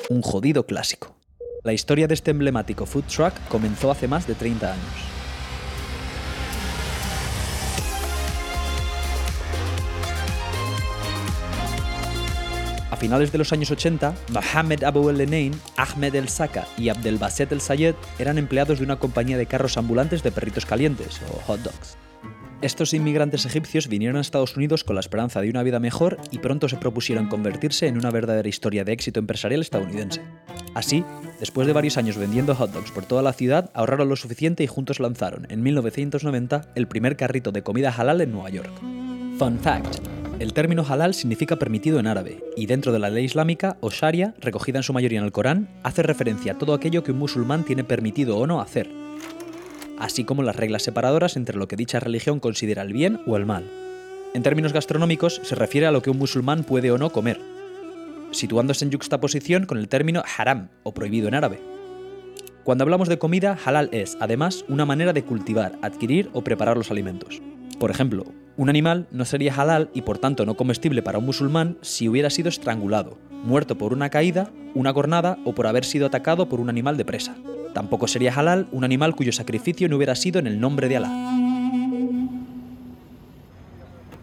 Un 0.09 0.21
jodido 0.21 0.65
clásico. 0.65 1.15
La 1.63 1.73
historia 1.73 2.07
de 2.07 2.13
este 2.13 2.31
emblemático 2.31 2.85
food 2.85 3.05
truck 3.05 3.33
comenzó 3.47 3.89
hace 3.89 4.07
más 4.07 4.27
de 4.27 4.35
30 4.35 4.73
años. 4.73 5.14
A 12.95 12.97
finales 12.97 13.33
de 13.33 13.37
los 13.37 13.51
años 13.51 13.71
80, 13.71 14.15
Mohammed 14.31 14.85
Abu 14.85 15.09
el-Enain, 15.09 15.51
Ahmed 15.75 16.15
el-Saka 16.15 16.65
y 16.77 16.87
Abdelbaset 16.87 17.51
el-Sayed 17.51 17.93
eran 18.19 18.37
empleados 18.37 18.79
de 18.79 18.85
una 18.85 18.99
compañía 18.99 19.37
de 19.37 19.47
carros 19.47 19.75
ambulantes 19.75 20.23
de 20.23 20.31
perritos 20.31 20.65
calientes, 20.65 21.19
o 21.29 21.41
hot 21.41 21.59
dogs. 21.59 21.97
Estos 22.61 22.93
inmigrantes 22.93 23.45
egipcios 23.45 23.89
vinieron 23.89 24.15
a 24.15 24.21
Estados 24.21 24.55
Unidos 24.55 24.85
con 24.85 24.95
la 24.95 25.01
esperanza 25.01 25.41
de 25.41 25.49
una 25.49 25.61
vida 25.61 25.81
mejor 25.81 26.19
y 26.31 26.37
pronto 26.37 26.69
se 26.69 26.77
propusieron 26.77 27.27
convertirse 27.27 27.87
en 27.87 27.97
una 27.97 28.11
verdadera 28.11 28.47
historia 28.47 28.85
de 28.85 28.93
éxito 28.93 29.19
empresarial 29.19 29.59
estadounidense. 29.59 30.21
Así, 30.73 31.03
después 31.41 31.67
de 31.67 31.73
varios 31.73 31.97
años 31.97 32.15
vendiendo 32.15 32.55
hot 32.55 32.71
dogs 32.71 32.91
por 32.91 33.05
toda 33.05 33.21
la 33.21 33.33
ciudad, 33.33 33.71
ahorraron 33.73 34.07
lo 34.07 34.15
suficiente 34.15 34.63
y 34.63 34.67
juntos 34.67 35.01
lanzaron, 35.01 35.47
en 35.49 35.61
1990, 35.63 36.71
el 36.75 36.87
primer 36.87 37.17
carrito 37.17 37.51
de 37.51 37.61
comida 37.61 37.91
halal 37.91 38.21
en 38.21 38.31
Nueva 38.31 38.51
York. 38.51 38.71
Fun 39.37 39.59
fact, 39.59 39.99
el 40.39 40.53
término 40.53 40.85
halal 40.87 41.13
significa 41.13 41.55
permitido 41.57 41.99
en 41.99 42.07
árabe, 42.07 42.43
y 42.57 42.65
dentro 42.65 42.91
de 42.91 42.99
la 42.99 43.09
ley 43.09 43.23
islámica, 43.23 43.77
o 43.79 43.89
sharia, 43.89 44.33
recogida 44.39 44.79
en 44.79 44.83
su 44.83 44.91
mayoría 44.91 45.19
en 45.19 45.25
el 45.25 45.31
Corán, 45.31 45.69
hace 45.83 46.03
referencia 46.03 46.53
a 46.53 46.57
todo 46.57 46.73
aquello 46.73 47.03
que 47.03 47.11
un 47.11 47.19
musulmán 47.19 47.63
tiene 47.63 47.83
permitido 47.83 48.37
o 48.37 48.45
no 48.45 48.59
hacer, 48.59 48.89
así 49.97 50.25
como 50.25 50.43
las 50.43 50.55
reglas 50.55 50.83
separadoras 50.83 51.37
entre 51.37 51.57
lo 51.57 51.67
que 51.67 51.77
dicha 51.77 51.99
religión 51.99 52.39
considera 52.39 52.81
el 52.81 52.91
bien 52.91 53.21
o 53.25 53.37
el 53.37 53.45
mal. 53.45 53.69
En 54.33 54.43
términos 54.43 54.73
gastronómicos, 54.73 55.39
se 55.43 55.55
refiere 55.55 55.87
a 55.87 55.91
lo 55.91 56.01
que 56.01 56.09
un 56.09 56.17
musulmán 56.17 56.65
puede 56.65 56.91
o 56.91 56.97
no 56.97 57.11
comer, 57.11 57.39
situándose 58.31 58.83
en 58.83 58.91
yuxtaposición 58.91 59.65
con 59.65 59.77
el 59.77 59.87
término 59.87 60.21
haram, 60.37 60.69
o 60.83 60.93
prohibido 60.93 61.29
en 61.29 61.35
árabe. 61.35 61.61
Cuando 62.65 62.83
hablamos 62.83 63.07
de 63.07 63.19
comida, 63.19 63.57
halal 63.63 63.89
es, 63.93 64.17
además, 64.19 64.65
una 64.67 64.85
manera 64.85 65.13
de 65.13 65.23
cultivar, 65.23 65.77
adquirir 65.81 66.29
o 66.33 66.43
preparar 66.43 66.75
los 66.75 66.91
alimentos. 66.91 67.41
Por 67.79 67.91
ejemplo, 67.91 68.25
un 68.57 68.69
animal 68.69 69.07
no 69.11 69.25
sería 69.25 69.53
halal 69.53 69.89
y 69.93 70.01
por 70.01 70.17
tanto 70.17 70.45
no 70.45 70.55
comestible 70.55 71.01
para 71.01 71.17
un 71.17 71.25
musulmán 71.25 71.77
si 71.81 72.07
hubiera 72.07 72.29
sido 72.29 72.47
estrangulado, 72.47 73.17
muerto 73.43 73.77
por 73.77 73.91
una 73.91 74.09
caída, 74.09 74.49
una 74.73 74.93
cornada 74.93 75.37
o 75.43 75.53
por 75.53 75.67
haber 75.67 75.83
sido 75.83 76.07
atacado 76.07 76.47
por 76.47 76.61
un 76.61 76.69
animal 76.69 76.95
de 76.95 77.03
presa. 77.03 77.35
Tampoco 77.73 78.07
sería 78.07 78.33
halal 78.33 78.67
un 78.71 78.85
animal 78.85 79.15
cuyo 79.15 79.33
sacrificio 79.33 79.89
no 79.89 79.97
hubiera 79.97 80.15
sido 80.15 80.39
en 80.39 80.47
el 80.47 80.61
nombre 80.61 80.87
de 80.87 80.97
Alá. 80.97 81.11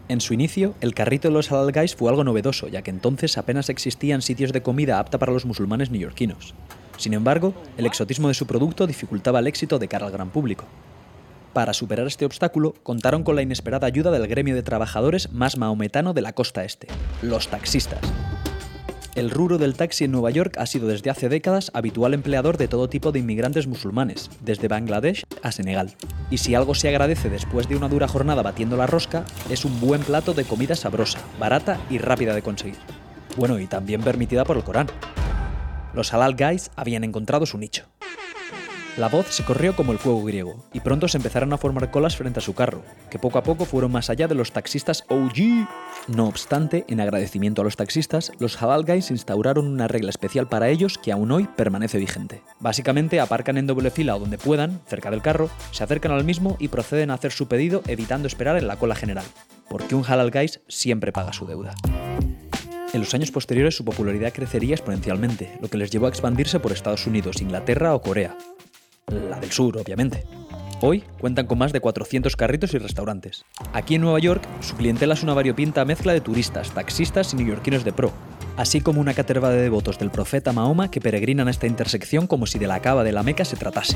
En 0.09 0.19
su 0.19 0.33
inicio, 0.33 0.73
el 0.81 0.95
carrito 0.95 1.27
de 1.27 1.33
los 1.35 1.51
halal 1.51 1.89
fue 1.95 2.09
algo 2.09 2.23
novedoso, 2.23 2.67
ya 2.67 2.81
que 2.81 2.89
entonces 2.89 3.37
apenas 3.37 3.69
existían 3.69 4.23
sitios 4.23 4.51
de 4.51 4.63
comida 4.63 4.97
apta 4.97 5.19
para 5.19 5.31
los 5.31 5.45
musulmanes 5.45 5.91
neoyorquinos. 5.91 6.55
Sin 6.97 7.13
embargo, 7.13 7.53
el 7.77 7.85
exotismo 7.85 8.27
de 8.27 8.33
su 8.33 8.47
producto 8.47 8.87
dificultaba 8.87 9.39
el 9.39 9.47
éxito 9.47 9.77
de 9.77 9.87
cara 9.87 10.07
al 10.07 10.11
gran 10.11 10.29
público. 10.29 10.65
Para 11.53 11.73
superar 11.73 12.07
este 12.07 12.25
obstáculo, 12.25 12.73
contaron 12.81 13.23
con 13.23 13.35
la 13.35 13.43
inesperada 13.43 13.85
ayuda 13.85 14.09
del 14.09 14.27
gremio 14.27 14.55
de 14.55 14.63
trabajadores 14.63 15.31
más 15.31 15.55
maometano 15.57 16.13
de 16.13 16.21
la 16.21 16.33
costa 16.33 16.65
este, 16.65 16.87
los 17.21 17.47
taxistas. 17.47 17.99
El 19.13 19.29
rubro 19.29 19.59
del 19.59 19.75
taxi 19.75 20.05
en 20.05 20.11
Nueva 20.11 20.31
York 20.31 20.55
ha 20.57 20.65
sido 20.65 20.87
desde 20.87 21.11
hace 21.11 21.29
décadas 21.29 21.69
habitual 21.75 22.15
empleador 22.15 22.57
de 22.57 22.67
todo 22.67 22.89
tipo 22.89 23.11
de 23.11 23.19
inmigrantes 23.19 23.67
musulmanes, 23.67 24.31
desde 24.41 24.67
Bangladesh 24.67 25.21
a 25.43 25.51
Senegal. 25.51 25.93
Y 26.31 26.39
si 26.39 26.55
algo 26.55 26.73
se 26.73 26.89
agradece 26.89 27.29
después 27.29 27.69
de 27.69 27.75
una 27.75 27.89
dura 27.89 28.07
jornada 28.07 28.41
batiendo 28.41 28.75
la 28.75 28.87
rosca, 28.87 29.23
es 29.51 29.65
un 29.65 29.79
buen 29.79 30.01
plato 30.01 30.33
de 30.33 30.45
comida 30.45 30.75
sabrosa, 30.75 31.19
barata 31.39 31.79
y 31.91 31.99
rápida 31.99 32.33
de 32.33 32.41
conseguir. 32.41 32.79
Bueno, 33.37 33.59
y 33.59 33.67
también 33.67 34.01
permitida 34.01 34.43
por 34.45 34.57
el 34.57 34.63
Corán. 34.63 34.87
Los 35.93 36.11
halal 36.11 36.35
guys 36.35 36.71
habían 36.75 37.03
encontrado 37.03 37.45
su 37.45 37.59
nicho. 37.59 37.85
La 38.95 39.09
voz 39.09 39.25
se 39.29 39.43
corrió 39.43 39.75
como 39.75 39.91
el 39.91 39.97
fuego 39.97 40.23
griego, 40.23 40.63
y 40.71 40.79
pronto 40.79 41.07
se 41.07 41.17
empezaron 41.17 41.51
a 41.51 41.57
formar 41.57 41.89
colas 41.89 42.15
frente 42.15 42.37
a 42.37 42.43
su 42.43 42.53
carro, 42.53 42.83
que 43.09 43.17
poco 43.17 43.39
a 43.39 43.43
poco 43.43 43.65
fueron 43.65 43.91
más 43.91 44.11
allá 44.11 44.27
de 44.27 44.35
los 44.35 44.51
taxistas 44.51 45.03
OG. 45.09 45.67
No 46.09 46.27
obstante, 46.27 46.85
en 46.87 47.01
agradecimiento 47.01 47.61
a 47.61 47.63
los 47.63 47.75
taxistas, 47.75 48.31
los 48.37 48.61
Halal 48.61 48.85
Guys 48.85 49.09
instauraron 49.09 49.65
una 49.65 49.87
regla 49.87 50.11
especial 50.11 50.47
para 50.47 50.69
ellos 50.69 50.99
que 50.99 51.11
aún 51.11 51.31
hoy 51.31 51.49
permanece 51.55 51.97
vigente. 51.97 52.43
Básicamente 52.59 53.19
aparcan 53.19 53.57
en 53.57 53.65
doble 53.65 53.89
fila 53.89 54.15
o 54.15 54.19
donde 54.19 54.37
puedan, 54.37 54.79
cerca 54.85 55.09
del 55.09 55.23
carro, 55.23 55.49
se 55.71 55.83
acercan 55.83 56.11
al 56.11 56.23
mismo 56.23 56.55
y 56.59 56.67
proceden 56.67 57.09
a 57.09 57.15
hacer 57.15 57.31
su 57.31 57.47
pedido 57.47 57.81
evitando 57.87 58.27
esperar 58.27 58.57
en 58.57 58.67
la 58.67 58.75
cola 58.75 58.93
general, 58.93 59.25
porque 59.69 59.95
un 59.95 60.05
Halal 60.05 60.29
Guys 60.29 60.61
siempre 60.67 61.11
paga 61.11 61.33
su 61.33 61.47
deuda. 61.47 61.73
En 62.93 62.99
los 62.99 63.11
años 63.15 63.31
posteriores 63.31 63.75
su 63.75 63.83
popularidad 63.83 64.31
crecería 64.33 64.75
exponencialmente, 64.75 65.57
lo 65.59 65.67
que 65.67 65.79
les 65.79 65.89
llevó 65.89 66.05
a 66.05 66.09
expandirse 66.09 66.59
por 66.59 66.71
Estados 66.71 67.07
Unidos, 67.07 67.41
Inglaterra 67.41 67.95
o 67.95 68.01
Corea, 68.03 68.37
la 69.07 69.39
del 69.39 69.51
sur, 69.51 69.77
obviamente. 69.77 70.25
Hoy 70.81 71.03
cuentan 71.19 71.47
con 71.47 71.57
más 71.57 71.71
de 71.71 71.79
400 71.79 72.35
carritos 72.35 72.73
y 72.73 72.77
restaurantes. 72.77 73.45
Aquí 73.71 73.95
en 73.95 74.01
Nueva 74.01 74.19
York, 74.19 74.43
su 74.59 74.75
clientela 74.75 75.13
es 75.13 75.23
una 75.23 75.33
variopinta 75.33 75.85
mezcla 75.85 76.11
de 76.11 76.21
turistas, 76.21 76.71
taxistas 76.71 77.33
y 77.33 77.37
neoyorquinos 77.37 77.85
de 77.85 77.93
pro, 77.93 78.11
así 78.57 78.81
como 78.81 78.99
una 78.99 79.13
caterva 79.13 79.49
de 79.49 79.61
devotos 79.61 79.97
del 79.97 80.11
profeta 80.11 80.51
Mahoma 80.51 80.91
que 80.91 80.99
peregrinan 80.99 81.47
a 81.47 81.51
esta 81.51 81.67
intersección 81.67 82.27
como 82.27 82.45
si 82.47 82.59
de 82.59 82.67
la 82.67 82.81
cava 82.81 83.03
de 83.03 83.13
la 83.13 83.23
Meca 83.23 83.45
se 83.45 83.55
tratase. 83.55 83.95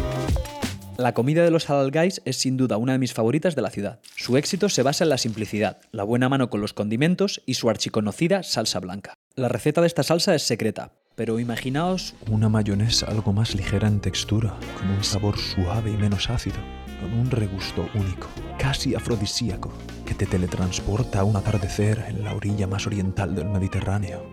La 0.97 1.13
comida 1.13 1.43
de 1.43 1.51
los 1.51 1.69
Halal 1.69 1.91
Guys 1.91 2.21
es 2.25 2.37
sin 2.37 2.57
duda 2.57 2.77
una 2.77 2.93
de 2.93 2.99
mis 2.99 3.13
favoritas 3.13 3.55
de 3.55 3.61
la 3.61 3.69
ciudad. 3.69 3.99
Su 4.15 4.35
éxito 4.37 4.67
se 4.67 4.81
basa 4.81 5.03
en 5.03 5.09
la 5.09 5.19
simplicidad, 5.19 5.77
la 5.91 6.03
buena 6.03 6.29
mano 6.29 6.49
con 6.49 6.61
los 6.61 6.73
condimentos 6.73 7.43
y 7.45 7.55
su 7.55 7.69
archiconocida 7.69 8.43
salsa 8.43 8.79
blanca. 8.79 9.13
La 9.35 9.49
receta 9.49 9.81
de 9.81 9.87
esta 9.87 10.01
salsa 10.01 10.33
es 10.33 10.41
secreta, 10.41 10.93
pero 11.17 11.39
imaginaos 11.39 12.13
una 12.29 12.47
mayonesa 12.47 13.07
algo 13.07 13.33
más 13.33 13.55
ligera 13.55 13.87
en 13.87 13.99
textura, 13.99 14.55
con 14.77 14.87
un 14.91 15.03
sabor 15.03 15.35
suave 15.39 15.89
y 15.89 15.97
menos 15.97 16.29
ácido, 16.29 16.57
con 17.01 17.11
un 17.11 17.31
regusto 17.31 17.89
único, 17.95 18.27
casi 18.59 18.93
afrodisíaco, 18.93 19.73
que 20.05 20.13
te 20.13 20.27
teletransporta 20.27 21.21
a 21.21 21.23
un 21.23 21.35
atardecer 21.35 22.05
en 22.07 22.23
la 22.23 22.35
orilla 22.35 22.67
más 22.67 22.85
oriental 22.85 23.33
del 23.33 23.49
Mediterráneo. 23.49 24.27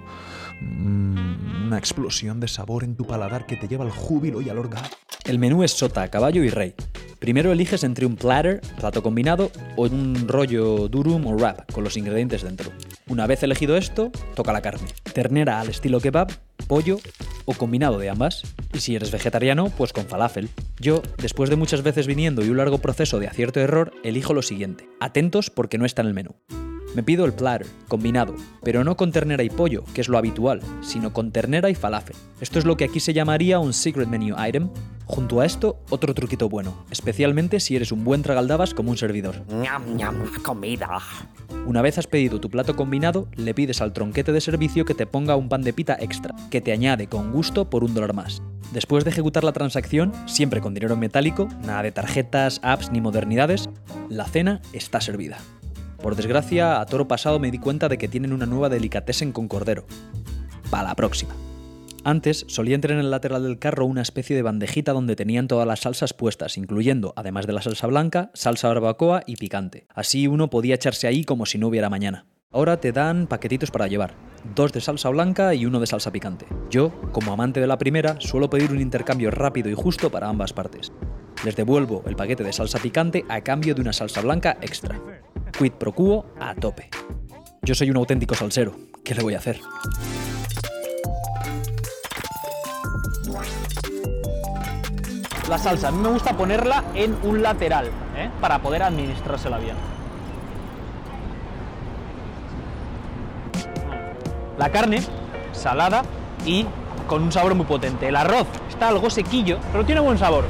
Mm, 0.61 1.67
una 1.69 1.79
explosión 1.79 2.39
de 2.39 2.49
sabor 2.49 2.85
en 2.85 2.97
tu 2.97 3.07
paladar 3.07 3.47
que 3.47 3.57
te 3.57 3.67
lleva 3.67 3.87
al 3.87 3.91
júbilo 3.91 4.43
y 4.43 4.51
al 4.51 4.59
orgasmo. 4.59 4.95
El 5.25 5.39
menú 5.39 5.65
es 5.65 5.71
sota, 5.71 6.07
caballo 6.09 6.45
y 6.45 6.51
rey. 6.51 6.75
Primero 7.19 7.51
eliges 7.51 7.83
entre 7.85 8.05
un 8.05 8.17
platter, 8.17 8.61
plato 8.79 9.03
combinado, 9.03 9.51
o 9.77 9.85
un 9.85 10.29
rollo 10.29 10.89
durum 10.89 11.27
o 11.27 11.35
wrap 11.35 11.73
con 11.73 11.83
los 11.83 11.97
ingredientes 11.97 12.43
dentro. 12.43 12.71
Una 13.09 13.27
vez 13.27 13.43
elegido 13.43 13.79
esto, 13.79 14.11
toca 14.35 14.53
la 14.53 14.61
carne. 14.61 14.89
Ternera 15.15 15.61
al 15.61 15.71
estilo 15.71 16.01
kebab, 16.01 16.31
pollo 16.65 16.99
o 17.45 17.55
combinado 17.55 17.99
de 17.99 18.11
ambas. 18.11 18.43
Y 18.73 18.81
si 18.81 18.97
eres 18.97 19.11
vegetariano, 19.11 19.71
pues 19.71 19.93
con 19.93 20.07
falafel. 20.07 20.49
Yo, 20.81 21.03
después 21.19 21.51
de 21.51 21.57
muchas 21.57 21.83
veces 21.83 22.07
viniendo 22.07 22.45
y 22.45 22.49
un 22.49 22.57
largo 22.57 22.79
proceso 22.79 23.19
de 23.19 23.29
acierto 23.29 23.61
y 23.61 23.65
error, 23.65 23.93
elijo 24.03 24.35
lo 24.35 24.43
siguiente. 24.43 24.89
Atentos 25.01 25.51
porque 25.51 25.79
no 25.79 25.87
está 25.87 26.03
en 26.03 26.09
el 26.09 26.15
menú. 26.15 26.35
Me 26.95 27.03
pido 27.03 27.25
el 27.25 27.33
platter, 27.33 27.67
combinado, 27.89 28.37
pero 28.63 28.85
no 28.85 28.97
con 28.97 29.11
ternera 29.11 29.43
y 29.43 29.51
pollo, 29.51 29.83
que 29.95 30.01
es 30.01 30.09
lo 30.09 30.17
habitual, 30.17 30.61
sino 30.81 31.13
con 31.13 31.33
ternera 31.33 31.69
y 31.69 31.75
falafel. 31.75 32.15
Esto 32.41 32.61
es 32.61 32.65
lo 32.65 32.77
que 32.77 32.85
aquí 32.85 33.01
se 33.01 33.13
llamaría 33.13 33.59
un 33.59 33.73
secret 33.73 34.09
menu 34.09 34.37
item. 34.39 34.69
Junto 35.07 35.41
a 35.41 35.45
esto, 35.45 35.81
otro 35.91 36.15
truquito 36.15 36.49
bueno, 36.49 36.85
especialmente 36.91 37.59
si 37.59 37.75
eres 37.75 37.91
un 37.91 38.05
buen 38.05 38.23
tragaldabas 38.23 38.75
como 38.75 38.91
un 38.91 38.97
servidor. 38.97 39.43
Ñam, 39.49 39.97
ñam, 39.97 40.33
comida. 40.43 41.01
Una 41.67 41.83
vez 41.83 41.99
has 41.99 42.07
pedido 42.07 42.41
tu 42.41 42.49
plato 42.49 42.77
combinado, 42.77 43.29
le 43.35 43.55
pides 43.55 43.81
al 43.81 43.93
tronquete 43.93 44.33
de 44.33 44.41
servicio 44.41 44.85
que 44.85 44.95
te 44.95 45.07
ponga 45.07 45.35
un 45.35 45.49
pan 45.49 45.63
de 45.63 45.73
pita 45.73 45.97
extra, 45.99 46.35
que 46.51 46.61
te 46.61 46.73
añade 46.73 47.09
con 47.09 47.33
gusto 47.33 47.69
por 47.69 47.83
un 47.83 47.93
dólar 47.93 48.15
más. 48.15 48.41
Después 48.73 49.05
de 49.05 49.11
ejecutar 49.11 49.43
la 49.45 49.53
transacción, 49.53 50.13
siempre 50.27 50.61
con 50.61 50.75
dinero 50.75 50.95
en 50.95 51.01
metálico, 51.01 51.49
nada 51.65 51.83
de 51.83 51.93
tarjetas, 51.93 52.61
apps 52.63 52.91
ni 52.93 53.01
modernidades, 53.01 53.69
la 54.09 54.27
cena 54.27 54.63
está 54.73 55.01
servida. 55.01 55.39
Por 56.05 56.17
desgracia, 56.17 56.83
a 56.83 56.85
toro 56.85 57.09
pasado 57.09 57.39
me 57.39 57.51
di 57.51 57.57
cuenta 57.59 57.89
de 57.89 57.97
que 57.97 58.09
tienen 58.09 58.35
una 58.35 58.45
nueva 58.45 58.69
delicatessen 58.69 59.33
con 59.33 59.49
cordero. 59.49 59.87
Para 60.69 60.89
la 60.89 60.95
próxima. 60.95 61.35
Antes 62.05 62.45
solía 62.47 62.75
entrar 62.75 62.99
en 62.99 62.99
el 62.99 63.11
lateral 63.11 63.43
del 63.43 63.59
carro 63.59 63.87
una 63.87 64.03
especie 64.03 64.37
de 64.37 64.43
bandejita 64.43 64.93
donde 64.93 65.17
tenían 65.17 65.49
todas 65.49 65.67
las 65.67 65.81
salsas 65.81 66.13
puestas, 66.13 66.59
incluyendo, 66.59 67.15
además 67.17 67.47
de 67.47 67.55
la 67.55 67.63
salsa 67.63 67.87
blanca, 67.87 68.31
salsa 68.35 68.69
barbacoa 68.69 69.23
y 69.25 69.37
picante. 69.37 69.87
Así 69.95 70.27
uno 70.27 70.51
podía 70.51 70.75
echarse 70.75 71.07
ahí 71.07 71.25
como 71.25 71.47
si 71.47 71.57
no 71.57 71.69
hubiera 71.69 71.89
mañana. 71.89 72.27
Ahora 72.53 72.77
te 72.77 72.93
dan 72.93 73.27
paquetitos 73.27 73.71
para 73.71 73.87
llevar, 73.87 74.13
dos 74.55 74.75
de 74.75 74.83
salsa 74.83 75.09
blanca 75.09 75.55
y 75.55 75.65
uno 75.65 75.81
de 75.81 75.87
salsa 75.87 76.13
picante. 76.13 76.45
Yo, 76.69 76.93
como 77.13 77.33
amante 77.33 77.61
de 77.61 77.67
la 77.67 77.79
primera, 77.79 78.21
suelo 78.21 78.51
pedir 78.51 78.73
un 78.73 78.83
intercambio 78.83 79.31
rápido 79.31 79.71
y 79.71 79.75
justo 79.75 80.11
para 80.11 80.29
ambas 80.29 80.53
partes. 80.53 80.93
Les 81.47 81.57
devuelvo 81.57 82.03
el 82.05 82.15
paquete 82.15 82.45
de 82.45 82.53
salsa 82.53 82.79
picante 82.79 83.25
a 83.31 83.41
cambio 83.41 83.75
de 83.75 83.81
una 83.81 83.95
salsa 83.95 84.21
blanca 84.21 84.59
extra. 84.61 85.01
Quid 85.57 85.73
pro 85.73 85.93
quo 85.93 86.27
a 86.41 86.53
tope. 86.55 86.91
Yo 87.63 87.75
soy 87.77 87.89
un 87.91 87.97
auténtico 87.97 88.35
salsero, 88.35 88.75
¿qué 89.05 89.15
le 89.15 89.23
voy 89.23 89.35
a 89.35 89.39
hacer? 89.39 89.61
La 95.49 95.57
salsa, 95.59 95.89
a 95.89 95.91
mí 95.93 95.99
me 95.99 96.09
gusta 96.09 96.37
ponerla 96.37 96.83
en 96.95 97.17
un 97.23 97.41
lateral, 97.41 97.87
¿eh? 98.17 98.31
para 98.41 98.59
poder 98.59 98.83
administrársela 98.83 99.59
bien. 99.59 99.77
La 104.59 104.71
carne, 104.71 105.03
salada 105.53 106.03
y 106.45 106.67
con 107.07 107.23
un 107.23 107.31
sabor 107.31 107.55
muy 107.55 107.67
potente. 107.67 108.09
El 108.09 108.17
arroz 108.17 108.49
está 108.69 108.89
algo 108.89 109.09
sequillo, 109.09 109.59
pero 109.71 109.85
tiene 109.85 110.01
buen 110.01 110.19
sabor. 110.19 110.45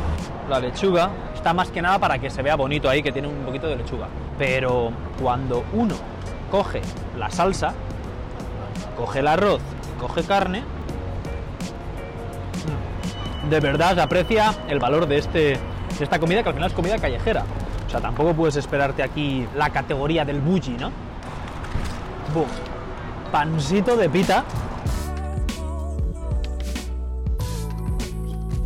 La 0.49 0.61
lechuga 0.61 1.11
está 1.45 1.53
más 1.53 1.69
que 1.69 1.83
nada 1.83 1.99
para 1.99 2.19
que 2.19 2.31
se 2.31 2.41
vea 2.41 2.57
bonito 2.57 2.89
ahí, 2.89 3.03
que 3.03 3.13
tiene 3.13 3.29
un 3.29 3.45
poquito 3.45 3.67
de 3.67 3.77
lechuga. 3.77 4.09
Pero 4.39 4.91
cuando 5.21 5.63
uno 5.75 5.95
coge 6.51 6.81
la 7.19 7.31
salsa, 7.31 7.75
coge 8.97 9.19
el 9.19 9.29
arroz, 9.29 9.61
coge 10.01 10.23
carne, 10.23 10.63
de 13.51 13.61
verdad 13.61 13.99
aprecia 13.99 14.55
el 14.69 14.79
valor 14.79 15.07
de, 15.07 15.19
este, 15.19 15.39
de 15.39 15.59
esta 16.01 16.19
comida, 16.19 16.43
que 16.43 16.49
al 16.49 16.55
final 16.55 16.71
es 16.71 16.75
comida 16.75 16.97
callejera. 16.97 17.45
O 17.87 17.91
sea, 17.91 18.01
tampoco 18.01 18.33
puedes 18.33 18.57
esperarte 18.57 19.03
aquí 19.03 19.47
la 19.55 19.69
categoría 19.69 20.25
del 20.25 20.41
bulli, 20.41 20.79
¿no? 20.79 20.91
Bum. 22.33 22.47
Pancito 23.31 23.99
de 23.99 24.09
pita. 24.09 24.45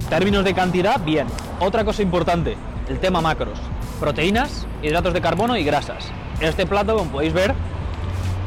Términos 0.08 0.44
de 0.44 0.54
cantidad, 0.54 1.00
bien. 1.00 1.26
Otra 1.60 1.84
cosa 1.84 2.02
importante, 2.02 2.56
el 2.88 2.98
tema 2.98 3.20
macros. 3.20 3.58
Proteínas, 4.00 4.66
hidratos 4.82 5.12
de 5.12 5.20
carbono 5.20 5.56
y 5.56 5.64
grasas. 5.64 6.10
Este 6.40 6.66
plato, 6.66 6.96
como 6.96 7.10
podéis 7.10 7.32
ver, 7.32 7.54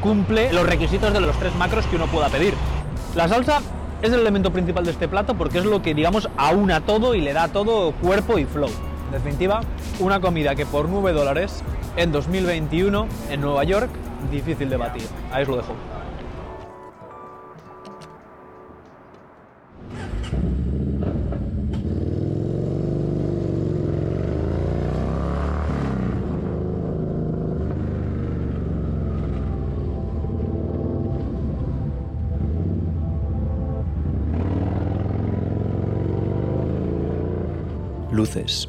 cumple 0.02 0.52
los 0.54 0.66
requisitos 0.66 1.14
de 1.14 1.20
los 1.20 1.38
tres 1.38 1.56
macros 1.56 1.86
que 1.86 1.96
uno 1.96 2.08
pueda 2.08 2.30
pedir. 2.30 2.54
La 3.16 3.28
salsa 3.28 3.62
es 4.02 4.12
el 4.12 4.22
elemento 4.22 4.52
principal 4.52 4.86
de 4.86 4.92
este 4.92 5.08
plato 5.08 5.36
porque 5.36 5.60
es 5.60 5.66
lo 5.66 5.82
que, 5.82 5.94
digamos, 5.94 6.30
aúna 6.38 6.82
todo 6.82 7.14
y 7.16 7.22
le 7.22 7.34
da 7.34 7.50
todo 7.50 7.92
cuerpo 7.94 8.40
y 8.40 8.46
flow. 8.46 8.70
En 9.08 9.12
definitiva, 9.12 9.62
una 10.00 10.22
comida 10.22 10.56
que 10.56 10.66
por 10.66 10.88
9 10.88 11.12
dólares 11.12 11.64
en 11.98 12.12
2021 12.12 13.08
en 13.30 13.42
Nueva 13.42 13.64
York, 13.64 13.90
difícil 14.32 14.70
de 14.70 14.78
batir. 14.78 15.04
Ahí 15.32 15.44
os 15.44 15.50
lo 15.50 15.58
dejo. 15.58 15.74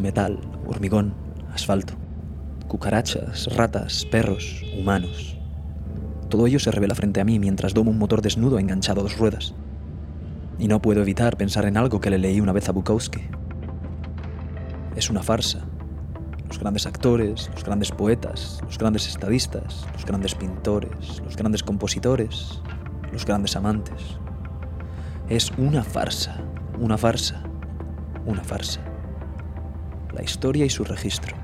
Metal, 0.01 0.41
hormigón, 0.67 1.15
asfalto, 1.55 1.95
cucarachas, 2.67 3.47
ratas, 3.55 4.05
perros, 4.07 4.65
humanos. 4.77 5.39
Todo 6.29 6.49
ello 6.49 6.59
se 6.59 6.73
revela 6.73 6.97
frente 6.97 7.21
a 7.21 7.25
mí 7.25 7.39
mientras 7.39 7.73
domo 7.73 7.93
un 7.93 7.99
motor 7.99 8.23
desnudo 8.23 8.59
enganchado 8.59 9.01
a 9.01 9.05
dos 9.05 9.19
ruedas. 9.19 9.55
Y 10.59 10.67
no 10.67 10.83
puedo 10.83 11.01
evitar 11.01 11.37
pensar 11.37 11.65
en 11.67 11.77
algo 11.77 12.01
que 12.01 12.11
le 12.11 12.19
leí 12.19 12.41
una 12.41 12.53
vez 12.53 12.69
a 12.69 12.73
Bukowski. 12.73 13.21
Es 14.97 15.11
una 15.11 15.23
farsa. 15.23 15.61
Los 16.49 16.59
grandes 16.59 16.85
actores, 16.85 17.49
los 17.55 17.63
grandes 17.63 17.93
poetas, 17.93 18.59
los 18.65 18.79
grandes 18.79 19.07
estadistas, 19.07 19.87
los 19.93 20.05
grandes 20.05 20.35
pintores, 20.35 21.23
los 21.25 21.37
grandes 21.37 21.63
compositores, 21.63 22.61
los 23.13 23.25
grandes 23.25 23.55
amantes. 23.55 24.19
Es 25.29 25.53
una 25.57 25.85
farsa, 25.85 26.43
una 26.81 26.99
farsa, 26.99 27.45
una 28.27 28.43
farsa 28.43 28.92
la 30.15 30.23
historia 30.23 30.65
y 30.65 30.71
su 30.71 30.85
registro. 30.85 31.37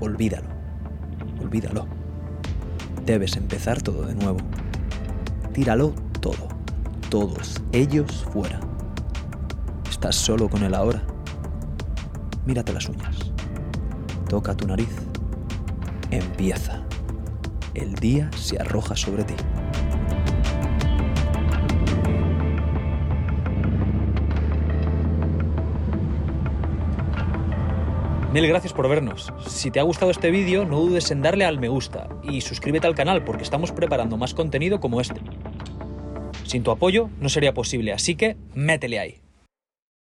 Olvídalo, 0.00 0.48
olvídalo. 1.40 1.86
Debes 3.04 3.36
empezar 3.36 3.82
todo 3.82 4.06
de 4.06 4.14
nuevo. 4.14 4.38
Tíralo 5.52 5.94
todo, 6.20 6.48
todos 7.10 7.60
ellos 7.72 8.26
fuera. 8.32 8.60
Estás 9.88 10.16
solo 10.16 10.48
con 10.48 10.62
él 10.62 10.74
ahora. 10.74 11.02
Mírate 12.46 12.72
las 12.72 12.88
uñas. 12.88 13.16
Toca 14.28 14.54
tu 14.54 14.66
nariz. 14.66 14.94
Empieza. 16.10 16.82
El 17.74 17.94
día 17.94 18.30
se 18.36 18.58
arroja 18.58 18.96
sobre 18.96 19.24
ti. 19.24 19.34
Mil 28.32 28.46
gracias 28.46 28.74
por 28.74 28.86
vernos. 28.90 29.32
Si 29.46 29.70
te 29.70 29.80
ha 29.80 29.84
gustado 29.84 30.10
este 30.10 30.30
vídeo, 30.30 30.66
no 30.66 30.80
dudes 30.80 31.10
en 31.10 31.22
darle 31.22 31.46
al 31.46 31.58
me 31.58 31.68
gusta 31.68 32.10
y 32.22 32.42
suscríbete 32.42 32.86
al 32.86 32.94
canal 32.94 33.24
porque 33.24 33.42
estamos 33.42 33.72
preparando 33.72 34.18
más 34.18 34.34
contenido 34.34 34.80
como 34.80 35.00
este. 35.00 35.22
Sin 36.44 36.62
tu 36.62 36.70
apoyo 36.70 37.08
no 37.20 37.30
sería 37.30 37.54
posible, 37.54 37.94
así 37.94 38.16
que 38.16 38.36
métele 38.54 38.98
ahí. 38.98 39.20